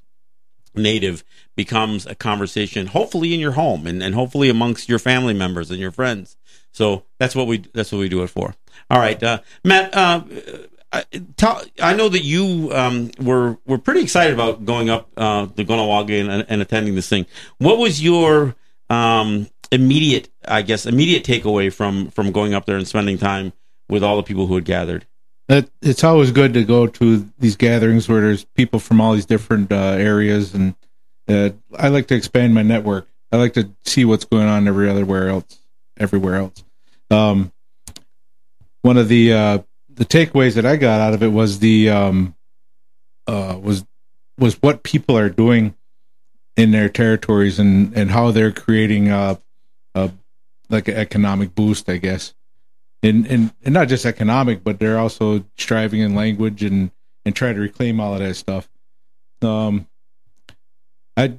Native 0.73 1.23
becomes 1.55 2.05
a 2.05 2.15
conversation, 2.15 2.87
hopefully 2.87 3.33
in 3.33 3.39
your 3.39 3.53
home 3.53 3.87
and, 3.87 4.03
and 4.03 4.15
hopefully 4.15 4.49
amongst 4.49 4.89
your 4.89 4.99
family 4.99 5.33
members 5.33 5.71
and 5.71 5.79
your 5.79 5.91
friends. 5.91 6.37
So 6.75 7.03
that's 7.19 7.33
what 7.35 7.47
we 7.47 7.59
that's 7.73 7.93
what 7.93 7.99
we 7.99 8.09
do 8.09 8.21
it 8.23 8.27
for. 8.27 8.53
All 8.89 8.99
right, 8.99 9.21
uh, 9.23 9.39
Matt. 9.63 9.95
Uh, 9.95 10.23
I, 10.91 11.03
tell, 11.37 11.61
I 11.81 11.95
know 11.95 12.09
that 12.09 12.23
you 12.23 12.69
um, 12.73 13.11
were 13.17 13.57
were 13.65 13.77
pretty 13.77 14.01
excited 14.01 14.33
about 14.33 14.65
going 14.65 14.89
up 14.89 15.09
uh, 15.15 15.45
the 15.55 15.63
Kahnawake 15.63 16.29
and, 16.29 16.45
and 16.49 16.61
attending 16.61 16.95
this 16.95 17.07
thing. 17.07 17.27
What 17.59 17.77
was 17.77 18.03
your 18.03 18.55
um, 18.89 19.47
immediate, 19.71 20.27
I 20.45 20.63
guess, 20.63 20.85
immediate 20.85 21.23
takeaway 21.23 21.71
from 21.71 22.09
from 22.09 22.33
going 22.33 22.53
up 22.53 22.65
there 22.65 22.75
and 22.75 22.85
spending 22.85 23.17
time 23.17 23.53
with 23.87 24.03
all 24.03 24.17
the 24.17 24.23
people 24.23 24.47
who 24.47 24.55
had 24.55 24.65
gathered? 24.65 25.05
It, 25.47 25.71
it's 25.81 26.03
always 26.03 26.31
good 26.31 26.53
to 26.55 26.65
go 26.65 26.87
to 26.87 27.29
these 27.39 27.55
gatherings 27.55 28.09
where 28.09 28.19
there's 28.19 28.43
people 28.43 28.81
from 28.81 28.99
all 28.99 29.13
these 29.13 29.25
different 29.25 29.71
uh, 29.71 29.95
areas, 29.97 30.53
and 30.53 30.75
uh, 31.29 31.51
I 31.77 31.87
like 31.87 32.07
to 32.07 32.15
expand 32.15 32.53
my 32.53 32.63
network. 32.63 33.07
I 33.31 33.37
like 33.37 33.53
to 33.53 33.71
see 33.85 34.03
what's 34.03 34.25
going 34.25 34.47
on 34.47 34.67
every 34.67 34.89
other 34.89 35.29
else, 35.29 35.59
everywhere 35.97 36.35
else. 36.35 36.64
Um, 37.11 37.51
one 38.81 38.97
of 38.97 39.07
the 39.07 39.33
uh, 39.33 39.57
the 39.89 40.05
takeaways 40.05 40.55
that 40.55 40.65
I 40.65 40.75
got 40.75 41.01
out 41.01 41.13
of 41.13 41.23
it 41.23 41.29
was 41.29 41.59
the 41.59 41.89
um, 41.89 42.35
uh, 43.27 43.57
was 43.61 43.85
was 44.37 44.61
what 44.61 44.83
people 44.83 45.17
are 45.17 45.29
doing 45.29 45.75
in 46.57 46.71
their 46.71 46.89
territories 46.89 47.59
and 47.59 47.95
and 47.95 48.11
how 48.11 48.31
they're 48.31 48.51
creating 48.51 49.09
a, 49.09 49.39
a 49.93 50.11
like 50.69 50.87
an 50.87 50.95
economic 50.95 51.55
boost, 51.55 51.89
I 51.89 51.97
guess, 51.97 52.33
and 53.03 53.25
and 53.27 53.53
and 53.63 53.73
not 53.73 53.87
just 53.87 54.05
economic, 54.05 54.63
but 54.63 54.79
they're 54.79 54.99
also 54.99 55.45
striving 55.57 56.01
in 56.01 56.15
language 56.15 56.63
and 56.63 56.91
and 57.25 57.35
try 57.35 57.53
to 57.53 57.59
reclaim 57.59 57.99
all 57.99 58.13
of 58.13 58.19
that 58.19 58.35
stuff. 58.35 58.69
Um, 59.41 59.87
I, 61.17 61.33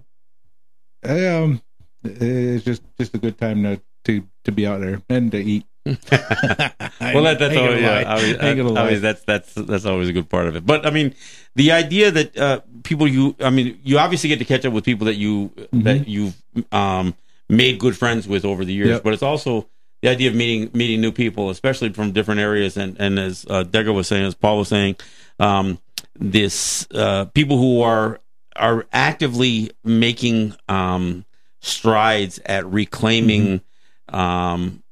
I 1.05 1.27
um, 1.27 1.62
it's 2.05 2.64
just 2.64 2.83
just 2.99 3.14
a 3.14 3.19
good 3.19 3.39
time 3.39 3.62
to 3.62 3.81
to 4.07 4.27
to 4.45 4.53
be 4.53 4.67
out 4.67 4.81
there 4.81 5.03
and 5.09 5.31
to 5.33 5.39
eat. 5.39 5.67
well, 5.87 5.97
that, 6.01 7.37
that's 7.39 7.57
always, 7.57 7.81
yeah, 7.81 8.03
always, 8.09 8.77
always, 8.77 9.01
that's 9.01 9.23
that's 9.23 9.55
that's 9.55 9.87
always 9.87 10.09
a 10.09 10.13
good 10.13 10.29
part 10.29 10.49
of 10.49 10.57
it. 10.57 10.67
But 10.67 10.85
I 10.85 10.91
mean, 10.91 11.15
the 11.55 11.73
idea 11.73 12.11
that 12.11 12.37
uh, 12.37 12.61
people 12.83 13.07
you, 13.07 13.37
I 13.41 13.51
mean, 13.51 13.79
you 13.85 13.99
obviously 13.99 14.29
get 14.29 14.41
to 14.41 14.45
catch 14.45 14.65
up 14.65 14.73
with 14.73 14.85
people 14.85 15.07
that 15.07 15.15
you 15.15 15.51
mm-hmm. 15.51 15.83
that 15.83 16.09
you've 16.09 16.35
um, 16.73 17.15
made 17.49 17.79
good 17.79 17.97
friends 17.97 18.27
with 18.27 18.45
over 18.45 18.65
the 18.65 18.73
years. 18.73 18.89
Yep. 18.89 19.03
But 19.05 19.13
it's 19.13 19.23
also 19.23 19.69
the 20.03 20.09
idea 20.09 20.29
of 20.29 20.35
meeting 20.35 20.71
meeting 20.73 21.01
new 21.01 21.13
people, 21.13 21.51
especially 21.51 21.93
from 21.93 22.13
different 22.13 22.41
areas. 22.41 22.77
And 22.77 22.97
and 22.99 23.19
as 23.19 23.47
uh, 23.49 23.65
Dega 23.65 23.95
was 23.95 24.09
saying, 24.09 24.25
as 24.25 24.35
Paul 24.35 24.59
was 24.59 24.69
saying, 24.69 24.97
um, 25.39 25.79
this 26.15 26.87
uh, 26.93 27.27
people 27.27 27.59
who 27.59 27.83
are 27.83 28.21
are 28.57 28.87
actively 28.93 29.71
making 29.85 30.55
um, 30.69 31.25
strides 31.61 32.41
at 32.45 32.67
reclaiming. 32.67 33.43
Mm-hmm. 33.43 33.66
Um, 34.09 34.83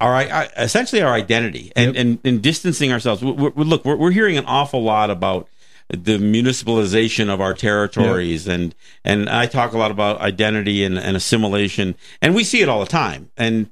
our 0.00 0.48
essentially 0.58 1.00
our 1.00 1.14
identity 1.14 1.72
and, 1.74 1.94
yep. 1.94 2.04
and, 2.04 2.18
and 2.24 2.42
distancing 2.42 2.92
ourselves. 2.92 3.22
we 3.24 3.32
we 3.32 3.64
look, 3.64 3.84
we're, 3.84 3.96
we're 3.96 4.10
hearing 4.10 4.36
an 4.36 4.44
awful 4.44 4.82
lot 4.82 5.10
about 5.10 5.48
the 5.88 6.18
municipalization 6.18 7.32
of 7.32 7.40
our 7.40 7.54
territories 7.54 8.46
and 8.46 8.74
and 9.04 9.28
I 9.28 9.46
talk 9.46 9.72
a 9.72 9.78
lot 9.78 9.90
about 9.90 10.20
identity 10.20 10.84
and, 10.84 10.98
and 10.98 11.16
assimilation 11.16 11.94
and 12.20 12.34
we 12.34 12.44
see 12.44 12.60
it 12.60 12.68
all 12.68 12.80
the 12.80 12.86
time 12.86 13.30
and 13.36 13.70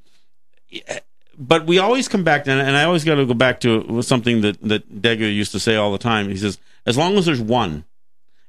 but 1.38 1.66
we 1.66 1.78
always 1.78 2.08
come 2.08 2.24
back 2.24 2.44
to, 2.44 2.50
and 2.50 2.76
I 2.76 2.84
always 2.84 3.04
got 3.04 3.16
to 3.16 3.26
go 3.26 3.34
back 3.34 3.60
to 3.60 4.02
something 4.02 4.42
that 4.42 4.60
that 4.62 5.02
Dega 5.02 5.32
used 5.32 5.52
to 5.52 5.60
say 5.60 5.76
all 5.76 5.92
the 5.92 5.98
time. 5.98 6.28
He 6.28 6.36
says, 6.36 6.58
as 6.86 6.96
long 6.96 7.16
as 7.16 7.26
there's 7.26 7.40
one, 7.40 7.84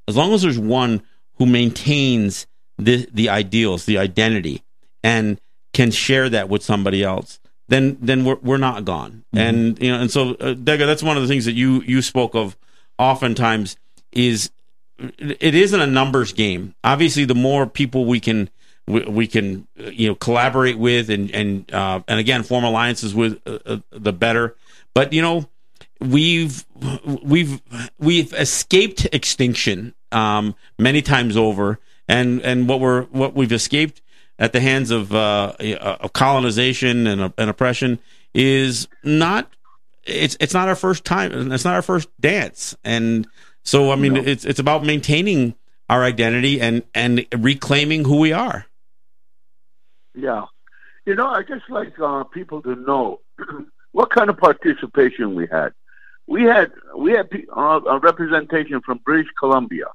as 0.07 0.16
long 0.16 0.34
as 0.34 0.41
there's 0.41 0.59
one 0.59 1.01
who 1.38 1.45
maintains 1.45 2.47
the 2.78 3.07
the 3.11 3.30
ideals, 3.30 3.86
the 3.86 3.97
identity, 3.97 4.63
and 5.03 5.39
can 5.76 5.91
share 5.91 6.30
that 6.30 6.47
with 6.47 6.63
somebody 6.63 7.03
else, 7.03 7.38
then 7.67 7.97
then 8.01 8.23
we're 8.23 8.38
we're 8.41 8.57
not 8.57 8.86
gone. 8.86 9.26
Mm-hmm. 9.34 9.38
And 9.38 9.82
you 9.82 9.91
know, 9.91 9.99
and 9.99 10.09
so 10.09 10.32
uh, 10.32 10.53
Dega, 10.55 10.86
that's 10.86 11.03
one 11.03 11.17
of 11.17 11.21
the 11.21 11.28
things 11.28 11.45
that 11.45 11.51
you 11.51 11.82
you 11.82 12.01
spoke 12.01 12.34
of 12.34 12.57
oftentimes 12.97 13.76
is 14.13 14.49
it 14.97 15.53
isn't 15.53 15.80
a 15.80 15.86
numbers 15.86 16.32
game. 16.32 16.73
Obviously, 16.84 17.26
the 17.26 17.36
more 17.36 17.67
people 17.67 18.05
we 18.05 18.21
can 18.21 18.49
we, 18.88 19.01
we 19.01 19.28
can 19.28 19.67
you 19.76 20.07
know 20.07 20.15
collaborate 20.15 20.78
with 20.78 21.09
and 21.09 21.30
and 21.32 21.71
uh, 21.73 21.99
and 22.07 22.19
again 22.19 22.43
form 22.43 22.63
alliances 22.63 23.13
with, 23.13 23.41
uh, 23.45 23.59
uh, 23.65 23.78
the 23.91 24.13
better. 24.13 24.55
But 24.93 25.11
you 25.11 25.21
know, 25.21 25.49
we've 25.99 26.65
we've 27.21 27.61
we've 27.99 28.34
escaped 28.34 29.07
extinction 29.11 29.93
um, 30.13 30.55
many 30.80 31.01
times 31.01 31.36
over, 31.36 31.80
and 32.07 32.41
and 32.43 32.69
what 32.69 32.80
we're 32.80 33.01
what 33.07 33.36
we've 33.36 33.51
escaped 33.51 34.01
at 34.38 34.53
the 34.53 34.59
hands 34.59 34.91
of, 34.91 35.13
uh, 35.13 35.53
of 36.01 36.13
colonization 36.13 37.07
and, 37.07 37.33
and 37.38 37.49
oppression 37.49 37.99
is 38.33 38.88
not 39.03 39.49
it's 40.03 40.38
it's 40.39 40.53
not 40.53 40.67
our 40.67 40.75
first 40.75 41.03
time 41.03 41.51
it's 41.51 41.65
not 41.65 41.73
our 41.73 41.81
first 41.81 42.09
dance 42.19 42.75
and 42.83 43.27
so 43.63 43.91
i 43.91 43.95
mean 43.95 44.13
no. 44.13 44.21
it's 44.21 44.45
it's 44.45 44.59
about 44.59 44.86
maintaining 44.86 45.55
our 45.89 46.03
identity 46.03 46.61
and 46.61 46.83
and 46.93 47.25
reclaiming 47.38 48.03
who 48.03 48.17
we 48.17 48.31
are 48.31 48.67
yeah 50.13 50.45
you 51.05 51.15
know 51.15 51.27
i 51.27 51.41
just 51.41 51.67
like 51.69 51.97
uh, 51.99 52.23
people 52.25 52.61
to 52.61 52.75
know 52.75 53.19
what 53.93 54.11
kind 54.11 54.29
of 54.29 54.38
participation 54.38 55.33
we 55.33 55.47
had 55.47 55.73
we 56.27 56.43
had 56.43 56.71
we 56.95 57.13
had 57.13 57.27
uh, 57.55 57.79
a 57.88 57.97
representation 57.97 58.81
from 58.81 58.99
british 59.03 59.31
columbia 59.39 59.86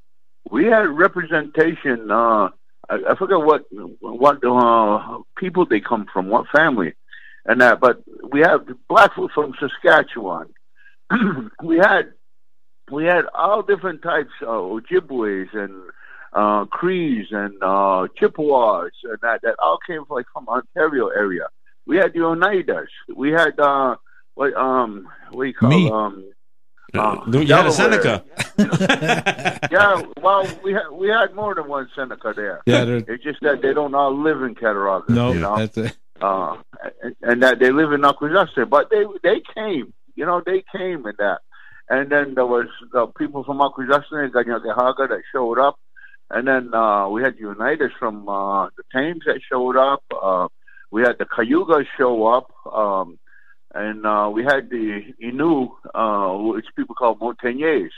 we 0.50 0.66
had 0.66 0.88
representation. 0.88 2.10
Uh, 2.10 2.48
I, 2.90 3.12
I 3.12 3.14
forget 3.14 3.38
what 3.38 3.64
what 4.00 4.44
uh, 4.44 5.18
people 5.36 5.64
they 5.64 5.80
come 5.80 6.06
from, 6.12 6.28
what 6.28 6.46
family, 6.48 6.94
and 7.46 7.60
that. 7.60 7.80
But 7.80 8.02
we 8.32 8.40
have 8.40 8.66
Blackfoot 8.88 9.30
from 9.32 9.54
Saskatchewan. 9.60 10.48
we 11.62 11.78
had 11.78 12.12
we 12.90 13.04
had 13.04 13.24
all 13.32 13.62
different 13.62 14.02
types 14.02 14.32
of 14.42 14.70
Ojibways 14.72 15.54
and 15.54 15.74
uh, 16.32 16.64
Crees 16.66 17.28
and 17.30 17.54
uh, 17.62 18.08
Chippewas 18.18 18.90
and 19.04 19.18
that 19.22 19.42
that 19.42 19.56
all 19.62 19.78
came 19.86 20.04
from, 20.04 20.16
like 20.16 20.26
from 20.32 20.48
Ontario 20.48 21.08
area. 21.08 21.46
We 21.86 21.96
had 21.96 22.12
the 22.12 22.20
Oneidas. 22.20 22.88
We 23.14 23.30
had 23.30 23.58
uh, 23.58 23.96
what 24.34 24.54
um 24.54 25.08
what 25.30 25.44
do 25.44 25.48
you 25.48 25.54
call 25.54 25.68
Me. 25.70 25.90
um 25.90 26.32
Uh, 26.94 27.16
you 27.32 27.54
had 27.54 27.66
a 27.66 27.72
Seneca. 27.72 28.24
yeah, 29.70 30.02
well, 30.20 30.46
we 30.64 30.72
had 30.72 30.88
we 30.92 31.08
had 31.08 31.34
more 31.34 31.54
than 31.54 31.68
one 31.68 31.88
Seneca 31.94 32.32
there. 32.34 32.62
Yeah, 32.66 32.84
they're- 32.84 33.04
It's 33.08 33.22
just 33.22 33.40
that 33.42 33.62
they 33.62 33.72
don't 33.72 33.94
all 33.94 34.16
live 34.16 34.42
in 34.42 34.54
Cattaraugus. 34.54 35.08
no, 35.10 35.32
you 35.32 35.40
know, 35.40 35.56
that's 35.56 35.76
it. 35.78 35.96
uh, 36.20 36.56
and, 37.02 37.16
and 37.22 37.42
that 37.42 37.58
they 37.58 37.70
live 37.70 37.92
in 37.92 38.00
Akwesasne. 38.02 38.68
But 38.68 38.90
they 38.90 39.04
they 39.22 39.40
came, 39.54 39.92
you 40.16 40.26
know, 40.26 40.42
they 40.44 40.64
came 40.76 41.06
in 41.06 41.14
that. 41.18 41.40
And 41.88 42.10
then 42.10 42.34
there 42.34 42.46
was 42.46 42.66
uh, 42.94 43.06
people 43.06 43.42
from 43.44 43.58
Akwesasne 43.58 44.24
and 44.24 44.32
Ganyagehaga 44.32 45.08
that 45.08 45.22
showed 45.32 45.58
up. 45.58 45.76
And 46.30 46.46
then 46.46 46.72
uh, 46.72 47.08
we 47.08 47.22
had 47.22 47.36
Oneidas 47.38 47.90
from 47.98 48.28
uh, 48.28 48.66
the 48.76 48.84
Thames 48.92 49.22
that 49.26 49.40
showed 49.48 49.76
up. 49.76 50.02
Uh, 50.10 50.46
we 50.92 51.02
had 51.02 51.18
the 51.18 51.24
Cayugas 51.24 51.86
show 51.98 52.26
up. 52.26 52.52
Um, 52.72 53.18
and 53.74 54.04
uh, 54.06 54.30
we 54.32 54.44
had 54.44 54.70
the 54.70 55.14
Innu, 55.22 55.70
uh, 55.94 56.36
which 56.52 56.66
people 56.76 56.94
call 56.94 57.16
Montagnais. 57.16 57.90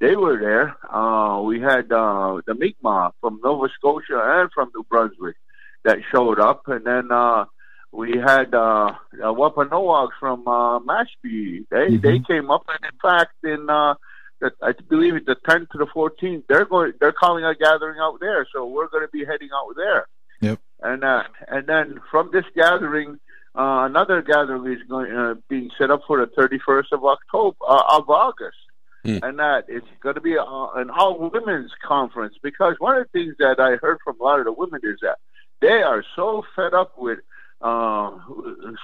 They 0.00 0.14
were 0.16 0.38
there. 0.38 0.76
Uh, 0.94 1.40
we 1.42 1.60
had 1.60 1.90
uh, 1.92 2.40
the 2.46 2.54
Mi'kmaq 2.54 3.12
from 3.20 3.40
Nova 3.42 3.68
Scotia 3.74 4.20
and 4.40 4.50
from 4.52 4.70
New 4.74 4.84
Brunswick 4.84 5.36
that 5.84 5.98
showed 6.12 6.38
up. 6.38 6.62
And 6.68 6.84
then 6.84 7.10
uh, 7.10 7.46
we 7.90 8.12
had 8.16 8.54
uh, 8.54 8.92
uh, 9.24 9.32
Wampanoag 9.32 10.10
from 10.20 10.46
uh, 10.46 10.78
Mashpee. 10.80 11.66
They 11.70 11.88
Mhm. 11.88 12.02
they 12.02 12.18
came 12.20 12.50
up, 12.50 12.64
and 12.68 12.78
in 12.92 12.98
fact, 13.00 13.34
in 13.42 13.68
uh, 13.68 13.94
the, 14.40 14.52
I 14.62 14.72
believe 14.88 15.16
it's 15.16 15.26
the 15.26 15.34
10th 15.34 15.70
to 15.70 15.78
the 15.78 15.86
14th, 15.86 16.44
they're 16.48 16.64
going. 16.64 16.92
They're 17.00 17.12
calling 17.12 17.44
a 17.44 17.54
gathering 17.56 17.98
out 18.00 18.20
there, 18.20 18.46
so 18.52 18.66
we're 18.66 18.88
going 18.88 19.04
to 19.04 19.10
be 19.12 19.24
heading 19.24 19.48
out 19.52 19.74
there. 19.76 20.06
Yep. 20.42 20.60
And 20.80 21.02
uh, 21.02 21.24
and 21.48 21.66
then 21.66 22.00
from 22.10 22.30
this 22.32 22.44
gathering, 22.54 23.18
uh, 23.58 23.86
another 23.86 24.22
gathering 24.22 24.72
is 24.72 24.82
going 24.88 25.10
uh, 25.10 25.34
being 25.48 25.68
set 25.76 25.90
up 25.90 26.02
for 26.06 26.24
the 26.24 26.26
31st 26.26 26.92
of 26.92 27.04
October 27.04 27.56
uh, 27.68 27.82
of 27.90 28.08
August. 28.08 28.56
Hmm. 29.04 29.18
And 29.22 29.38
that 29.38 29.64
it's 29.68 29.86
going 30.00 30.14
to 30.14 30.20
be 30.20 30.34
a, 30.34 30.42
an 30.42 30.90
all 30.90 31.30
women's 31.30 31.72
conference 31.82 32.36
because 32.42 32.76
one 32.78 32.96
of 32.96 33.06
the 33.06 33.18
things 33.18 33.34
that 33.38 33.58
I 33.58 33.76
heard 33.76 33.98
from 34.04 34.20
a 34.20 34.24
lot 34.24 34.38
of 34.38 34.44
the 34.44 34.52
women 34.52 34.80
is 34.84 34.98
that 35.02 35.18
they 35.60 35.82
are 35.82 36.04
so 36.14 36.44
fed 36.54 36.72
up 36.72 36.96
with 36.98 37.18
uh, 37.60 38.10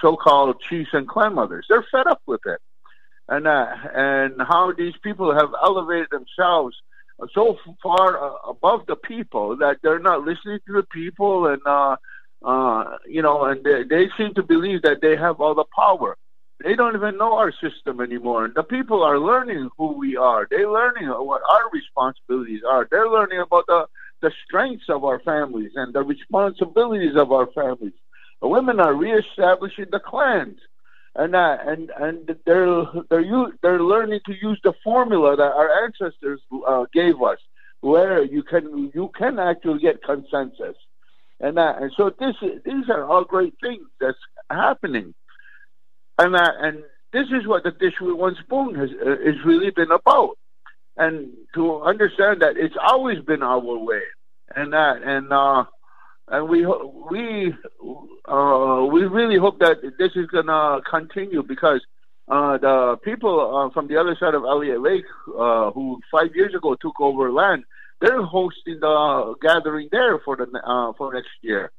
so-called 0.01 0.59
chiefs 0.59 0.89
and 0.93 1.07
clan 1.07 1.35
mothers. 1.35 1.65
They're 1.69 1.85
fed 1.89 2.07
up 2.07 2.21
with 2.25 2.41
it, 2.45 2.59
and 3.29 3.47
uh, 3.47 3.67
and 3.93 4.41
how 4.41 4.73
these 4.73 4.95
people 5.01 5.33
have 5.33 5.53
elevated 5.63 6.07
themselves 6.11 6.75
so 7.33 7.57
far 7.81 8.21
uh, 8.21 8.49
above 8.49 8.87
the 8.87 8.97
people 8.97 9.57
that 9.57 9.77
they're 9.81 9.99
not 9.99 10.25
listening 10.25 10.59
to 10.67 10.73
the 10.73 10.83
people, 10.83 11.47
and 11.47 11.61
uh, 12.45 12.97
you 13.07 13.21
know, 13.21 13.43
and 13.45 13.63
they, 13.63 13.83
they 13.83 14.09
seem 14.17 14.33
to 14.35 14.43
believe 14.43 14.83
that 14.83 15.01
they 15.01 15.15
have 15.17 15.41
all 15.41 15.55
the 15.55 15.65
power. 15.75 16.15
They 16.63 16.75
don't 16.75 16.95
even 16.95 17.17
know 17.17 17.33
our 17.37 17.51
system 17.51 17.99
anymore. 18.01 18.45
And 18.45 18.55
the 18.55 18.63
people 18.63 19.03
are 19.03 19.19
learning 19.19 19.69
who 19.77 19.93
we 19.97 20.15
are. 20.17 20.47
They're 20.49 20.71
learning 20.71 21.09
what 21.09 21.41
our 21.49 21.69
responsibilities 21.73 22.61
are. 22.67 22.87
They're 22.89 23.09
learning 23.09 23.41
about 23.41 23.65
the, 23.67 23.87
the 24.21 24.31
strengths 24.45 24.85
of 24.89 25.03
our 25.03 25.19
families 25.19 25.71
and 25.75 25.93
the 25.93 26.03
responsibilities 26.03 27.15
of 27.17 27.31
our 27.31 27.47
families. 27.53 27.93
The 28.41 28.47
women 28.47 28.79
are 28.79 28.93
reestablishing 28.93 29.87
the 29.91 29.99
clans, 29.99 30.59
and 31.15 31.35
uh, 31.35 31.57
and 31.65 31.91
and 31.97 32.35
they're 32.45 32.83
they're 33.09 33.21
u- 33.21 33.53
they're 33.61 33.81
learning 33.81 34.19
to 34.27 34.33
use 34.39 34.59
the 34.63 34.73
formula 34.83 35.35
that 35.35 35.53
our 35.53 35.85
ancestors 35.85 36.41
uh, 36.67 36.85
gave 36.93 37.21
us, 37.21 37.39
where 37.81 38.23
you 38.23 38.43
can 38.43 38.91
you 38.93 39.09
can 39.17 39.39
actually 39.39 39.79
get 39.79 40.03
consensus, 40.03 40.75
and 41.39 41.59
uh, 41.59 41.73
and 41.79 41.91
so 41.97 42.11
this 42.19 42.35
these 42.63 42.89
are 42.89 43.05
all 43.05 43.23
great 43.23 43.53
things 43.61 43.85
that's 43.99 44.17
happening, 44.49 45.13
and 46.17 46.35
and 46.35 46.83
this 47.11 47.27
is 47.27 47.47
what 47.47 47.63
the 47.63 47.71
dish 47.71 47.93
with 48.01 48.15
one 48.15 48.35
spoon 48.43 48.75
has 48.75 48.89
uh, 49.05 49.15
really 49.45 49.71
been 49.71 49.91
about, 49.91 50.37
and 50.97 51.29
to 51.53 51.81
understand 51.81 52.41
that 52.41 52.57
it's 52.57 52.75
always 52.81 53.19
been 53.19 53.43
our 53.43 53.59
way, 53.59 54.01
and 54.55 54.73
that 54.73 55.01
and 55.03 55.31
uh, 55.31 55.65
and 56.29 56.49
we 56.49 56.65
we 56.65 57.53
uh, 58.27 58.85
we 58.91 59.03
really 59.05 59.37
hope 59.37 59.59
that 59.59 59.77
this 59.97 60.11
is 60.15 60.27
gonna 60.27 60.81
continue 60.89 61.43
because 61.43 61.81
uh, 62.27 62.57
the 62.57 62.97
people 63.03 63.55
uh, 63.55 63.69
from 63.73 63.87
the 63.87 63.97
other 63.97 64.15
side 64.19 64.33
of 64.33 64.43
Elliott 64.43 64.81
Lake, 64.81 65.05
uh, 65.37 65.71
who 65.71 65.99
five 66.11 66.33
years 66.33 66.55
ago 66.55 66.75
took 66.75 66.99
over 66.99 67.31
land, 67.31 67.63
they're 68.01 68.23
hosting 68.23 68.79
the 68.79 69.35
gathering 69.41 69.89
there 69.91 70.19
for 70.19 70.35
the 70.35 70.45
uh, 70.63 70.93
for 70.97 71.13
next 71.13 71.29
year, 71.41 71.71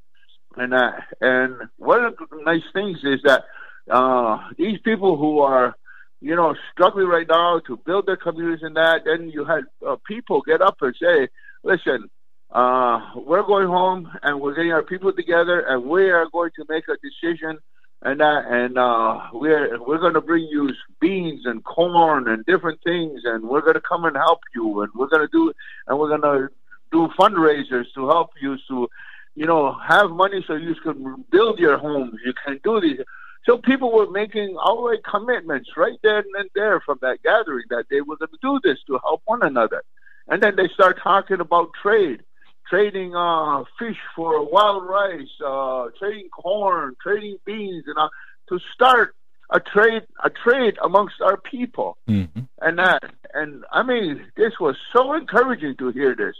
and 0.55 0.73
uh, 0.73 0.91
and 1.21 1.55
one 1.77 2.03
of 2.03 2.15
the 2.17 2.41
nice 2.43 2.63
things 2.73 2.97
is 3.03 3.19
that 3.23 3.45
uh, 3.89 4.37
these 4.57 4.79
people 4.83 5.17
who 5.17 5.39
are 5.39 5.75
you 6.21 6.35
know 6.35 6.55
struggling 6.71 7.07
right 7.07 7.27
now 7.29 7.59
to 7.67 7.77
build 7.85 8.05
their 8.07 8.17
communities 8.17 8.63
and 8.63 8.75
that, 8.75 9.01
then 9.05 9.29
you 9.29 9.45
had 9.45 9.63
uh, 9.87 9.95
people 10.07 10.41
get 10.41 10.61
up 10.61 10.77
and 10.81 10.95
say, 10.99 11.27
listen 11.63 12.09
uh, 12.51 12.99
we're 13.15 13.43
going 13.43 13.67
home 13.67 14.09
and 14.23 14.39
we're 14.39 14.55
getting 14.55 14.71
our 14.71 14.83
people 14.83 15.11
together 15.11 15.59
and 15.59 15.83
we 15.83 16.09
are 16.09 16.27
going 16.31 16.51
to 16.55 16.65
make 16.69 16.85
a 16.87 16.95
decision 17.03 17.57
and 18.03 18.19
that 18.19 18.45
and 18.47 18.77
uh, 18.77 19.19
we're 19.33 19.81
we're 19.83 19.97
going 19.97 20.13
to 20.13 20.21
bring 20.21 20.45
you 20.45 20.71
beans 20.99 21.45
and 21.45 21.63
corn 21.63 22.27
and 22.27 22.45
different 22.45 22.79
things 22.83 23.21
and 23.23 23.43
we're 23.43 23.61
going 23.61 23.73
to 23.73 23.81
come 23.81 24.05
and 24.05 24.15
help 24.15 24.39
you 24.53 24.81
and 24.81 24.91
we're 24.95 25.07
going 25.07 25.27
to 25.27 25.31
do 25.31 25.51
and 25.87 25.97
we're 25.97 26.15
going 26.15 26.21
to 26.21 26.47
do 26.91 27.09
fundraisers 27.19 27.85
to 27.93 28.07
help 28.07 28.31
you 28.41 28.57
to 28.67 28.87
you 29.35 29.45
know 29.45 29.75
have 29.85 30.11
money 30.11 30.43
so 30.47 30.53
you 30.53 30.75
can 30.75 31.25
build 31.31 31.59
your 31.59 31.77
homes 31.77 32.19
you 32.23 32.33
can 32.45 32.59
do 32.63 32.79
these 32.79 32.99
so 33.47 33.57
people 33.57 33.93
were 33.93 34.11
making 34.11 34.57
outright 34.61 35.03
commitments 35.09 35.69
right 35.77 35.97
then 36.03 36.23
and 36.37 36.49
there 36.53 36.81
from 36.81 36.99
that 37.01 37.23
gathering 37.23 37.63
that 37.69 37.85
they 37.89 38.01
were 38.01 38.17
going 38.17 38.31
to 38.31 38.37
do 38.41 38.59
this 38.61 38.77
to 38.87 38.99
help 39.03 39.21
one 39.25 39.41
another. 39.41 39.83
And 40.27 40.43
then 40.43 40.57
they 40.57 40.67
start 40.73 40.99
talking 41.01 41.39
about 41.39 41.69
trade 41.81 42.23
trading 42.69 43.15
uh, 43.15 43.63
fish 43.79 43.97
for 44.15 44.49
wild 44.49 44.83
rice, 44.85 45.27
uh, 45.45 45.87
trading 45.97 46.29
corn, 46.29 46.95
trading 47.01 47.37
beans, 47.45 47.83
and 47.87 47.97
uh, 47.97 48.09
to 48.49 48.59
start 48.73 49.15
a 49.49 49.59
trade 49.59 50.03
a 50.23 50.29
trade 50.29 50.77
amongst 50.83 51.15
our 51.21 51.37
people. 51.37 51.97
hmm 52.07 52.25
And 52.61 52.79
that 52.79 53.03
and 53.33 53.63
I 53.71 53.83
mean 53.83 54.25
this 54.35 54.53
was 54.59 54.75
so 54.93 55.13
encouraging 55.13 55.75
to 55.77 55.89
hear 55.91 56.15
this. 56.15 56.35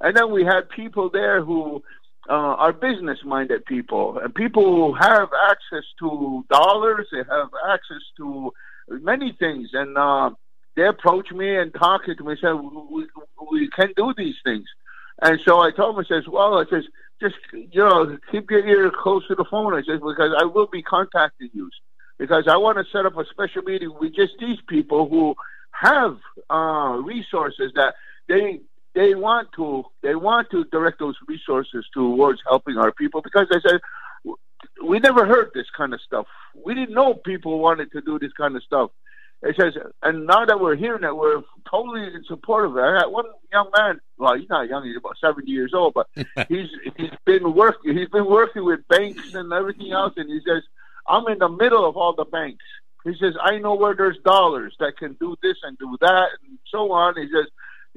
And 0.00 0.16
then 0.16 0.30
we 0.30 0.44
had 0.44 0.68
people 0.68 1.08
there 1.10 1.42
who 1.42 1.82
uh, 2.28 2.32
are 2.32 2.72
business 2.72 3.18
minded 3.24 3.64
people 3.66 4.18
and 4.18 4.34
people 4.34 4.64
who 4.64 4.94
have 4.94 5.28
access 5.50 5.86
to 6.00 6.44
dollars, 6.50 7.06
they 7.12 7.18
have 7.18 7.50
access 7.68 8.04
to 8.18 8.52
many 8.88 9.32
things 9.38 9.70
and 9.72 9.96
uh, 9.96 10.30
they 10.76 10.86
approached 10.86 11.32
me 11.32 11.56
and 11.56 11.72
talked 11.74 12.06
to 12.06 12.24
me 12.24 12.32
and 12.32 12.38
said 12.40 12.52
we, 12.52 13.06
we 13.50 13.68
can 13.70 13.92
do 13.96 14.14
these 14.16 14.36
things. 14.44 14.66
And 15.22 15.40
so 15.46 15.60
I 15.60 15.70
told 15.70 15.96
him, 15.96 16.04
I 16.04 16.08
says, 16.08 16.28
well, 16.28 16.58
I 16.58 16.64
says, 16.68 16.84
just, 17.20 17.36
you 17.52 17.80
know, 17.80 18.18
keep 18.30 18.50
your 18.50 18.66
ear 18.66 18.90
close 18.90 19.26
to 19.28 19.34
the 19.34 19.46
phone. 19.50 19.74
I 19.74 19.82
says, 19.82 20.00
because 20.06 20.34
I 20.38 20.44
will 20.44 20.66
be 20.66 20.82
contacting 20.82 21.50
you. 21.54 21.70
Because 22.18 22.44
I 22.48 22.56
want 22.56 22.78
to 22.78 22.84
set 22.92 23.06
up 23.06 23.16
a 23.16 23.24
special 23.26 23.62
meeting 23.62 23.92
with 23.98 24.14
just 24.14 24.32
these 24.40 24.58
people 24.68 25.08
who 25.08 25.34
have 25.70 26.18
uh, 26.48 26.98
resources 27.04 27.72
that 27.74 27.94
they 28.28 28.60
they 28.94 29.14
want 29.14 29.48
to 29.56 29.84
they 30.02 30.14
want 30.14 30.50
to 30.50 30.64
direct 30.64 30.98
those 30.98 31.16
resources 31.28 31.84
towards 31.92 32.40
helping 32.48 32.78
our 32.78 32.92
people. 32.92 33.20
Because 33.20 33.48
I 33.50 33.60
said 33.60 33.80
we 34.82 34.98
never 34.98 35.26
heard 35.26 35.50
this 35.54 35.66
kind 35.76 35.92
of 35.92 36.00
stuff. 36.00 36.26
We 36.64 36.74
didn't 36.74 36.94
know 36.94 37.14
people 37.14 37.58
wanted 37.58 37.92
to 37.92 38.00
do 38.00 38.18
this 38.18 38.32
kind 38.32 38.56
of 38.56 38.62
stuff. 38.62 38.90
It 39.42 39.54
says, 39.60 39.74
and 40.02 40.26
now 40.26 40.44
that 40.44 40.60
we're 40.60 40.76
hearing 40.76 41.04
it, 41.04 41.14
we're 41.14 41.42
totally 41.70 42.02
in 42.02 42.24
support 42.26 42.66
of 42.66 42.76
it. 42.76 42.80
I 42.80 43.00
got 43.00 43.12
one 43.12 43.26
young 43.52 43.70
man. 43.76 44.00
Well, 44.16 44.36
he's 44.36 44.48
not 44.48 44.68
young; 44.68 44.84
he's 44.84 44.96
about 44.96 45.18
seventy 45.20 45.50
years 45.50 45.72
old, 45.74 45.94
but 45.94 46.08
he's 46.48 46.68
he's 46.96 47.10
been 47.24 47.54
working. 47.54 47.96
He's 47.96 48.08
been 48.08 48.26
working 48.26 48.64
with 48.64 48.86
banks 48.88 49.34
and 49.34 49.52
everything 49.52 49.92
else, 49.92 50.14
and 50.16 50.28
he 50.28 50.40
says, 50.46 50.62
"I'm 51.06 51.26
in 51.28 51.38
the 51.38 51.50
middle 51.50 51.86
of 51.86 51.96
all 51.96 52.14
the 52.14 52.24
banks." 52.24 52.64
He 53.04 53.14
says, 53.20 53.34
"I 53.40 53.58
know 53.58 53.74
where 53.74 53.94
there's 53.94 54.18
dollars 54.24 54.74
that 54.80 54.96
can 54.96 55.14
do 55.20 55.36
this 55.42 55.58
and 55.62 55.76
do 55.78 55.96
that, 56.00 56.28
and 56.48 56.58
so 56.70 56.90
on." 56.92 57.14
He 57.16 57.28
says, 57.30 57.46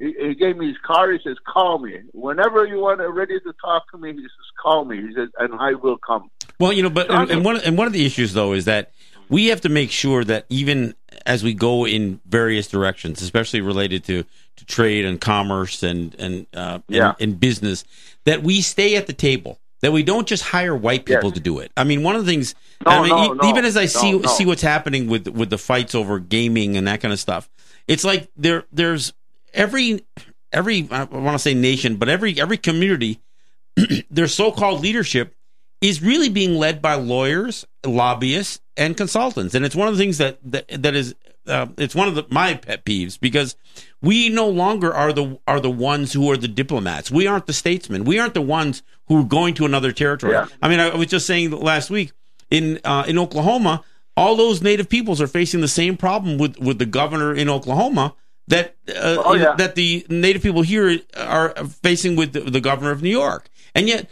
he, 0.00 0.14
he 0.18 0.34
gave 0.34 0.56
me 0.56 0.68
his 0.68 0.78
card. 0.82 1.12
He 1.12 1.28
says, 1.28 1.36
"Call 1.46 1.78
me 1.78 2.00
whenever 2.12 2.66
you 2.66 2.80
want 2.80 3.00
ready 3.00 3.38
to 3.38 3.54
talk 3.62 3.90
to 3.92 3.98
me." 3.98 4.12
He 4.12 4.20
says, 4.20 4.30
"Call 4.62 4.84
me." 4.84 4.96
He 4.96 5.14
says, 5.14 5.28
"And 5.38 5.54
I 5.54 5.74
will 5.74 5.98
come." 5.98 6.30
Well, 6.58 6.72
you 6.72 6.82
know, 6.82 6.90
but 6.90 7.10
and, 7.10 7.30
and 7.30 7.44
one 7.44 7.58
and 7.58 7.76
one 7.76 7.86
of 7.86 7.92
the 7.92 8.04
issues 8.04 8.32
though 8.32 8.52
is 8.54 8.64
that 8.64 8.92
we 9.30 9.46
have 9.46 9.62
to 9.62 9.68
make 9.70 9.90
sure 9.90 10.24
that 10.24 10.44
even 10.50 10.94
as 11.24 11.42
we 11.42 11.54
go 11.54 11.86
in 11.86 12.20
various 12.26 12.68
directions, 12.68 13.22
especially 13.22 13.60
related 13.62 14.04
to, 14.04 14.24
to 14.56 14.64
trade 14.66 15.04
and 15.06 15.20
commerce 15.20 15.82
and 15.82 16.14
and, 16.18 16.46
uh, 16.52 16.80
Yeah. 16.88 17.10
and 17.18 17.30
and 17.32 17.40
business, 17.40 17.84
that 18.26 18.42
we 18.42 18.60
stay 18.60 18.96
at 18.96 19.06
the 19.06 19.12
table. 19.14 19.58
That 19.82 19.92
we 19.92 20.02
don't 20.02 20.28
just 20.28 20.42
hire 20.42 20.76
white 20.76 21.06
people 21.06 21.30
Yes. 21.30 21.34
to 21.34 21.40
do 21.40 21.58
it. 21.60 21.72
I 21.74 21.84
mean, 21.84 22.02
one 22.02 22.14
of 22.14 22.26
the 22.26 22.30
things. 22.30 22.54
No, 22.84 22.90
I 22.92 23.00
mean, 23.00 23.08
no, 23.08 23.24
e- 23.24 23.36
no, 23.42 23.48
even 23.48 23.64
as 23.64 23.78
I 23.78 23.86
see 23.86 24.22
see 24.28 24.44
what's 24.44 24.60
happening 24.60 25.06
with 25.06 25.26
with 25.28 25.48
the 25.48 25.56
fights 25.56 25.94
over 25.94 26.18
gaming 26.18 26.76
and 26.76 26.86
that 26.86 27.00
kind 27.00 27.12
of 27.14 27.18
stuff, 27.18 27.48
it's 27.88 28.04
like 28.04 28.28
there 28.36 28.64
there's 28.70 29.14
every 29.54 30.04
every 30.52 30.86
I 30.90 31.04
want 31.04 31.32
to 31.34 31.38
say 31.38 31.54
nation, 31.54 31.96
but 31.96 32.10
every 32.10 32.38
every 32.38 32.58
community, 32.58 33.20
their 34.10 34.28
so-called 34.28 34.82
leadership 34.82 35.34
is 35.80 36.02
really 36.02 36.28
being 36.28 36.56
led 36.56 36.82
by 36.82 36.92
lawyers, 36.92 37.66
lobbyists, 37.86 38.60
and 38.80 38.96
consultants, 38.96 39.54
and 39.54 39.64
it's 39.64 39.76
one 39.76 39.86
of 39.88 39.94
the 39.96 40.02
things 40.02 40.18
that 40.18 40.38
that, 40.42 40.64
that 40.82 40.94
is 40.96 41.14
uh, 41.46 41.66
it's 41.76 41.94
one 41.94 42.08
of 42.08 42.14
the, 42.14 42.24
my 42.30 42.54
pet 42.54 42.84
peeves 42.84 43.18
because 43.20 43.54
we 44.02 44.28
no 44.28 44.48
longer 44.48 44.92
are 44.92 45.12
the 45.12 45.38
are 45.46 45.60
the 45.60 45.70
ones 45.70 46.12
who 46.14 46.30
are 46.30 46.36
the 46.36 46.48
diplomats. 46.48 47.10
We 47.10 47.26
aren't 47.26 47.46
the 47.46 47.52
statesmen. 47.52 48.04
We 48.04 48.18
aren't 48.18 48.34
the 48.34 48.42
ones 48.42 48.82
who 49.06 49.20
are 49.20 49.24
going 49.24 49.54
to 49.54 49.64
another 49.66 49.92
territory. 49.92 50.32
Yeah. 50.32 50.46
I 50.62 50.68
mean, 50.68 50.80
I 50.80 50.94
was 50.96 51.08
just 51.08 51.26
saying 51.26 51.50
last 51.50 51.90
week 51.90 52.12
in 52.50 52.80
uh, 52.84 53.04
in 53.06 53.18
Oklahoma, 53.18 53.84
all 54.16 54.34
those 54.36 54.62
native 54.62 54.88
peoples 54.88 55.20
are 55.20 55.26
facing 55.28 55.60
the 55.60 55.68
same 55.68 55.96
problem 55.96 56.38
with 56.38 56.58
with 56.58 56.78
the 56.78 56.86
governor 56.86 57.34
in 57.34 57.48
Oklahoma 57.50 58.14
that 58.48 58.76
uh, 58.88 59.22
Oh, 59.24 59.34
yeah. 59.34 59.54
that 59.56 59.74
the 59.74 60.06
native 60.08 60.42
people 60.42 60.62
here 60.62 60.98
are 61.16 61.54
facing 61.82 62.16
with 62.16 62.32
the, 62.32 62.40
the 62.40 62.60
governor 62.60 62.92
of 62.92 63.02
New 63.02 63.10
York, 63.10 63.50
and 63.74 63.88
yet. 63.88 64.08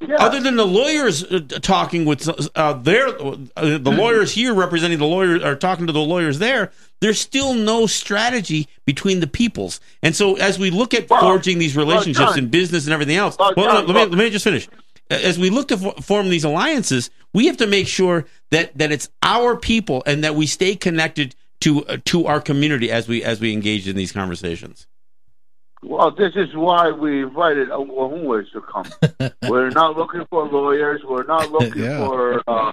Yeah. 0.00 0.16
Other 0.16 0.40
than 0.40 0.56
the 0.56 0.66
lawyers 0.66 1.22
uh, 1.24 1.40
talking 1.60 2.06
with 2.06 2.26
uh, 2.56 2.72
their 2.72 3.08
uh, 3.08 3.36
the 3.56 3.92
lawyers 3.94 4.32
here 4.32 4.54
representing 4.54 4.98
the 4.98 5.04
lawyers 5.04 5.42
are 5.42 5.54
talking 5.54 5.86
to 5.88 5.92
the 5.92 6.00
lawyers 6.00 6.38
there, 6.38 6.72
there's 7.00 7.20
still 7.20 7.52
no 7.52 7.86
strategy 7.86 8.66
between 8.86 9.20
the 9.20 9.26
peoples. 9.26 9.78
And 10.02 10.16
so, 10.16 10.36
as 10.36 10.58
we 10.58 10.70
look 10.70 10.94
at 10.94 11.10
Well, 11.10 11.20
forging 11.20 11.58
these 11.58 11.76
relationships 11.76 12.36
in 12.38 12.48
business 12.48 12.86
and 12.86 12.94
everything 12.94 13.16
else, 13.16 13.36
Well, 13.38 13.52
well, 13.56 13.84
let, 13.84 13.86
me, 13.88 14.16
let 14.16 14.24
me 14.24 14.30
just 14.30 14.44
finish. 14.44 14.68
As 15.10 15.38
we 15.38 15.50
look 15.50 15.68
to 15.68 15.76
fo- 15.76 16.00
form 16.00 16.30
these 16.30 16.44
alliances, 16.44 17.10
we 17.34 17.46
have 17.46 17.58
to 17.58 17.66
make 17.66 17.86
sure 17.86 18.24
that 18.52 18.76
that 18.78 18.92
it's 18.92 19.10
our 19.22 19.54
people 19.54 20.02
and 20.06 20.24
that 20.24 20.34
we 20.34 20.46
stay 20.46 20.76
connected 20.76 21.34
to 21.60 21.84
uh, 21.84 21.98
to 22.06 22.26
our 22.26 22.40
community 22.40 22.90
as 22.90 23.06
we 23.06 23.22
as 23.22 23.38
we 23.38 23.52
engage 23.52 23.86
in 23.86 23.96
these 23.96 24.12
conversations. 24.12 24.86
Well, 25.82 26.10
this 26.10 26.32
is 26.36 26.54
why 26.54 26.90
we 26.90 27.22
invited 27.22 27.68
Oklahomas 27.70 28.50
to 28.52 28.60
come. 28.60 29.30
we're 29.48 29.70
not 29.70 29.96
looking 29.96 30.26
for 30.28 30.46
lawyers. 30.46 31.00
We're 31.04 31.24
not 31.24 31.50
looking 31.52 31.82
Yeah. 31.84 32.04
for, 32.06 32.42
uh, 32.46 32.72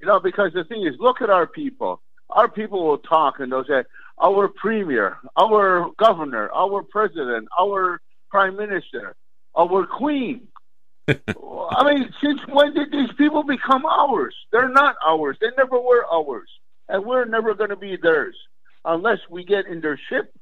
you 0.00 0.06
know, 0.06 0.20
because 0.20 0.52
the 0.54 0.64
thing 0.64 0.86
is, 0.86 0.94
look 0.98 1.20
at 1.20 1.28
our 1.30 1.46
people. 1.46 2.00
Our 2.30 2.48
people 2.48 2.86
will 2.86 2.98
talk 2.98 3.40
and 3.40 3.52
they'll 3.52 3.64
say, 3.64 3.84
our 4.22 4.48
premier, 4.48 5.18
our 5.36 5.90
governor, 5.98 6.50
our 6.52 6.82
president, 6.82 7.48
our 7.58 8.00
prime 8.30 8.56
minister, 8.56 9.14
our 9.56 9.86
queen. 9.86 10.48
I 11.08 11.84
mean, 11.84 12.12
since 12.22 12.40
when 12.48 12.72
did 12.74 12.90
these 12.90 13.10
people 13.18 13.42
become 13.42 13.84
ours? 13.84 14.34
They're 14.50 14.70
not 14.70 14.96
ours. 15.06 15.36
They 15.40 15.48
never 15.56 15.78
were 15.78 16.04
ours. 16.10 16.48
And 16.88 17.04
we're 17.04 17.26
never 17.26 17.54
going 17.54 17.70
to 17.70 17.76
be 17.76 17.96
theirs 18.02 18.36
unless 18.84 19.18
we 19.30 19.44
get 19.44 19.66
in 19.66 19.80
their 19.82 20.00
ship. 20.08 20.32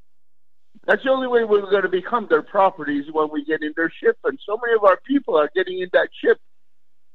That's 0.86 1.02
the 1.02 1.10
only 1.10 1.28
way 1.28 1.44
we're 1.44 1.62
going 1.62 1.82
to 1.82 1.88
become 1.88 2.26
their 2.28 2.42
properties 2.42 3.04
when 3.12 3.30
we 3.30 3.44
get 3.44 3.62
in 3.62 3.72
their 3.76 3.90
ship. 3.90 4.18
And 4.24 4.38
so 4.46 4.58
many 4.62 4.74
of 4.74 4.84
our 4.84 4.98
people 5.06 5.36
are 5.36 5.50
getting 5.54 5.80
in 5.80 5.88
that 5.92 6.08
ship, 6.22 6.38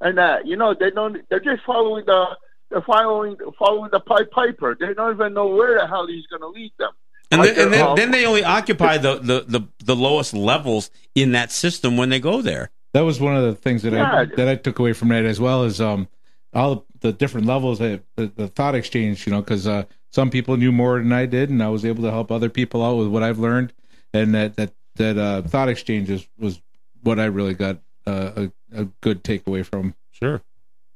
and 0.00 0.18
uh, 0.18 0.38
you 0.44 0.56
know 0.56 0.74
they 0.78 0.90
don't. 0.90 1.18
They're 1.28 1.40
just 1.40 1.62
following 1.64 2.04
the. 2.06 2.36
They're 2.70 2.82
following 2.82 3.36
following 3.58 3.90
the 3.90 3.98
Pied 3.98 4.30
Piper. 4.30 4.76
They 4.78 4.94
don't 4.94 5.14
even 5.14 5.34
know 5.34 5.48
where 5.48 5.80
the 5.80 5.88
hell 5.88 6.06
he's 6.06 6.26
going 6.26 6.42
to 6.42 6.48
lead 6.48 6.72
them. 6.78 6.92
And, 7.32 7.40
Like 7.40 7.54
then, 7.54 7.64
and 7.64 7.74
they're 7.74 7.86
then, 7.86 7.94
then 7.96 8.10
they 8.10 8.26
only 8.26 8.44
occupy 8.44 8.98
the, 8.98 9.18
the, 9.18 9.44
the, 9.46 9.68
the 9.84 9.96
lowest 9.96 10.34
levels 10.34 10.90
in 11.14 11.32
that 11.32 11.52
system 11.52 11.96
when 11.96 12.08
they 12.08 12.18
go 12.18 12.42
there. 12.42 12.70
That 12.92 13.02
was 13.02 13.20
one 13.20 13.36
of 13.36 13.44
the 13.44 13.54
things 13.54 13.82
that 13.82 13.94
I 13.94 14.24
that 14.36 14.48
I 14.48 14.56
took 14.56 14.80
away 14.80 14.92
from 14.94 15.08
that 15.08 15.24
as 15.24 15.38
well 15.38 15.62
as 15.62 15.80
um 15.80 16.08
all 16.52 16.86
the 17.00 17.12
different 17.12 17.46
levels 17.46 17.78
that 17.78 18.02
the, 18.16 18.26
the 18.34 18.48
thought 18.48 18.74
exchange. 18.74 19.26
You 19.26 19.32
know, 19.32 19.40
because 19.40 19.66
uh, 19.66 19.84
some 20.10 20.30
people 20.30 20.56
knew 20.56 20.72
more 20.72 20.98
than 20.98 21.12
I 21.12 21.26
did, 21.26 21.50
and 21.50 21.62
I 21.62 21.68
was 21.68 21.84
able 21.84 22.02
to 22.04 22.10
help 22.10 22.30
other 22.30 22.48
people 22.48 22.84
out 22.84 22.96
with 22.96 23.08
what 23.08 23.22
I've 23.22 23.38
learned, 23.38 23.72
and 24.12 24.34
that 24.34 24.56
that 24.56 24.72
that 24.96 25.18
uh, 25.18 25.42
thought 25.42 25.68
exchanges 25.68 26.26
was 26.38 26.60
what 27.02 27.18
I 27.18 27.26
really 27.26 27.54
got 27.54 27.78
uh, 28.06 28.48
a, 28.72 28.80
a 28.82 28.84
good 29.00 29.22
takeaway 29.24 29.64
from. 29.64 29.94
Sure. 30.12 30.42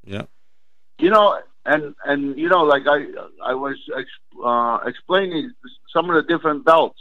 Yeah. 0.04 0.24
you 0.98 1.10
know, 1.10 1.38
and 1.64 1.94
and 2.04 2.38
you 2.38 2.48
know, 2.48 2.62
like 2.62 2.82
I 2.86 3.06
I 3.42 3.54
was 3.54 3.76
ex, 3.96 4.08
uh, 4.44 4.78
explaining 4.86 5.52
some 5.92 6.10
of 6.10 6.16
the 6.16 6.22
different 6.22 6.64
belts, 6.64 7.00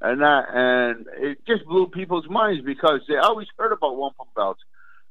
and 0.00 0.20
that 0.20 0.46
and 0.52 1.06
it 1.18 1.38
just 1.46 1.64
blew 1.66 1.86
people's 1.86 2.28
minds 2.28 2.64
because 2.64 3.00
they 3.08 3.16
always 3.16 3.46
heard 3.58 3.72
about 3.72 3.96
wampum 3.96 4.26
belts, 4.34 4.60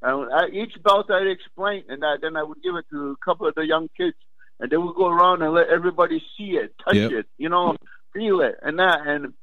and 0.02 0.34
I, 0.34 0.48
each 0.48 0.74
belt 0.84 1.10
I'd 1.10 1.28
explain, 1.28 1.84
and 1.88 2.02
that 2.02 2.20
then 2.22 2.36
I 2.36 2.44
would 2.44 2.62
give 2.62 2.76
it 2.76 2.86
to 2.92 3.12
a 3.12 3.26
couple 3.26 3.48
of 3.48 3.56
the 3.56 3.66
young 3.66 3.90
kids, 3.96 4.18
and 4.62 4.72
they 4.72 4.78
would 4.78 4.96
go 4.96 5.08
around 5.08 5.42
and 5.42 5.54
let 5.54 5.68
everybody 5.70 6.24
see 6.38 6.52
it, 6.52 6.74
touch 6.86 6.96
Yep. 6.96 7.12
it, 7.12 7.26
you 7.38 7.50
know, 7.50 7.76
feel 8.14 8.40
it, 8.42 8.56
and 8.62 8.80
that, 8.80 9.00
and 9.06 9.34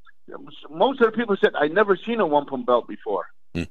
most 0.71 1.01
of 1.01 1.11
the 1.11 1.16
people 1.16 1.37
said 1.43 1.53
I 1.55 1.69
never 1.69 1.97
seen 2.07 2.21
a 2.21 2.27
wampum 2.27 2.64
belt 2.64 2.87
before, 2.89 3.27
Hmm. 3.55 3.64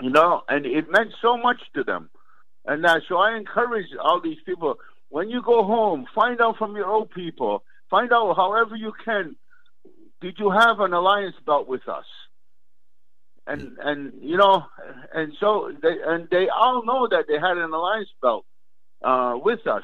you 0.00 0.10
know, 0.10 0.42
and 0.48 0.64
it 0.64 0.90
meant 0.90 1.12
so 1.20 1.36
much 1.36 1.60
to 1.74 1.82
them. 1.84 2.08
And 2.64 2.86
uh, 2.86 3.00
so 3.08 3.16
I 3.18 3.36
encourage 3.36 3.88
all 4.00 4.20
these 4.20 4.38
people 4.46 4.76
when 5.08 5.28
you 5.28 5.42
go 5.42 5.64
home, 5.64 6.06
find 6.14 6.40
out 6.40 6.56
from 6.56 6.76
your 6.76 6.86
old 6.86 7.10
people, 7.10 7.64
find 7.90 8.12
out 8.12 8.34
however 8.36 8.76
you 8.76 8.92
can. 9.04 9.36
Did 10.20 10.36
you 10.38 10.50
have 10.50 10.78
an 10.78 10.92
alliance 10.92 11.34
belt 11.44 11.66
with 11.66 11.88
us? 11.88 12.04
And 13.46 13.76
and 13.82 14.12
you 14.22 14.36
know, 14.36 14.64
and 15.12 15.32
so 15.40 15.72
they 15.82 15.96
and 16.06 16.28
they 16.30 16.48
all 16.48 16.84
know 16.84 17.08
that 17.08 17.24
they 17.26 17.34
had 17.40 17.56
an 17.58 17.72
alliance 17.72 18.08
belt 18.22 18.44
uh, 19.02 19.34
with 19.42 19.66
us, 19.66 19.82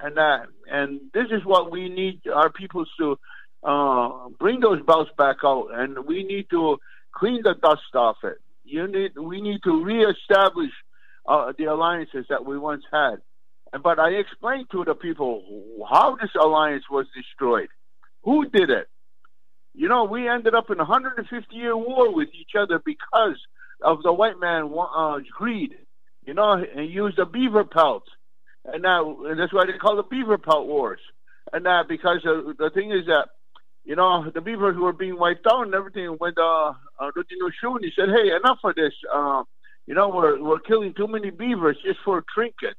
and 0.00 0.18
uh, 0.18 0.40
and 0.70 1.00
this 1.12 1.26
is 1.30 1.44
what 1.44 1.70
we 1.70 1.88
need 1.88 2.20
our 2.32 2.50
people 2.50 2.84
to 2.98 3.18
uh, 3.62 4.28
bring 4.38 4.60
those 4.60 4.82
belts 4.82 5.10
back 5.16 5.38
out, 5.44 5.68
and 5.72 6.06
we 6.06 6.24
need 6.24 6.48
to 6.50 6.78
clean 7.14 7.42
the 7.42 7.54
dust 7.60 7.94
off 7.94 8.16
it. 8.22 8.38
You 8.64 8.86
need 8.86 9.18
we 9.18 9.40
need 9.40 9.62
to 9.64 9.84
reestablish 9.84 10.70
uh, 11.26 11.52
the 11.56 11.64
alliances 11.64 12.26
that 12.28 12.44
we 12.44 12.58
once 12.58 12.84
had. 12.92 13.16
But 13.82 13.98
I 13.98 14.10
explained 14.10 14.68
to 14.72 14.84
the 14.84 14.94
people 14.94 15.42
how 15.90 16.16
this 16.16 16.30
alliance 16.40 16.84
was 16.90 17.06
destroyed. 17.14 17.68
Who 18.22 18.48
did 18.48 18.70
it? 18.70 18.88
You 19.74 19.88
know, 19.88 20.04
we 20.04 20.28
ended 20.28 20.54
up 20.54 20.70
in 20.70 20.80
a 20.80 20.84
150 20.84 21.54
year 21.54 21.76
war 21.76 22.12
with 22.12 22.28
each 22.34 22.52
other 22.58 22.80
because 22.84 23.36
of 23.82 24.02
the 24.02 24.12
white 24.12 24.40
man 24.40 24.72
uh, 24.74 25.18
greed. 25.30 25.74
You 26.24 26.34
know, 26.34 26.52
and 26.52 26.90
used 26.90 27.16
the 27.16 27.24
beaver 27.24 27.64
pelts, 27.64 28.10
and 28.72 28.82
now 28.82 29.24
and 29.24 29.38
that's 29.38 29.52
why 29.52 29.64
they 29.66 29.78
call 29.78 29.96
the 29.96 30.02
beaver 30.02 30.38
pelt 30.38 30.66
wars. 30.66 31.00
And 31.52 31.64
now 31.64 31.82
because 31.88 32.20
the 32.22 32.70
thing 32.74 32.90
is 32.92 33.06
that 33.06 33.28
you 33.84 33.96
know 33.96 34.30
the 34.32 34.40
beavers 34.40 34.76
were 34.76 34.92
being 34.92 35.18
wiped 35.18 35.46
out 35.46 35.62
and 35.62 35.74
everything. 35.74 36.08
When 36.18 36.34
uh, 36.36 36.72
uh, 37.00 37.10
Shuni 37.62 37.90
said, 37.96 38.08
"Hey, 38.08 38.30
enough 38.30 38.58
of 38.64 38.74
this. 38.74 38.92
Uh, 39.12 39.44
you 39.86 39.94
know, 39.94 40.10
we're 40.10 40.42
we're 40.42 40.60
killing 40.60 40.92
too 40.94 41.08
many 41.08 41.30
beavers 41.30 41.78
just 41.84 42.00
for 42.04 42.22
trinkets." 42.34 42.78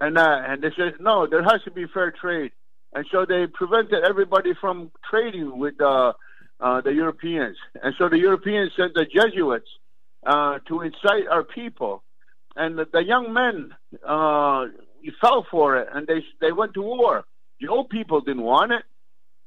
And 0.00 0.16
uh, 0.16 0.42
and 0.46 0.62
they 0.62 0.70
said, 0.76 0.94
"No, 1.00 1.26
there 1.26 1.42
has 1.42 1.62
to 1.64 1.70
be 1.70 1.86
fair 1.92 2.10
trade." 2.10 2.52
And 2.94 3.04
so 3.12 3.26
they 3.26 3.46
prevented 3.46 4.04
everybody 4.08 4.52
from 4.58 4.90
trading 5.10 5.58
with 5.58 5.78
uh, 5.80 6.14
uh, 6.60 6.80
the 6.80 6.92
Europeans. 6.92 7.58
And 7.82 7.94
so 7.98 8.08
the 8.08 8.18
Europeans 8.18 8.72
sent 8.76 8.94
the 8.94 9.04
Jesuits 9.04 9.68
uh, 10.24 10.60
to 10.68 10.80
incite 10.80 11.28
our 11.30 11.44
people. 11.44 12.02
And 12.56 12.78
the, 12.78 12.86
the 12.90 13.04
young 13.04 13.34
men 13.34 13.74
uh, 14.02 14.66
fell 15.20 15.46
for 15.50 15.76
it, 15.76 15.88
and 15.92 16.06
they 16.06 16.24
they 16.40 16.52
went 16.52 16.74
to 16.74 16.82
war. 16.82 17.24
The 17.60 17.68
old 17.68 17.88
people 17.90 18.20
didn't 18.20 18.42
want 18.42 18.72
it 18.72 18.82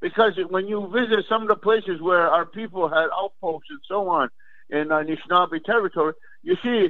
because 0.02 0.34
when 0.50 0.68
you 0.68 0.88
visit 0.94 1.26
some 1.30 1.44
of 1.44 1.48
the 1.48 1.56
places 1.56 2.02
where 2.02 2.28
our 2.28 2.46
people 2.46 2.90
had 2.90 3.08
outposts 3.14 3.68
and 3.70 3.80
so 3.88 4.08
on 4.10 4.30
in 4.70 4.92
uh, 4.92 4.96
Anishinaabe 5.04 5.64
territory, 5.64 6.14
you 6.44 6.56
see 6.64 6.90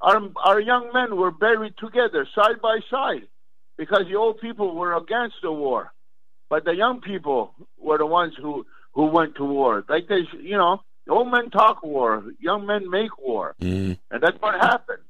our 0.00 0.20
our 0.44 0.60
young 0.60 0.90
men 0.92 1.16
were 1.16 1.30
buried 1.30 1.74
together 1.78 2.26
side 2.34 2.60
by 2.62 2.80
side 2.90 3.26
because 3.76 4.04
the 4.10 4.16
old 4.16 4.40
people 4.40 4.74
were 4.74 4.94
against 4.96 5.36
the 5.42 5.52
war, 5.52 5.92
but 6.48 6.64
the 6.64 6.74
young 6.74 7.00
people 7.00 7.54
were 7.78 7.98
the 7.98 8.06
ones 8.06 8.34
who 8.40 8.66
who 8.92 9.06
went 9.06 9.36
to 9.36 9.44
war. 9.44 9.84
Like 9.88 10.08
they, 10.08 10.22
you 10.40 10.56
know, 10.56 10.82
old 11.08 11.30
men 11.30 11.50
talk 11.50 11.82
war, 11.82 12.24
young 12.40 12.66
men 12.66 12.90
make 12.90 13.16
war, 13.18 13.54
Mm. 13.60 13.98
and 14.10 14.22
that's 14.22 14.40
what 14.40 14.54
happened. 14.54 15.02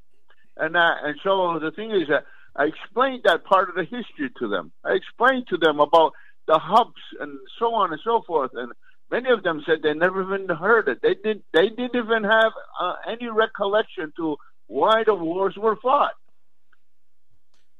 And 0.57 0.77
uh, 0.77 0.95
and 1.03 1.19
so 1.25 1.59
the 1.59 1.71
thing 1.71 1.91
is 1.93 2.09
that 2.09 2.25
I 2.57 2.65
explained 2.65 3.23
that 3.25 3.45
part 3.45 3.69
of 3.69 3.75
the 3.75 3.85
history 3.85 4.31
to 4.39 4.49
them. 4.49 4.73
I 4.85 4.93
explained 4.93 5.47
to 5.49 5.57
them 5.57 5.81
about 5.81 6.13
the 6.47 6.59
hubs 6.59 7.01
and 7.21 7.39
so 7.59 7.75
on 7.75 7.93
and 7.93 8.01
so 8.03 8.23
forth, 8.27 8.51
and 8.55 8.73
many 9.11 9.31
of 9.31 9.43
them 9.43 9.63
said 9.67 9.83
they 9.83 9.95
never 9.95 10.23
even 10.23 10.49
heard 10.49 10.89
it. 10.89 11.01
They 11.03 11.15
didn't. 11.15 11.45
They 11.53 11.69
didn't 11.69 11.97
even 11.97 12.25
have 12.25 12.53
uh, 12.81 12.95
any 13.09 13.29
recollection 13.29 14.13
to 14.17 14.37
why 14.67 15.05
the 15.05 15.15
wars 15.15 15.57
were 15.57 15.77
fought. 15.77 16.13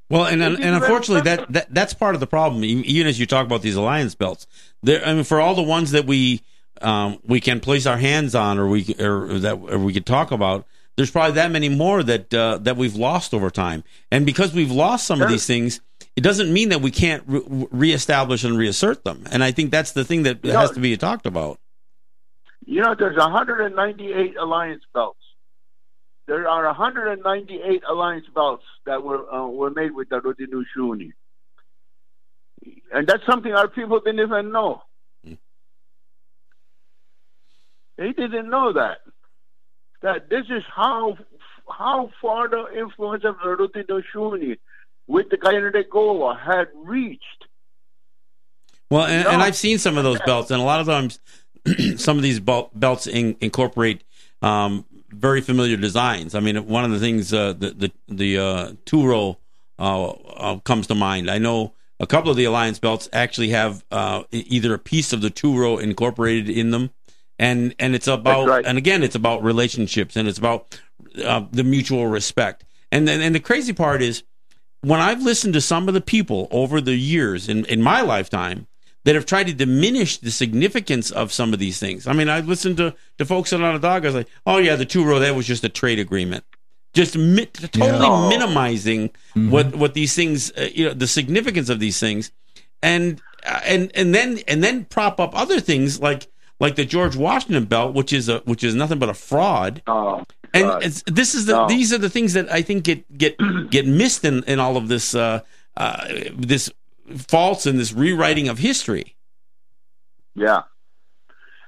Well, 0.09 0.25
and 0.25 0.43
and, 0.43 0.59
and 0.59 0.75
unfortunately, 0.75 1.21
that, 1.21 1.51
that 1.53 1.73
that's 1.73 1.93
part 1.93 2.15
of 2.15 2.19
the 2.21 2.27
problem. 2.27 2.65
Even 2.65 3.07
as 3.07 3.17
you 3.19 3.25
talk 3.25 3.45
about 3.45 3.61
these 3.61 3.75
alliance 3.75 4.13
belts, 4.13 4.45
there. 4.83 5.05
I 5.05 5.13
mean, 5.13 5.23
for 5.23 5.39
all 5.39 5.55
the 5.55 5.61
ones 5.61 5.91
that 5.91 6.05
we 6.05 6.41
um, 6.81 7.19
we 7.25 7.39
can 7.39 7.61
place 7.61 7.85
our 7.85 7.97
hands 7.97 8.35
on, 8.35 8.59
or 8.59 8.67
we 8.67 8.93
or 8.99 9.39
that 9.39 9.53
or 9.55 9.79
we 9.79 9.93
could 9.93 10.05
talk 10.05 10.31
about, 10.31 10.67
there's 11.01 11.09
probably 11.09 11.33
that 11.33 11.49
many 11.49 11.67
more 11.67 12.03
that 12.03 12.31
uh, 12.31 12.59
that 12.59 12.77
we've 12.77 12.95
lost 12.95 13.33
over 13.33 13.49
time. 13.49 13.83
And 14.11 14.23
because 14.23 14.53
we've 14.53 14.69
lost 14.69 15.07
some 15.07 15.19
of 15.19 15.29
these 15.29 15.47
things, 15.47 15.81
it 16.15 16.21
doesn't 16.21 16.53
mean 16.53 16.69
that 16.69 16.81
we 16.81 16.91
can't 16.91 17.23
re- 17.25 17.67
reestablish 17.71 18.43
and 18.43 18.55
reassert 18.55 19.03
them. 19.03 19.23
And 19.31 19.43
I 19.43 19.51
think 19.51 19.71
that's 19.71 19.93
the 19.93 20.05
thing 20.05 20.21
that 20.23 20.43
No. 20.43 20.59
has 20.59 20.69
to 20.71 20.79
be 20.79 20.95
talked 20.97 21.25
about. 21.25 21.59
You 22.67 22.81
know, 22.81 22.93
there's 22.93 23.17
198 23.17 24.37
alliance 24.37 24.83
belts. 24.93 25.17
There 26.27 26.47
are 26.47 26.65
198 26.67 27.81
alliance 27.89 28.27
belts 28.35 28.63
that 28.85 29.01
were 29.01 29.27
uh, 29.33 29.47
were 29.47 29.71
made 29.71 29.95
with 29.95 30.09
the 30.09 30.19
Rodinushuni. 30.21 31.13
And 32.93 33.07
that's 33.07 33.25
something 33.25 33.53
our 33.53 33.67
people 33.67 34.01
didn't 34.01 34.19
even 34.19 34.51
know. 34.51 34.83
They 37.97 38.11
didn't 38.13 38.51
know 38.51 38.73
that. 38.73 38.99
That 40.01 40.29
this 40.29 40.45
is 40.49 40.63
how 40.73 41.17
how 41.69 42.09
far 42.21 42.49
the 42.49 42.65
influence 42.77 43.23
of 43.23 43.35
the 43.43 43.83
Doshuni 43.83 44.57
with 45.07 45.29
the 45.29 45.37
Guyana 45.37 45.83
Goa 45.83 46.35
had 46.35 46.67
reached. 46.75 47.45
Well, 48.89 49.05
and, 49.05 49.25
and 49.25 49.41
I've 49.41 49.55
seen 49.55 49.77
some 49.77 49.97
of 49.97 50.03
those 50.03 50.19
belts, 50.25 50.51
and 50.51 50.61
a 50.61 50.65
lot 50.65 50.81
of 50.81 50.87
times, 50.87 51.19
some 52.01 52.17
of 52.17 52.23
these 52.23 52.39
belts 52.41 53.07
in, 53.07 53.37
incorporate 53.39 54.03
um, 54.41 54.85
very 55.09 55.41
familiar 55.41 55.77
designs. 55.77 56.35
I 56.35 56.39
mean, 56.39 56.67
one 56.67 56.83
of 56.83 56.91
the 56.91 56.99
things 56.99 57.33
uh, 57.33 57.53
the 57.53 57.71
the 57.71 57.91
the 58.07 58.37
uh, 58.37 58.73
two 58.85 59.07
row 59.07 59.37
uh, 59.79 60.09
uh, 60.09 60.59
comes 60.59 60.87
to 60.87 60.95
mind. 60.95 61.29
I 61.29 61.37
know 61.37 61.73
a 61.99 62.07
couple 62.07 62.31
of 62.31 62.37
the 62.37 62.45
alliance 62.45 62.79
belts 62.79 63.09
actually 63.13 63.49
have 63.49 63.85
uh, 63.91 64.23
either 64.31 64.73
a 64.73 64.79
piece 64.79 65.13
of 65.13 65.21
the 65.21 65.29
two 65.29 65.57
row 65.57 65.77
incorporated 65.77 66.49
in 66.49 66.71
them, 66.71 66.89
and 67.41 67.75
and 67.79 67.95
it's 67.95 68.07
about 68.07 68.47
right. 68.47 68.65
and 68.65 68.77
again, 68.77 69.03
it's 69.03 69.15
about 69.15 69.43
relationships 69.43 70.15
and 70.15 70.27
it's 70.27 70.37
about 70.37 70.79
uh, 71.25 71.43
the 71.51 71.63
mutual 71.63 72.07
respect. 72.07 72.63
And 72.91 73.07
then 73.07 73.19
and 73.21 73.33
the 73.35 73.39
crazy 73.39 73.73
part 73.73 74.01
is 74.01 74.23
when 74.81 74.99
I've 74.99 75.21
listened 75.23 75.53
to 75.55 75.61
some 75.61 75.87
of 75.87 75.93
the 75.93 76.01
people 76.01 76.47
over 76.51 76.79
the 76.79 76.95
years 76.95 77.49
in, 77.49 77.65
in 77.65 77.81
my 77.81 78.01
lifetime 78.01 78.67
that 79.03 79.15
have 79.15 79.25
tried 79.25 79.47
to 79.47 79.53
diminish 79.53 80.17
the 80.17 80.29
significance 80.31 81.09
of 81.09 81.33
some 81.33 81.53
of 81.53 81.59
these 81.59 81.79
things. 81.79 82.05
I 82.05 82.13
mean, 82.13 82.29
I've 82.29 82.47
listened 82.47 82.77
to, 82.77 82.93
to 83.17 83.25
folks 83.25 83.51
on 83.51 83.63
Onondaga, 83.63 84.05
I 84.05 84.09
was 84.09 84.15
like, 84.15 84.27
oh, 84.45 84.57
yeah, 84.57 84.75
the 84.75 84.85
two 84.85 85.03
row, 85.03 85.17
that 85.19 85.35
was 85.35 85.47
just 85.47 85.63
a 85.63 85.69
trade 85.69 85.97
agreement. 85.97 86.43
Just 86.93 87.17
mi- 87.17 87.47
totally 87.47 88.05
Yeah. 88.05 88.29
minimizing 88.29 89.09
what, 89.33 89.75
what 89.75 89.95
these 89.95 90.13
things, 90.13 90.51
uh, 90.51 90.69
you 90.73 90.85
know, 90.87 90.93
the 90.93 91.07
significance 91.07 91.69
of 91.69 91.79
these 91.79 91.99
things. 91.99 92.31
And, 92.83 93.19
uh, 93.43 93.61
and, 93.65 93.91
and 93.95 94.13
then, 94.13 94.39
and 94.47 94.63
then 94.63 94.85
prop 94.85 95.19
up 95.19 95.35
other 95.35 95.59
things 95.59 95.99
like, 95.99 96.27
like 96.61 96.75
the 96.75 96.85
George 96.85 97.15
Washington 97.17 97.65
belt, 97.65 97.93
which 97.93 98.13
is 98.13 98.29
a, 98.29 98.39
which 98.45 98.63
is 98.63 98.73
nothing 98.75 98.99
but 98.99 99.09
a 99.09 99.13
fraud. 99.13 99.81
Uh, 99.87 100.23
And 100.53 100.83
this 101.07 101.33
is 101.37 101.45
the 101.45 101.53
No. 101.53 101.67
these 101.67 101.91
are 101.93 101.97
the 101.97 102.09
things 102.09 102.33
that 102.33 102.51
I 102.51 102.61
think 102.61 102.83
get 102.83 102.99
get 103.17 103.33
get 103.75 103.85
missed 103.87 104.23
in, 104.29 104.43
in 104.43 104.59
all 104.59 104.75
of 104.77 104.87
this 104.87 105.15
uh, 105.15 105.39
uh, 105.77 106.07
this 106.51 106.71
faults 107.33 107.65
and 107.65 107.79
this 107.79 107.91
rewriting 107.93 108.47
of 108.49 108.57
history. 108.59 109.15
Yeah. 110.35 110.61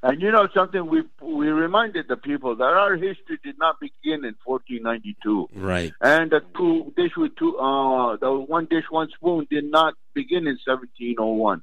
And 0.05 0.21
you 0.21 0.31
know 0.31 0.49
something, 0.53 0.83
we 0.93 1.03
we 1.21 1.47
reminded 1.47 2.09
the 2.09 2.17
people 2.17 2.57
that 2.57 2.73
our 2.83 2.95
history 2.95 3.37
did 3.47 3.57
not 3.57 3.79
begin 3.79 4.25
in 4.25 4.35
1492, 4.43 5.47
Right. 5.55 5.93
and 6.01 6.29
the 6.29 6.41
two 6.57 6.91
dish 6.97 7.13
with 7.15 7.33
two, 7.37 7.57
uh, 7.57 8.17
the 8.17 8.29
one 8.55 8.65
dish 8.69 8.83
one 8.89 9.07
spoon 9.15 9.47
did 9.49 9.63
not 9.63 9.93
begin 10.13 10.43
in 10.51 10.57
1701. 10.65 11.61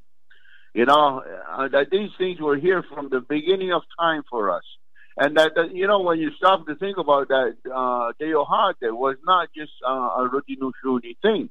You 0.74 0.86
know 0.86 1.22
uh, 1.50 1.68
that 1.68 1.90
these 1.90 2.10
things 2.16 2.40
were 2.40 2.56
here 2.56 2.84
from 2.94 3.08
the 3.08 3.20
beginning 3.20 3.72
of 3.72 3.82
time 3.98 4.22
for 4.30 4.50
us, 4.54 4.62
and 5.16 5.36
that, 5.36 5.52
that 5.56 5.74
you 5.74 5.86
know 5.86 6.00
when 6.00 6.18
you 6.18 6.30
stop 6.36 6.66
to 6.66 6.76
think 6.76 6.96
about 6.96 7.28
that, 7.28 7.56
uh, 7.66 8.12
Deohate 8.20 8.92
was 8.96 9.16
not 9.24 9.48
just 9.56 9.72
uh, 9.86 9.90
a 9.90 10.28
Rodinushuni 10.32 11.16
thing. 11.22 11.50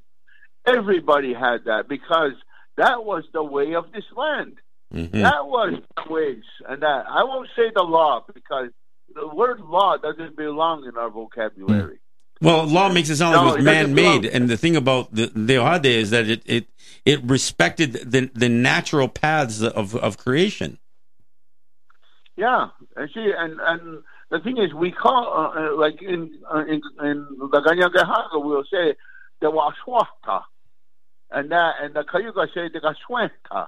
Everybody 0.66 1.34
had 1.34 1.64
that 1.66 1.84
because 1.88 2.32
that 2.76 3.04
was 3.04 3.24
the 3.32 3.42
way 3.42 3.74
of 3.74 3.92
this 3.92 4.04
land. 4.16 4.56
Mhm. 4.92 5.22
That 5.22 5.46
was 5.46 5.74
the 5.96 6.12
ways, 6.12 6.44
and 6.68 6.82
that 6.82 7.04
I 7.08 7.24
won't 7.24 7.48
say 7.56 7.70
the 7.74 7.82
law 7.82 8.24
because 8.34 8.70
the 9.14 9.26
word 9.28 9.60
law 9.60 9.96
doesn't 9.98 10.36
belong 10.36 10.84
in 10.86 10.96
our 10.96 11.10
vocabulary. 11.10 12.00
Well, 12.40 12.66
law 12.66 12.90
makes 12.90 13.10
it 13.10 13.16
sound 13.16 13.36
like 13.36 13.44
No, 13.44 13.52
it 13.52 13.56
was 13.56 13.64
man-made, 13.64 14.24
and 14.24 14.48
the 14.48 14.56
thing 14.56 14.74
about 14.74 15.14
the 15.14 15.26
the 15.26 15.88
is 15.88 16.10
that 16.10 16.28
it 16.28 16.42
it 16.46 16.68
it 17.04 17.22
respected 17.22 17.92
the 17.92 18.30
the 18.34 18.48
natural 18.48 19.08
paths 19.08 19.62
of 19.62 19.94
of 19.94 20.16
creation. 20.16 20.78
Yeah, 22.36 22.68
and 22.96 23.10
see, 23.12 23.30
and 23.36 23.60
and 23.60 24.02
the 24.30 24.40
thing 24.40 24.56
is, 24.56 24.72
we 24.72 24.90
call 24.90 25.26
uh, 25.26 25.60
uh, 25.60 25.76
like 25.76 26.00
in 26.00 26.30
uh, 26.50 26.64
in 26.64 26.80
in 27.02 27.26
the 27.38 27.60
Ganyangahaga, 27.60 28.42
we'll 28.42 28.64
say 28.64 28.94
the 29.42 29.50
Washwaka, 29.50 30.44
and 31.30 31.50
that 31.50 31.74
and 31.82 31.94
the 31.94 32.04
Cayuga 32.04 32.46
say 32.54 32.70
the 32.72 32.80
Gaswenta, 32.80 33.66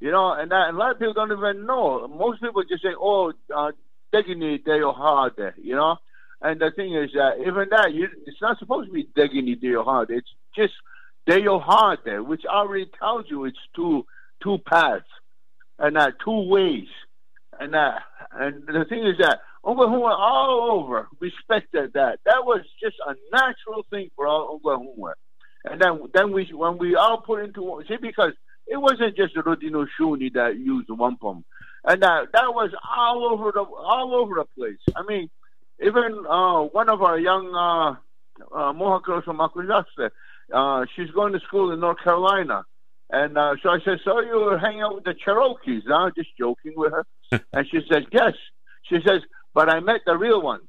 you 0.00 0.10
know, 0.10 0.32
and 0.32 0.50
that 0.50 0.68
and 0.68 0.76
a 0.76 0.80
lot 0.80 0.92
of 0.92 0.98
people 0.98 1.12
don't 1.12 1.32
even 1.32 1.66
know. 1.66 2.08
Most 2.08 2.40
people 2.40 2.62
just 2.62 2.82
say, 2.82 2.94
"Oh, 2.98 3.32
uh, 3.54 3.72
Degini 4.14 4.64
Deohade," 4.64 5.52
you 5.58 5.74
know. 5.74 5.98
And 6.42 6.60
the 6.60 6.70
thing 6.74 6.94
is 6.94 7.10
that 7.14 7.40
even 7.40 7.68
that, 7.70 7.92
you, 7.94 8.08
it's 8.26 8.40
not 8.42 8.58
supposed 8.58 8.88
to 8.88 8.92
be 8.92 9.08
digging 9.14 9.48
into 9.48 9.66
your 9.66 9.84
heart. 9.84 10.10
It's 10.10 10.28
just 10.54 10.74
they 11.26 11.40
your 11.40 11.60
heart 11.60 12.00
there, 12.04 12.22
which 12.22 12.44
already 12.44 12.90
tells 12.98 13.26
you 13.28 13.44
it's 13.46 13.58
two 13.74 14.06
two 14.42 14.58
paths 14.58 15.04
and 15.78 15.96
uh, 15.96 16.10
two 16.24 16.48
ways. 16.48 16.88
And 17.58 17.74
uh, 17.74 17.98
and 18.32 18.66
the 18.66 18.84
thing 18.88 19.06
is 19.06 19.16
that 19.18 19.40
Onkwehonwe 19.64 20.14
all 20.16 20.70
over 20.78 21.08
respected 21.20 21.94
that. 21.94 22.18
That 22.24 22.44
was 22.44 22.60
just 22.82 22.96
a 23.06 23.14
natural 23.32 23.84
thing 23.90 24.10
for 24.14 24.26
all 24.26 24.60
Onkwehonwe. 24.60 25.12
And 25.64 25.80
then 25.80 26.00
then 26.14 26.32
we 26.32 26.48
when 26.52 26.78
we 26.78 26.94
all 26.94 27.22
put 27.22 27.42
into 27.42 27.82
see 27.88 27.96
because 28.00 28.32
it 28.66 28.76
wasn't 28.76 29.16
just 29.16 29.34
Rodino 29.36 29.86
Shuni 29.98 30.32
that 30.34 30.56
used 30.56 30.88
wampum, 30.90 31.44
and 31.84 32.02
that 32.02 32.26
that 32.32 32.54
was 32.54 32.70
all 32.96 33.24
over 33.32 33.52
the 33.52 33.62
all 33.62 34.14
over 34.14 34.34
the 34.34 34.44
place. 34.56 34.78
I 34.94 35.02
mean, 35.08 35.30
even 35.80 36.24
uh, 36.28 36.62
one 36.62 36.88
of 36.88 37.02
our 37.02 37.18
young 37.18 37.54
uh, 37.54 38.54
uh, 38.54 38.72
Mohawk 38.72 39.04
girls 39.04 39.24
from 39.24 39.38
Makuzaste, 39.38 40.10
uh, 40.52 40.86
she's 40.94 41.10
going 41.10 41.32
to 41.32 41.40
school 41.40 41.72
in 41.72 41.80
North 41.80 41.98
Carolina. 42.02 42.64
And 43.10 43.38
uh, 43.38 43.54
so 43.62 43.70
I 43.70 43.78
said, 43.84 43.98
"So 44.04 44.20
you 44.20 44.36
were 44.36 44.58
hanging 44.58 44.82
out 44.82 44.96
with 44.96 45.04
the 45.04 45.14
Cherokees?" 45.14 45.84
Huh? 45.86 46.10
Just 46.16 46.30
joking 46.36 46.72
with 46.76 46.92
her, 46.92 47.06
and 47.52 47.66
she 47.70 47.78
says, 47.90 48.02
"Yes." 48.10 48.32
She 48.82 48.96
says, 49.06 49.22
"But 49.54 49.72
I 49.72 49.80
met 49.80 50.00
the 50.04 50.16
real 50.16 50.42
ones." 50.42 50.68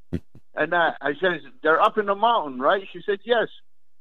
and 0.54 0.72
uh, 0.72 0.92
I 1.00 1.12
says, 1.20 1.42
"They're 1.62 1.82
up 1.82 1.98
in 1.98 2.06
the 2.06 2.14
mountain, 2.14 2.58
right?" 2.58 2.82
She 2.90 3.00
said, 3.04 3.18
"Yes." 3.24 3.48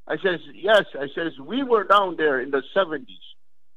I 0.07 0.15
says, 0.15 0.39
"Yes." 0.53 0.85
I 0.97 1.07
says, 1.13 1.33
"We 1.39 1.63
were 1.63 1.83
down 1.83 2.15
there 2.15 2.39
in 2.39 2.51
the 2.51 2.63
'70s, 2.73 3.05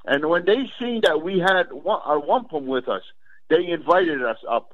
and 0.04 0.28
when 0.28 0.44
they 0.44 0.70
seen 0.78 1.00
that 1.02 1.22
we 1.22 1.40
had 1.40 1.66
our 1.84 2.20
wampum 2.20 2.66
with 2.66 2.88
us, 2.88 3.02
they 3.50 3.66
invited 3.66 4.22
us 4.22 4.38
up." 4.48 4.70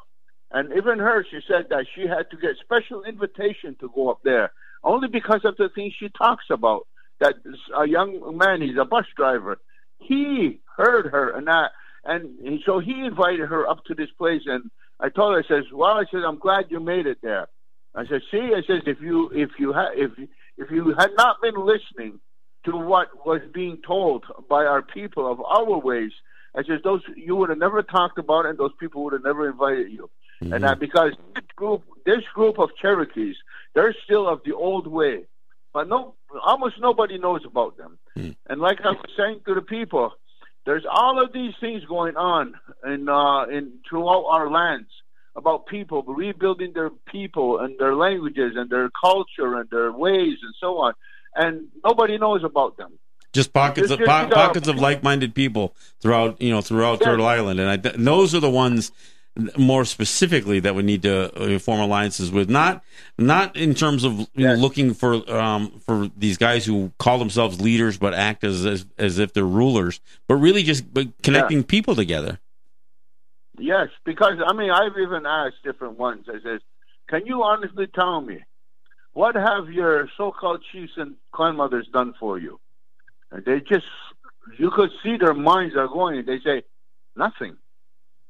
And 0.52 0.72
even 0.76 0.98
her, 0.98 1.24
she 1.30 1.40
said 1.48 1.68
that 1.70 1.86
she 1.94 2.02
had 2.02 2.30
to 2.30 2.36
get 2.36 2.56
special 2.60 3.04
invitation 3.04 3.74
to 3.80 3.90
go 3.94 4.10
up 4.10 4.20
there, 4.22 4.52
only 4.84 5.08
because 5.08 5.40
of 5.44 5.56
the 5.56 5.70
things 5.74 5.94
she 5.98 6.10
talks 6.10 6.44
about. 6.50 6.86
That 7.20 7.36
a 7.76 7.88
young 7.88 8.36
man, 8.36 8.60
he's 8.60 8.76
a 8.78 8.84
bus 8.84 9.06
driver, 9.16 9.58
he 9.98 10.60
heard 10.76 11.06
her, 11.06 11.30
and 11.36 11.46
that, 11.46 11.70
and 12.04 12.60
so 12.66 12.80
he 12.80 13.04
invited 13.04 13.48
her 13.48 13.66
up 13.68 13.84
to 13.86 13.94
this 13.94 14.10
place. 14.18 14.42
And 14.46 14.70
I 15.00 15.08
told 15.08 15.34
her, 15.34 15.38
I 15.38 15.48
says, 15.48 15.64
"Well, 15.72 15.92
I 15.92 16.04
said, 16.10 16.22
I'm 16.26 16.38
glad 16.38 16.66
you 16.68 16.80
made 16.80 17.06
it 17.06 17.18
there." 17.22 17.48
I 17.94 18.06
said, 18.06 18.22
"See, 18.30 18.52
I 18.54 18.62
says, 18.66 18.82
if 18.86 19.00
you 19.00 19.30
if 19.32 19.50
you 19.58 19.72
had 19.72 19.90
if 19.94 20.10
if 20.58 20.70
you 20.70 20.94
had 20.98 21.10
not 21.16 21.40
been 21.40 21.54
listening 21.54 22.20
to 22.64 22.76
what 22.76 23.24
was 23.24 23.40
being 23.54 23.78
told 23.86 24.24
by 24.48 24.64
our 24.64 24.82
people 24.82 25.30
of 25.30 25.40
our 25.40 25.78
ways, 25.78 26.12
I 26.56 26.62
says 26.64 26.80
those 26.82 27.02
you 27.16 27.36
would 27.36 27.50
have 27.50 27.58
never 27.58 27.82
talked 27.82 28.18
about, 28.18 28.46
and 28.46 28.58
those 28.58 28.72
people 28.80 29.04
would 29.04 29.12
have 29.12 29.24
never 29.24 29.48
invited 29.48 29.92
you." 29.92 30.10
And 30.50 30.64
that 30.64 30.78
because 30.80 31.12
this 31.34 31.44
group, 31.54 31.82
this 32.04 32.24
group 32.34 32.58
of 32.58 32.70
Cherokees, 32.80 33.36
they're 33.74 33.94
still 34.04 34.28
of 34.28 34.40
the 34.44 34.52
old 34.54 34.86
way, 34.86 35.24
but 35.72 35.88
no, 35.88 36.14
almost 36.44 36.76
nobody 36.80 37.18
knows 37.18 37.42
about 37.44 37.76
them. 37.76 37.98
And 38.48 38.60
like 38.60 38.80
I 38.84 38.90
was 38.90 39.10
saying 39.16 39.40
to 39.46 39.54
the 39.54 39.62
people, 39.62 40.12
there's 40.66 40.84
all 40.90 41.22
of 41.22 41.32
these 41.32 41.54
things 41.60 41.84
going 41.84 42.16
on 42.16 42.54
in 42.84 43.08
uh, 43.08 43.44
in 43.46 43.78
throughout 43.88 44.24
our 44.30 44.50
lands 44.50 44.88
about 45.34 45.66
people 45.66 46.02
rebuilding 46.02 46.72
their 46.74 46.90
people 47.10 47.58
and 47.58 47.78
their 47.78 47.94
languages 47.96 48.52
and 48.56 48.68
their 48.68 48.90
culture 49.02 49.56
and 49.58 49.68
their 49.70 49.90
ways 49.92 50.36
and 50.42 50.54
so 50.60 50.78
on, 50.78 50.92
and 51.34 51.68
nobody 51.84 52.18
knows 52.18 52.44
about 52.44 52.76
them. 52.76 52.98
Just 53.32 53.52
pockets 53.54 53.88
Just- 53.88 54.00
of 54.00 54.06
po- 54.06 54.12
uh, 54.12 54.28
pockets 54.28 54.68
of 54.68 54.76
like-minded 54.76 55.34
people 55.34 55.74
throughout 56.00 56.40
you 56.42 56.50
know 56.50 56.60
throughout 56.60 56.98
Yeah. 57.00 57.06
Turtle 57.06 57.26
Island, 57.26 57.58
and 57.60 57.68
I, 57.70 57.90
and 57.94 58.06
those 58.06 58.34
are 58.34 58.40
the 58.40 58.50
ones 58.50 58.92
more 59.56 59.84
specifically 59.84 60.60
that 60.60 60.74
we 60.74 60.82
need 60.82 61.02
to 61.02 61.54
uh, 61.54 61.58
form 61.58 61.80
alliances 61.80 62.30
with. 62.30 62.50
Not 62.50 62.84
not 63.18 63.56
in 63.56 63.74
terms 63.74 64.04
of 64.04 64.18
you 64.34 64.46
know, 64.46 64.54
looking 64.54 64.94
for 64.94 65.14
um, 65.32 65.80
for 65.80 66.10
these 66.16 66.36
guys 66.36 66.64
who 66.64 66.92
call 66.98 67.18
themselves 67.18 67.60
leaders 67.60 67.96
but 67.98 68.14
act 68.14 68.44
as 68.44 68.66
as, 68.66 68.86
as 68.98 69.18
if 69.18 69.32
they're 69.32 69.44
rulers, 69.44 70.00
but 70.28 70.36
really 70.36 70.62
just 70.62 70.92
but 70.92 71.08
connecting 71.22 71.64
people 71.64 71.94
together. 71.94 72.40
Yes, 73.58 73.88
because 74.04 74.38
I 74.44 74.52
mean, 74.52 74.70
I've 74.70 74.96
even 74.98 75.24
asked 75.26 75.62
different 75.64 75.98
ones. 75.98 76.26
I 76.28 76.40
says, 76.42 76.60
"Can 77.08 77.26
you 77.26 77.42
honestly 77.42 77.86
tell 77.86 78.20
me 78.20 78.44
what 79.12 79.34
have 79.34 79.70
your 79.70 80.08
so-called 80.16 80.62
chiefs 80.72 80.92
and 80.96 81.16
clan 81.32 81.56
mothers 81.56 81.88
done 81.92 82.14
for 82.18 82.38
you?" 82.38 82.60
And 83.30 83.44
they 83.44 83.60
just, 83.60 83.86
you 84.58 84.70
could 84.70 84.90
see 85.02 85.16
their 85.16 85.34
minds 85.34 85.74
are 85.76 85.88
going. 85.88 86.24
They 86.26 86.40
say, 86.40 86.64
"Nothing. 87.16 87.56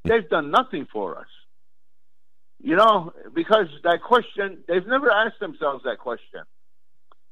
They've 0.05 0.29
done 0.29 0.51
nothing 0.51 0.87
for 0.93 1.19
us." 1.19 1.27
You 2.61 2.77
know, 2.77 3.13
because 3.35 3.67
that 3.83 4.03
question, 4.03 4.63
they've 4.69 4.87
never 4.87 5.11
asked 5.11 5.41
themselves 5.41 5.83
that 5.85 5.99
question. 5.99 6.43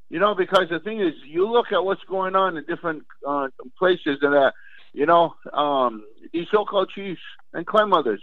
You 0.09 0.19
know, 0.19 0.35
because 0.35 0.67
the 0.69 0.79
thing 0.79 0.99
is, 0.99 1.13
you 1.25 1.49
look 1.49 1.67
at 1.71 1.85
what's 1.85 2.03
going 2.03 2.35
on 2.35 2.57
in 2.57 2.65
different 2.65 3.03
uh, 3.25 3.47
places, 3.79 4.17
and 4.21 4.35
uh, 4.35 4.51
you 4.91 5.05
know, 5.05 5.35
um, 5.53 6.03
these 6.33 6.47
so-called 6.51 6.91
chiefs 6.93 7.21
and 7.53 7.65
clan 7.65 7.89
mothers, 7.89 8.21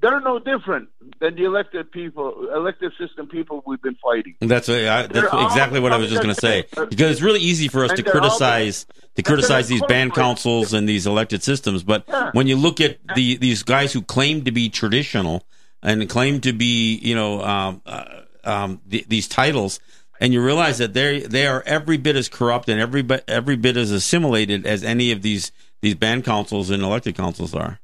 they're 0.00 0.20
no 0.20 0.38
different 0.38 0.88
than 1.20 1.34
the 1.34 1.44
elected 1.44 1.90
people, 1.92 2.48
elected 2.54 2.92
system 2.98 3.28
people 3.28 3.62
we've 3.66 3.82
been 3.82 3.96
fighting. 4.02 4.34
That's 4.40 4.68
uh, 4.68 4.72
I, 4.72 5.06
that's 5.06 5.32
exactly 5.32 5.80
what 5.80 5.92
I 5.92 5.96
was 5.96 6.10
just 6.10 6.22
going 6.22 6.34
to 6.34 6.40
say 6.40 6.64
because 6.88 7.10
it's 7.12 7.22
really 7.22 7.40
easy 7.40 7.68
for 7.68 7.84
us 7.84 7.92
to 7.92 8.02
criticize 8.02 8.86
to 9.16 9.22
criticize 9.22 9.68
these 9.68 9.82
band 9.82 10.14
councils 10.14 10.72
and 10.72 10.88
these 10.88 11.06
elected 11.06 11.42
systems, 11.42 11.82
but 11.82 12.04
Yeah. 12.08 12.30
when 12.32 12.46
you 12.46 12.56
look 12.56 12.80
at 12.80 12.98
the 13.14 13.36
these 13.36 13.62
guys 13.62 13.92
who 13.92 14.02
claim 14.02 14.44
to 14.44 14.50
be 14.52 14.68
traditional 14.68 15.44
and 15.82 16.08
claim 16.08 16.40
to 16.40 16.52
be 16.52 16.96
you 16.96 17.14
know 17.14 17.42
um, 17.42 17.82
uh, 17.86 18.04
um, 18.44 18.80
th- 18.90 19.06
these 19.08 19.28
titles. 19.28 19.80
And 20.20 20.32
you 20.32 20.42
realize 20.42 20.78
that 20.78 20.94
they 20.94 21.20
they 21.20 21.46
are 21.46 21.62
every 21.66 21.96
bit 21.96 22.14
as 22.16 22.28
corrupt 22.28 22.68
and 22.68 22.80
every 22.80 23.02
bit 23.02 23.24
every 23.28 23.56
bit 23.56 23.76
as 23.76 23.90
assimilated 23.90 24.64
as 24.64 24.84
any 24.84 25.10
of 25.12 25.22
these 25.22 25.50
these 25.82 25.96
band 25.96 26.24
councils 26.24 26.70
and 26.70 26.82
elected 26.82 27.16
councils 27.16 27.52
are. 27.52 27.80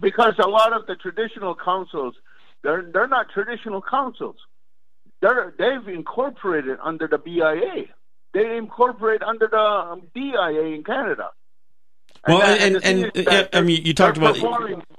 Because 0.00 0.34
a 0.38 0.48
lot 0.48 0.72
of 0.72 0.86
the 0.86 0.94
traditional 0.96 1.54
councils 1.54 2.14
they're 2.62 2.82
they're 2.92 3.08
not 3.08 3.30
traditional 3.32 3.80
councils. 3.80 4.36
They're 5.22 5.54
they've 5.58 5.94
incorporated 5.94 6.78
under 6.82 7.06
the 7.06 7.18
BIA. 7.18 7.84
They 8.34 8.56
incorporate 8.56 9.22
under 9.22 9.48
the 9.48 9.56
um, 9.56 10.02
DIA 10.14 10.74
in 10.74 10.82
Canada. 10.84 11.30
Well, 12.26 12.40
that- 12.40 12.60
and 12.60 12.84
and, 12.84 13.04
uh, 13.06 13.30
that 13.30 13.50
I 13.52 13.60
mean, 13.60 13.84
you 13.84 13.94
talked 13.94 14.18
about 14.18 14.36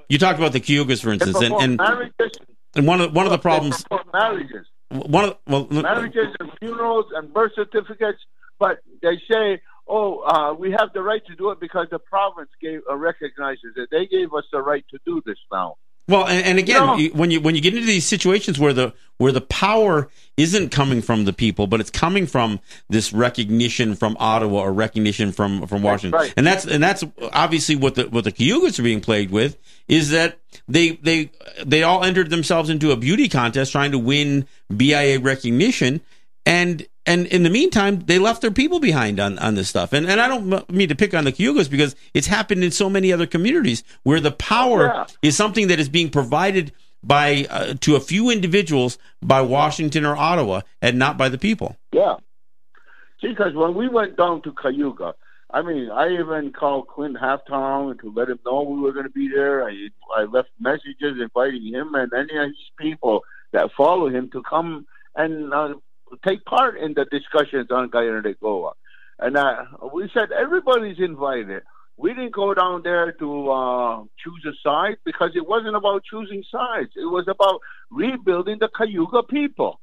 you 0.10 0.18
talked 0.18 0.40
about 0.40 0.54
the 0.54 0.62
Cayugas, 0.62 1.02
for 1.04 1.12
instance, 1.12 1.42
and, 1.42 1.54
and 1.56 1.78
marriages. 1.78 2.40
and 2.76 2.88
one 2.88 3.02
of 3.02 3.14
one 3.14 3.26
of 3.26 3.32
the 3.32 3.38
problems 3.38 3.84
marriages, 4.14 4.66
one 4.90 5.26
of 5.26 5.38
well 5.46 5.68
marriages 5.70 6.34
and 6.40 6.50
funerals 6.60 7.06
and 7.14 7.34
birth 7.34 7.52
certificates. 7.56 8.20
But 8.60 8.80
they 9.02 9.22
say, 9.30 9.62
"Oh, 9.88 10.20
uh, 10.20 10.54
we 10.54 10.72
have 10.72 10.94
the 10.94 11.02
right 11.02 11.26
to 11.28 11.36
do 11.36 11.52
it 11.52 11.60
because 11.60 11.88
the 11.90 12.00
province 12.00 12.50
gave 12.62 12.82
uh, 12.90 12.96
recognizes 12.96 13.74
it. 13.76 13.90
They 13.92 14.06
gave 14.08 14.34
us 14.34 14.46
the 14.52 14.62
right 14.62 14.86
to 14.92 15.00
do 15.06 15.22
this 15.26 15.38
now." 15.52 15.76
Well, 16.10 16.26
and, 16.26 16.46
and 16.46 16.58
again, 16.58 16.86
No. 16.86 16.96
you- 16.96 17.10
when 17.10 17.32
you 17.32 17.42
when 17.42 17.56
you 17.56 17.62
get 17.62 17.74
into 17.74 17.86
these 17.86 18.06
situations 18.06 18.58
where 18.58 18.72
the 18.74 18.94
where 19.18 19.34
the 19.34 19.42
power 19.42 20.10
isn't 20.38 20.70
coming 20.70 21.02
from 21.02 21.26
the 21.26 21.34
people, 21.34 21.68
but 21.68 21.82
it's 21.82 21.90
coming 21.90 22.28
from 22.28 22.60
this 22.90 23.12
recognition 23.12 23.94
from 23.96 24.16
Ottawa 24.20 24.60
or 24.62 24.72
recognition 24.72 25.32
from 25.34 25.68
from 25.68 25.82
Washington, 25.82 26.18
right. 26.20 26.34
and 26.38 26.48
that's 26.48 26.66
and 26.66 26.82
that's 26.82 27.04
obviously 27.34 27.76
what 27.76 27.96
the 27.96 28.04
what 28.06 28.24
the 28.24 28.32
Cayugas 28.32 28.80
are 28.80 28.84
being 28.84 29.02
plagued 29.02 29.32
with 29.32 29.58
is 29.90 30.12
that 30.12 30.40
they 30.68 30.92
they 30.92 31.30
they 31.66 31.84
all 31.84 32.04
entered 32.06 32.30
themselves 32.30 32.70
into 32.70 32.92
a 32.92 32.96
beauty 32.96 33.28
contest 33.28 33.74
trying 33.74 33.92
to 33.92 34.00
win 34.00 34.48
BIA 34.76 35.20
recognition, 35.20 36.00
and 36.46 36.88
and 37.08 37.26
in 37.28 37.44
the 37.44 37.50
meantime, 37.50 38.02
they 38.02 38.20
left 38.20 38.42
their 38.42 38.52
people 38.52 38.80
behind 38.80 39.20
on, 39.20 39.40
on 39.40 39.56
this 39.56 39.70
stuff. 39.70 39.94
And 39.94 40.06
and 40.08 40.20
I 40.22 40.28
don't 40.28 40.70
mean 40.72 40.90
to 40.90 40.96
pick 40.96 41.14
on 41.14 41.24
the 41.24 41.32
Cayugas 41.32 41.70
because 41.70 41.96
it's 42.14 42.28
happened 42.28 42.64
in 42.64 42.72
so 42.72 42.90
many 42.90 43.12
other 43.14 43.26
communities 43.26 43.84
where 44.04 44.20
the 44.20 44.32
power 44.32 44.86
Yeah. 44.88 45.06
is 45.22 45.36
something 45.36 45.68
that 45.70 45.80
is 45.80 45.90
being 45.90 46.10
provided 46.10 46.72
by 47.04 47.46
uh, 47.50 47.74
to 47.82 47.96
a 47.96 48.00
few 48.00 48.30
individuals 48.30 48.98
by 49.22 49.42
Washington 49.42 50.06
or 50.06 50.16
Ottawa 50.18 50.62
and 50.82 51.00
not 51.00 51.18
by 51.18 51.30
the 51.30 51.38
people. 51.38 51.78
Yeah. 51.94 52.16
See, 53.22 53.30
because 53.30 53.54
when 53.56 53.74
we 53.74 53.88
went 53.88 54.18
down 54.18 54.42
to 54.44 54.52
Cayuga, 54.52 55.14
I 55.52 55.62
mean, 55.62 55.90
I 55.90 56.10
even 56.10 56.52
called 56.52 56.88
Clint 56.88 57.18
Halftown 57.18 58.00
to 58.02 58.12
let 58.14 58.30
him 58.30 58.40
know 58.46 58.64
we 58.64 58.82
were 58.82 58.92
going 58.92 59.06
to 59.06 59.12
be 59.12 59.30
there. 59.30 59.64
I 59.64 59.90
I 60.16 60.24
left 60.24 60.50
messages 60.60 61.16
inviting 61.22 61.66
him 61.74 61.96
and 61.96 62.12
any 62.14 62.38
of 62.38 62.48
his 62.48 62.72
people 62.78 63.22
that 63.54 63.72
follow 63.78 64.10
him 64.10 64.30
to 64.32 64.44
come 64.44 64.86
and 65.16 65.54
uh, 65.54 65.74
take 66.28 66.44
part 66.46 66.78
in 66.78 66.94
the 66.94 67.06
discussions 67.06 67.68
on 67.72 67.90
Guyana 67.90 68.22
de 68.22 68.34
Goa. 68.34 68.74
And 69.20 69.38
uh, 69.38 69.64
we 69.94 70.10
said 70.14 70.32
everybody's 70.32 71.00
invited. 71.00 71.64
We 71.98 72.14
didn't 72.14 72.36
go 72.36 72.54
down 72.54 72.84
there 72.84 73.12
to 73.12 73.52
uh, 73.52 74.04
choose 74.24 74.46
a 74.46 74.54
side 74.64 74.98
because 75.04 75.32
it 75.36 75.48
wasn't 75.48 75.76
about 75.76 76.04
choosing 76.04 76.44
sides. 76.52 76.92
It 76.96 77.06
was 77.06 77.28
about 77.28 77.62
rebuilding 77.90 78.58
the 78.60 78.70
Cayuga 78.70 79.24
people. 79.24 79.80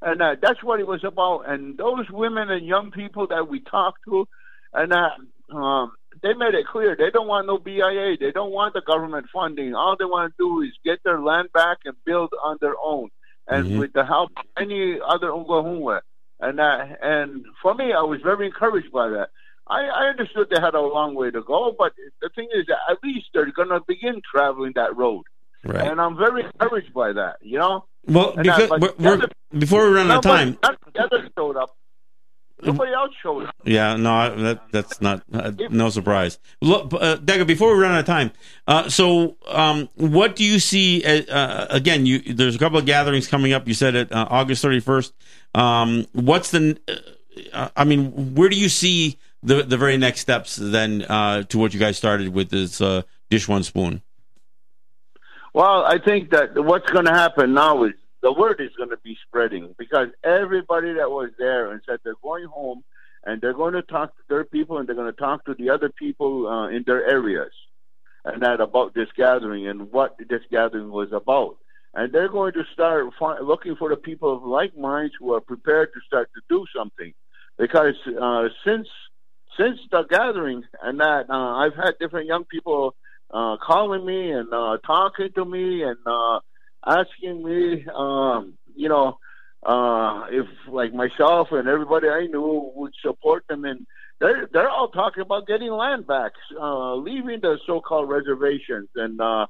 And 0.00 0.22
uh, 0.22 0.36
that's 0.40 0.62
what 0.64 0.80
it 0.80 0.86
was 0.86 1.04
about. 1.04 1.42
And 1.46 1.76
those 1.76 2.06
women 2.10 2.50
and 2.50 2.66
young 2.66 2.90
people 2.90 3.26
that 3.26 3.48
we 3.48 3.60
talked 3.60 4.00
to, 4.06 4.26
and 4.72 4.92
uh, 4.94 5.54
um, 5.54 5.92
they 6.22 6.32
made 6.34 6.54
it 6.54 6.66
clear 6.66 6.96
they 6.96 7.10
don't 7.10 7.28
want 7.28 7.46
no 7.46 7.58
BIA. 7.58 8.16
They 8.18 8.32
don't 8.32 8.52
want 8.52 8.74
the 8.74 8.82
government 8.86 9.26
funding. 9.32 9.74
All 9.74 9.96
they 9.98 10.04
want 10.04 10.32
to 10.32 10.36
do 10.38 10.62
is 10.62 10.72
get 10.84 11.00
their 11.04 11.20
land 11.20 11.48
back 11.52 11.78
and 11.84 11.94
build 12.04 12.30
on 12.42 12.58
their 12.60 12.74
own, 12.82 13.10
and 13.50 13.66
Mhm. 13.66 13.78
with 13.80 13.92
the 13.92 14.04
help 14.04 14.30
of 14.36 14.44
any 14.56 14.98
other 15.14 15.28
Ungahumwe. 15.28 16.00
And 16.40 16.58
uh, 16.60 16.78
and 17.02 17.44
for 17.62 17.74
me, 17.74 17.92
I 17.92 18.02
was 18.02 18.20
very 18.22 18.46
encouraged 18.46 18.90
by 18.92 19.08
that. 19.10 19.28
I, 19.68 19.80
I 20.00 20.02
understood 20.08 20.48
they 20.50 20.60
had 20.60 20.74
a 20.74 20.80
long 20.80 21.14
way 21.14 21.30
to 21.30 21.42
go, 21.42 21.74
but 21.78 21.92
the 22.22 22.28
thing 22.34 22.48
is 22.52 22.64
that 22.68 22.78
at 22.90 22.98
least 23.04 23.26
they're 23.34 23.52
going 23.52 23.68
to 23.68 23.80
begin 23.86 24.20
traveling 24.34 24.72
that 24.74 24.96
road, 24.96 25.22
Right. 25.64 25.86
and 25.88 26.00
I'm 26.00 26.16
very 26.16 26.42
encouraged 26.44 26.92
by 26.94 27.12
that. 27.12 27.36
You 27.42 27.58
know, 27.58 27.84
Well, 28.06 28.32
because 28.36 28.68
but 28.70 28.98
we're, 28.98 29.18
we're, 29.18 29.28
before 29.58 29.82
we 29.88 29.94
run 29.96 30.10
out 30.10 30.18
of 30.18 30.22
time, 30.24 30.58
the 30.94 31.02
others 31.04 31.30
showed 31.38 31.56
up. 31.56 31.70
Nobody 32.62 32.92
else 32.92 33.10
showed 33.22 33.46
up. 33.46 33.54
Yeah, 33.64 33.96
no, 33.96 34.34
that 34.42 34.62
that's 34.70 35.00
not 35.00 35.22
uh, 35.32 35.52
no 35.70 35.90
surprise. 35.90 36.38
Look, 36.60 36.92
uh, 36.92 37.16
before 37.44 37.74
we 37.74 37.82
run 37.82 37.92
out 37.92 38.00
of 38.00 38.06
time, 38.06 38.32
uh, 38.66 38.88
so 38.88 39.36
um, 39.48 39.88
what 39.94 40.36
do 40.36 40.44
you 40.44 40.58
see? 40.58 41.04
As, 41.04 41.28
uh, 41.28 41.66
again, 41.70 42.06
you 42.06 42.20
there's 42.20 42.56
a 42.56 42.58
couple 42.58 42.78
of 42.78 42.86
gatherings 42.86 43.26
coming 43.26 43.52
up. 43.52 43.66
You 43.66 43.74
said 43.74 43.94
it 43.94 44.12
uh, 44.12 44.26
August 44.30 44.62
thirty 44.62 44.80
first. 44.80 45.14
Um, 45.54 46.06
what's 46.12 46.50
the? 46.50 46.78
Uh, 47.52 47.68
I 47.76 47.84
mean, 47.84 48.34
where 48.34 48.48
do 48.48 48.56
you 48.56 48.68
see 48.68 49.18
the 49.42 49.62
the 49.62 49.76
very 49.76 49.96
next 49.96 50.20
steps 50.20 50.56
then 50.56 51.02
uh, 51.08 51.42
to 51.44 51.58
what 51.58 51.72
you 51.72 51.80
guys 51.80 51.96
started 51.96 52.28
with 52.28 52.50
this 52.50 52.80
uh, 52.80 53.02
dish 53.30 53.48
one 53.48 53.62
spoon? 53.62 54.02
Well, 55.52 55.84
I 55.84 55.98
think 55.98 56.30
that 56.30 56.62
what's 56.62 56.88
going 56.90 57.06
to 57.06 57.12
happen 57.12 57.54
now 57.54 57.84
is 57.84 57.94
the 58.22 58.32
word 58.32 58.60
is 58.60 58.70
going 58.76 58.90
to 58.90 58.98
be 58.98 59.16
spreading 59.26 59.74
because 59.78 60.08
everybody 60.22 60.92
that 60.94 61.10
was 61.10 61.30
there 61.38 61.72
and 61.72 61.80
said 61.88 61.98
they're 62.04 62.14
going 62.22 62.46
home 62.46 62.84
and 63.24 63.40
they're 63.40 63.54
going 63.54 63.74
to 63.74 63.82
talk 63.82 64.16
to 64.16 64.22
their 64.28 64.44
people 64.44 64.78
and 64.78 64.88
they're 64.88 64.96
going 64.96 65.12
to 65.12 65.18
talk 65.18 65.44
to 65.44 65.54
the 65.54 65.70
other 65.70 65.90
people 65.90 66.46
uh, 66.46 66.68
in 66.68 66.84
their 66.86 67.04
areas 67.08 67.52
and 68.24 68.42
that 68.42 68.60
about 68.60 68.94
this 68.94 69.08
gathering 69.16 69.66
and 69.66 69.90
what 69.92 70.16
this 70.28 70.42
gathering 70.50 70.90
was 70.90 71.08
about. 71.12 71.56
And 71.94 72.12
they're 72.12 72.28
going 72.28 72.52
to 72.52 72.64
start 72.72 73.06
fi- 73.18 73.40
looking 73.40 73.76
for 73.76 73.88
the 73.88 73.96
people 73.96 74.36
of 74.36 74.42
like 74.44 74.76
minds 74.76 75.14
who 75.18 75.34
are 75.34 75.40
prepared 75.40 75.90
to 75.94 76.00
start 76.06 76.30
to 76.34 76.40
do 76.48 76.64
something 76.76 77.12
because 77.58 77.94
uh, 78.20 78.48
since 78.64 78.86
since 79.58 79.78
the 79.90 80.04
gathering 80.04 80.62
and 80.82 81.00
that 81.00 81.28
uh, 81.28 81.56
I've 81.56 81.74
had 81.74 81.98
different 81.98 82.26
young 82.26 82.44
people 82.44 82.94
uh, 83.32 83.56
calling 83.56 84.06
me 84.06 84.30
and 84.30 84.52
uh, 84.52 84.78
talking 84.86 85.30
to 85.34 85.44
me 85.44 85.82
and 85.82 85.96
uh, 86.06 86.40
asking 86.86 87.42
me, 87.42 87.86
um, 87.94 88.54
you 88.74 88.88
know, 88.88 89.18
uh, 89.64 90.26
if 90.30 90.46
like 90.68 90.94
myself 90.94 91.48
and 91.52 91.68
everybody 91.68 92.08
I 92.08 92.26
knew 92.26 92.72
would 92.74 92.94
support 93.02 93.44
them, 93.48 93.64
and 93.64 93.86
they're 94.18 94.48
they're 94.52 94.70
all 94.70 94.88
talking 94.88 95.22
about 95.22 95.46
getting 95.46 95.70
land 95.70 96.06
back, 96.06 96.32
uh, 96.58 96.94
leaving 96.94 97.40
the 97.40 97.58
so-called 97.66 98.08
reservations, 98.08 98.88
and 98.94 99.20
uh, 99.20 99.46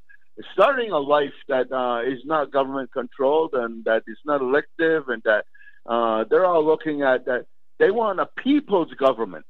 starting 0.52 0.90
a 0.90 0.98
life 0.98 1.32
that 1.48 1.70
uh, 1.72 2.02
is 2.02 2.20
not 2.24 2.50
government 2.50 2.92
controlled 2.92 3.54
and 3.54 3.84
that 3.84 4.02
is 4.06 4.18
not 4.24 4.40
elective, 4.40 5.08
and 5.08 5.22
that 5.24 5.44
uh, 5.86 6.24
they're 6.28 6.46
all 6.46 6.64
looking 6.64 7.02
at 7.02 7.24
that 7.26 7.46
they 7.78 7.90
want 7.90 8.20
a 8.20 8.26
people's 8.26 8.92
government. 8.94 9.46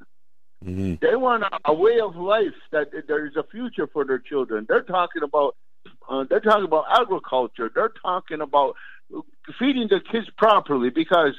Mm-hmm. 0.65 0.97
They 1.01 1.17
want 1.17 1.43
a, 1.43 1.59
a 1.65 1.75
way 1.75 2.01
of 2.01 2.17
life 2.17 2.55
that 2.71 2.91
there 3.09 3.27
is 3.27 3.37
a 3.37 3.45
future 3.45 3.87
for 3.87 4.05
their 4.05 4.19
children. 4.19 4.67
They're 4.69 4.83
talking 4.83 5.23
about 5.23 5.57
uh, 6.09 6.25
they're 6.29 6.41
talking 6.41 6.65
about 6.65 6.85
agriculture. 6.91 7.71
They're 7.75 7.93
talking 8.03 8.41
about 8.41 8.77
feeding 9.59 9.89
the 9.89 10.01
kids 10.01 10.29
properly 10.37 10.91
because 10.91 11.35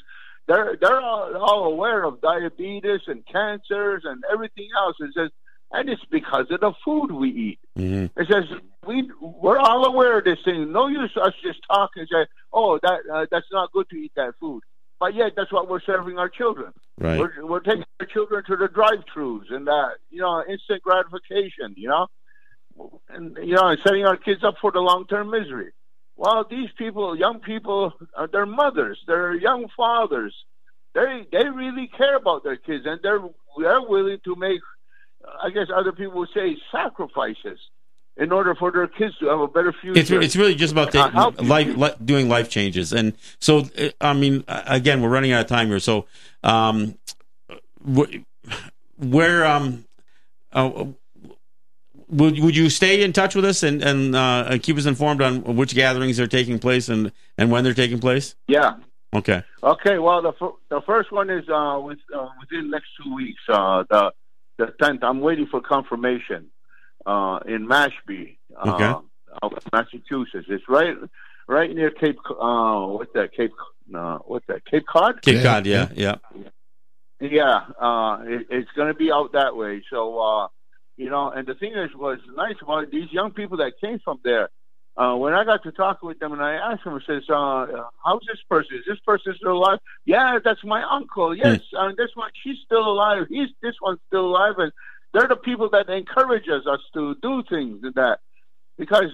they're 0.47 0.77
they're 0.79 1.01
all, 1.01 1.35
all 1.37 1.65
aware 1.65 2.03
of 2.03 2.21
diabetes 2.21 3.01
and 3.07 3.25
cancers 3.25 4.03
and 4.05 4.23
everything 4.31 4.69
else. 4.77 4.95
It 4.99 5.13
says 5.15 5.29
and 5.71 5.89
it's 5.89 6.03
because 6.11 6.47
of 6.51 6.59
the 6.59 6.73
food 6.83 7.11
we 7.11 7.29
eat. 7.29 7.59
Mm-hmm. 7.77 8.19
It 8.19 8.27
says 8.29 8.43
we 8.85 9.09
we're 9.21 9.59
all 9.59 9.85
aware 9.85 10.17
of 10.19 10.25
this 10.25 10.39
thing. 10.43 10.71
No 10.71 10.87
use 10.87 11.11
us 11.21 11.33
just 11.43 11.59
talking 11.67 12.01
and 12.01 12.09
say, 12.11 12.27
"Oh, 12.51 12.79
that 12.81 12.99
uh, 13.11 13.25
that's 13.31 13.47
not 13.51 13.71
good 13.71 13.89
to 13.89 13.95
eat 13.95 14.11
that 14.15 14.33
food," 14.39 14.63
but 14.99 15.15
yet 15.15 15.33
that's 15.35 15.51
what 15.51 15.69
we're 15.69 15.81
serving 15.81 16.17
our 16.17 16.29
children. 16.29 16.73
Right. 16.97 17.19
We're, 17.19 17.45
we're 17.45 17.59
taking 17.61 17.85
our 17.99 18.05
children 18.05 18.43
to 18.47 18.55
the 18.57 18.67
drive-throughs 18.67 19.51
and 19.51 19.67
that 19.67 19.93
you 20.09 20.21
know 20.21 20.43
instant 20.47 20.83
gratification. 20.83 21.75
You 21.77 21.89
know, 21.89 22.07
and 23.09 23.37
you 23.41 23.55
know, 23.55 23.75
setting 23.83 24.05
our 24.05 24.17
kids 24.17 24.43
up 24.43 24.55
for 24.61 24.71
the 24.71 24.79
long-term 24.79 25.29
misery. 25.29 25.71
Well, 26.15 26.45
these 26.49 26.69
people, 26.77 27.17
young 27.17 27.39
people, 27.39 27.93
are 28.15 28.27
their 28.27 28.45
mothers, 28.45 28.99
they're 29.07 29.33
young 29.33 29.67
fathers. 29.75 30.35
They 30.93 31.25
they 31.31 31.47
really 31.49 31.87
care 31.97 32.15
about 32.17 32.43
their 32.43 32.57
kids, 32.57 32.85
and 32.85 32.99
they're 33.01 33.21
they're 33.57 33.81
willing 33.81 34.19
to 34.25 34.35
make, 34.35 34.59
I 35.41 35.49
guess 35.49 35.67
other 35.73 35.93
people 35.93 36.19
would 36.19 36.29
say, 36.33 36.57
sacrifices 36.71 37.59
in 38.17 38.31
order 38.31 38.53
for 38.55 38.71
their 38.71 38.87
kids 38.87 39.17
to 39.19 39.27
have 39.27 39.39
a 39.39 39.47
better 39.47 39.73
future. 39.81 39.99
It's 39.99 40.11
it's 40.11 40.35
really 40.35 40.53
just 40.53 40.73
about 40.73 40.93
Uh, 40.93 41.31
taking 41.31 41.47
life, 41.47 41.77
li- 41.77 41.95
doing 42.03 42.27
life 42.29 42.49
changes, 42.49 42.91
and 42.91 43.13
so 43.39 43.59
uh, 43.77 43.89
I 44.01 44.13
mean, 44.13 44.43
uh, 44.47 44.63
again, 44.67 45.01
we're 45.01 45.09
running 45.09 45.31
out 45.31 45.41
of 45.41 45.47
time 45.47 45.67
here. 45.67 45.79
So, 45.79 46.05
um, 46.43 46.97
wh- 47.95 48.17
where 48.97 49.45
um, 49.45 49.85
uh, 50.51 50.85
would 52.11 52.39
would 52.39 52.55
you 52.55 52.69
stay 52.69 53.03
in 53.03 53.13
touch 53.13 53.33
with 53.35 53.45
us 53.45 53.63
and 53.63 53.81
and 53.81 54.15
uh, 54.15 54.57
keep 54.61 54.77
us 54.77 54.85
informed 54.85 55.21
on 55.21 55.55
which 55.55 55.73
gatherings 55.73 56.19
are 56.19 56.27
taking 56.27 56.59
place 56.59 56.89
and 56.89 57.11
and 57.37 57.49
when 57.51 57.63
they're 57.63 57.73
taking 57.73 57.99
place? 57.99 58.35
yeah. 58.47 58.73
Okay, 59.13 59.43
Okay, 59.61 59.97
well, 59.99 60.21
the 60.21 60.31
fir- 60.39 60.57
the 60.69 60.79
first 60.85 61.11
one 61.11 61.29
is 61.29 61.43
uh, 61.49 61.77
with, 61.83 61.99
uh, 62.15 62.27
within 62.39 62.69
next 62.69 62.87
two 63.03 63.13
weeks. 63.13 63.41
Uh, 63.49 63.83
the 63.89 64.13
the 64.57 64.67
tenth. 64.81 65.03
I'm 65.03 65.19
waiting 65.19 65.47
for 65.47 65.59
confirmation 65.59 66.49
uh, 67.05 67.39
in 67.45 67.67
Mashpee, 67.67 68.37
uh, 68.55 68.69
Okay. 68.73 68.85
out 69.43 69.63
Massachusetts. 69.73 70.47
It's 70.47 70.63
right 70.69 70.95
right 71.45 71.75
near 71.75 71.91
Cape. 71.91 72.19
Uh, 72.29 72.87
what's 72.87 73.11
that? 73.13 73.33
Cape. 73.35 73.51
Uh, 73.93 74.19
what's 74.19 74.47
that? 74.47 74.63
Cape 74.63 74.85
Cod. 74.87 75.21
Cape 75.21 75.35
Yeah, 75.35 75.43
Cod, 75.43 75.65
yeah, 75.65 75.89
yeah, 75.93 76.15
Yeah, 77.19 77.59
uh, 77.79 78.19
it, 78.25 78.47
it's 78.49 78.71
going 78.77 78.87
to 78.87 78.93
be 78.93 79.11
out 79.11 79.33
that 79.33 79.57
way. 79.57 79.83
So, 79.91 80.17
uh, 80.19 80.47
you 80.97 81.09
know, 81.09 81.31
and 81.31 81.47
the 81.47 81.55
thing 81.55 81.73
is, 81.73 81.89
was 81.95 82.19
nice 82.35 82.55
about 82.61 82.91
these 82.91 83.11
young 83.11 83.31
people 83.31 83.57
that 83.57 83.73
came 83.81 83.99
from 84.03 84.19
there. 84.23 84.49
Uh, 84.97 85.15
when 85.15 85.33
I 85.33 85.45
got 85.45 85.63
to 85.63 85.71
talk 85.71 86.03
with 86.03 86.19
them, 86.19 86.33
and 86.33 86.43
I 86.43 86.53
asked 86.55 86.83
them, 86.83 86.93
I 86.93 86.99
says, 87.07 87.23
uh, 87.29 87.65
"How's 88.03 88.21
this 88.27 88.41
person? 88.49 88.75
Is 88.77 88.83
this 88.85 88.99
person 89.05 89.33
still 89.37 89.53
alive?" 89.53 89.79
Yeah, 90.05 90.39
that's 90.43 90.63
my 90.65 90.83
uncle. 90.83 91.35
Yes, 91.35 91.61
uh, 91.77 91.91
this 91.97 92.09
one, 92.13 92.29
she's 92.43 92.57
still 92.65 92.85
alive. 92.85 93.27
He's 93.29 93.47
this 93.61 93.75
one's 93.81 93.99
still 94.07 94.25
alive, 94.25 94.55
and 94.57 94.71
they're 95.13 95.29
the 95.29 95.37
people 95.37 95.69
that 95.71 95.89
encourages 95.89 96.67
us, 96.67 96.73
us 96.73 96.79
to 96.93 97.15
do 97.21 97.43
things 97.49 97.79
and 97.83 97.93
that 97.95 98.19
because 98.77 99.11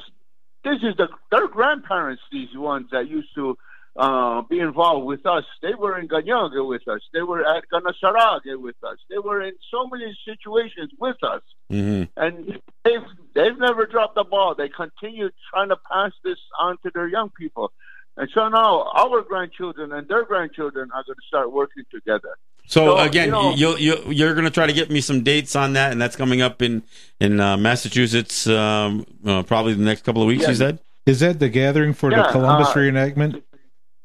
this 0.64 0.78
is 0.84 0.96
the 0.98 1.08
their 1.32 1.48
grandparents, 1.48 2.22
these 2.32 2.50
ones 2.56 2.88
that 2.92 3.08
used 3.08 3.30
to 3.36 3.58
uh, 3.98 4.42
be 4.44 4.60
involved 4.60 5.06
with 5.06 5.26
us. 5.26 5.44
They 5.62 5.74
were 5.74 5.98
in 5.98 6.08
Ganienkeh 6.08 6.68
with 6.68 6.88
us. 6.88 7.02
They 7.14 7.22
were 7.24 7.44
at 7.46 7.64
Ganasarage 7.74 8.56
with 8.62 8.76
us. 8.84 8.98
They 9.10 9.18
were 9.18 9.42
in 9.42 9.54
so 9.72 9.88
many 9.88 10.16
situations 10.26 10.92
with 11.00 11.18
us, 11.24 11.42
hmm 11.70 12.04
and 12.16 12.62
they've 12.84 13.02
they've 13.34 13.58
never 13.58 13.86
dropped 13.86 14.16
the 14.16 14.24
ball. 14.24 14.56
They 14.56 14.70
continue 14.70 15.30
trying 15.52 15.70
to 15.70 15.78
pass 15.92 16.12
this 16.24 16.38
on 16.60 16.78
to 16.84 16.92
their 16.94 17.08
young 17.08 17.30
people. 17.32 17.72
And 18.20 18.30
so 18.34 18.48
now 18.50 18.90
our 18.96 19.22
grandchildren 19.22 19.92
and 19.92 20.08
their 20.08 20.26
grandchildren 20.26 20.90
are 20.94 21.04
going 21.04 21.16
to 21.16 21.28
start 21.28 21.52
working 21.52 21.84
together. 21.92 22.36
So, 22.68 22.98
So, 22.98 22.98
again, 22.98 23.28
you 23.28 23.32
know- 23.32 23.54
you'll, 23.56 23.80
you'll 23.80 24.14
you're 24.14 24.34
going 24.34 24.46
to 24.46 24.52
try 24.52 24.68
to 24.68 24.74
get 24.74 24.90
me 24.90 25.02
some 25.02 25.24
dates 25.24 25.56
on 25.56 25.74
that, 25.74 25.92
and 25.92 26.02
that's 26.02 26.16
coming 26.16 26.42
up 26.42 26.62
in 26.62 26.84
in 27.20 27.40
uh, 27.40 27.58
Massachusetts, 27.58 28.46
um, 28.48 29.06
uh, 29.26 29.44
probably 29.44 29.74
the 29.74 29.84
next 29.84 30.04
couple 30.04 30.22
of 30.22 30.28
weeks. 30.28 30.44
Yeah. 30.44 30.50
You 30.50 30.56
said, 30.56 30.80
Is 31.06 31.20
that 31.22 31.40
the 31.40 31.50
gathering 31.50 31.94
for 31.94 32.12
Yeah, 32.12 32.24
the 32.24 32.30
Columbus 32.32 32.70
uh, 32.70 32.74
reenactment? 32.76 33.42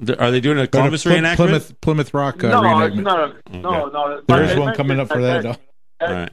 Th- 0.05 0.17
are 0.19 0.31
they 0.31 0.39
doing 0.41 0.57
a 0.57 0.61
Or 0.61 0.65
the 0.65 0.71
Columbus 0.71 1.03
Ply- 1.03 1.13
reenactment? 1.17 1.35
Plymouth 1.37 1.81
Plymouth 1.81 2.13
Rock 2.13 2.43
uh, 2.43 2.49
no, 2.49 2.61
reenactment. 2.61 3.03
not. 3.03 3.19
A, 3.51 3.57
No, 3.57 3.85
no. 3.87 4.21
There 4.27 4.43
is 4.43 4.57
one 4.57 4.75
coming 4.75 4.99
up 4.99 5.07
for 5.09 5.21
that. 5.21 5.43
mentioned 5.43 5.57
though. 5.99 6.05
All 6.07 6.13
right. 6.13 6.31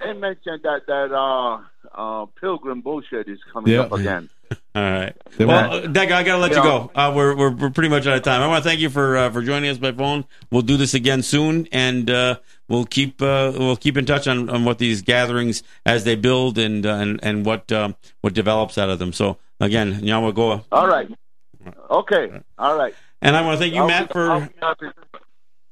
They 0.00 0.12
mentioned 0.14 0.60
that 0.62 0.86
that 0.86 1.12
uh, 1.12 1.60
uh, 1.94 2.26
pilgrim 2.40 2.80
bullshit 2.80 3.28
is 3.28 3.38
coming 3.52 3.72
Yeah. 3.74 3.80
up 3.82 3.92
again. 3.92 4.30
All 4.74 4.82
right. 4.82 5.14
They 5.36 5.44
well, 5.44 5.68
want- 5.70 5.96
uh, 5.96 6.00
I 6.00 6.06
got 6.06 6.22
to 6.24 6.38
let 6.38 6.50
you 6.52 6.56
Yeah. 6.58 6.62
go. 6.62 6.90
Uh, 6.94 7.12
we're, 7.14 7.36
we're 7.36 7.50
we're 7.50 7.70
pretty 7.70 7.88
much 7.90 8.06
out 8.06 8.16
of 8.16 8.22
time. 8.22 8.40
I 8.40 8.46
want 8.46 8.62
to 8.64 8.68
thank 8.68 8.80
you 8.80 8.88
for 8.88 9.16
uh, 9.16 9.30
for 9.30 9.42
joining 9.42 9.68
us 9.70 9.78
by 9.78 9.92
phone. 9.92 10.24
We'll 10.50 10.62
do 10.62 10.76
this 10.76 10.94
again 10.94 11.22
soon, 11.22 11.68
and 11.70 12.08
uh, 12.08 12.38
we'll 12.68 12.86
keep 12.86 13.20
uh, 13.20 13.52
we'll 13.56 13.76
keep 13.76 13.96
in 13.96 14.06
touch 14.06 14.26
on, 14.26 14.48
on 14.48 14.64
what 14.64 14.78
these 14.78 15.02
gatherings 15.02 15.62
as 15.84 16.04
they 16.04 16.14
build 16.16 16.56
and 16.56 16.86
uh, 16.86 16.94
and 16.94 17.20
and 17.22 17.44
what 17.44 17.70
um, 17.72 17.94
what 18.22 18.32
develops 18.32 18.78
out 18.78 18.88
of 18.88 18.98
them. 18.98 19.12
So 19.12 19.36
again, 19.60 20.00
Nyawa 20.00 20.34
Goa, 20.34 20.64
All 20.72 20.88
right. 20.88 21.08
Okay. 21.90 22.40
All 22.58 22.76
right. 22.76 22.94
and 23.22 23.36
I 23.36 23.42
want 23.42 23.54
to 23.58 23.58
thank 23.60 23.74
you, 23.74 23.80
I'll 23.82 23.88
Matt, 23.88 24.08
be- 24.08 24.12
for 24.12 24.30
I'll 24.30 24.40
be 24.40 24.48
happy. 24.60 24.86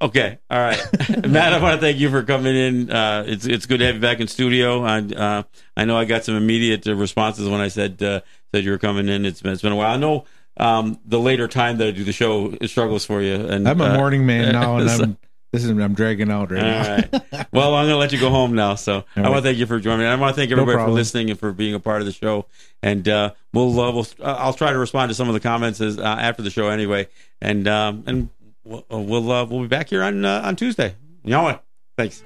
Okay, 0.00 0.38
all 0.48 0.58
right, 0.60 0.78
Matt. 1.26 1.52
I 1.52 1.60
want 1.60 1.74
to 1.74 1.80
thank 1.80 1.98
you 1.98 2.08
for 2.08 2.22
coming 2.22 2.54
in. 2.54 2.88
Uh, 2.88 3.24
it's 3.26 3.46
it's 3.46 3.66
good 3.66 3.78
to 3.78 3.86
have 3.86 3.96
you 3.96 4.00
back 4.00 4.20
in 4.20 4.28
studio. 4.28 4.84
I 4.84 4.98
uh, 5.00 5.42
I 5.76 5.86
know 5.86 5.96
I 5.96 6.04
got 6.04 6.22
some 6.24 6.36
immediate 6.36 6.86
uh, 6.86 6.94
responses 6.94 7.48
when 7.48 7.60
I 7.60 7.66
said 7.66 8.00
uh, 8.00 8.20
said 8.54 8.64
you 8.64 8.70
were 8.70 8.78
coming 8.78 9.08
in. 9.08 9.26
It's 9.26 9.42
been 9.42 9.52
it's 9.52 9.62
been 9.62 9.72
a 9.72 9.76
while. 9.76 9.92
I 9.92 9.96
know 9.96 10.24
um, 10.56 11.00
the 11.04 11.18
later 11.18 11.48
time 11.48 11.78
that 11.78 11.88
I 11.88 11.90
do 11.90 12.04
the 12.04 12.12
show 12.12 12.54
it 12.60 12.68
struggles 12.68 13.04
for 13.04 13.20
you. 13.22 13.34
And 13.34 13.68
I'm 13.68 13.80
a 13.80 13.86
uh, 13.86 13.96
morning 13.96 14.24
man 14.24 14.52
now, 14.52 14.76
and 14.76 14.88
so- 14.98 15.02
I'm 15.02 15.18
this 15.52 15.64
is 15.64 15.70
I'm 15.70 15.94
dragging 15.94 16.30
out 16.30 16.50
right 16.50 16.62
all 16.62 16.70
now. 16.70 16.96
right. 16.96 17.46
Well, 17.52 17.74
I'm 17.74 17.84
going 17.86 17.94
to 17.94 17.96
let 17.96 18.12
you 18.12 18.20
go 18.20 18.28
home 18.30 18.54
now. 18.54 18.74
So 18.74 19.04
I 19.16 19.22
want 19.22 19.36
to 19.36 19.42
thank 19.42 19.58
you 19.58 19.66
for 19.66 19.80
joining 19.80 20.00
me. 20.00 20.06
I 20.06 20.14
want 20.16 20.34
to 20.34 20.38
thank 20.40 20.50
No 20.50 20.60
everybody 20.60 20.84
for 20.84 20.90
listening 20.90 21.30
and 21.30 21.38
for 21.38 21.52
being 21.52 21.74
a 21.74 21.80
part 21.80 22.00
of 22.00 22.06
the 22.06 22.12
show. 22.12 22.46
And 22.82 23.08
uh, 23.08 23.32
we'll 23.54 23.80
uh, 23.80 23.90
we'll 23.92 24.06
uh, 24.20 24.34
I'll 24.38 24.52
try 24.52 24.72
to 24.72 24.78
respond 24.78 25.08
to 25.10 25.14
some 25.14 25.28
of 25.28 25.34
the 25.34 25.40
comments 25.40 25.80
as, 25.80 25.98
uh, 25.98 26.02
after 26.02 26.42
the 26.42 26.50
show 26.50 26.68
anyway. 26.68 27.08
And 27.40 27.66
um, 27.66 28.04
and 28.06 28.28
we'll 28.64 28.84
we'll, 28.90 29.32
uh, 29.32 29.44
we'll 29.46 29.62
be 29.62 29.68
back 29.68 29.88
here 29.88 30.02
on 30.02 30.24
uh, 30.24 30.42
on 30.44 30.56
Tuesday. 30.56 30.94
You 31.24 31.30
know 31.30 31.42
what? 31.42 31.64
Thanks. 31.96 32.22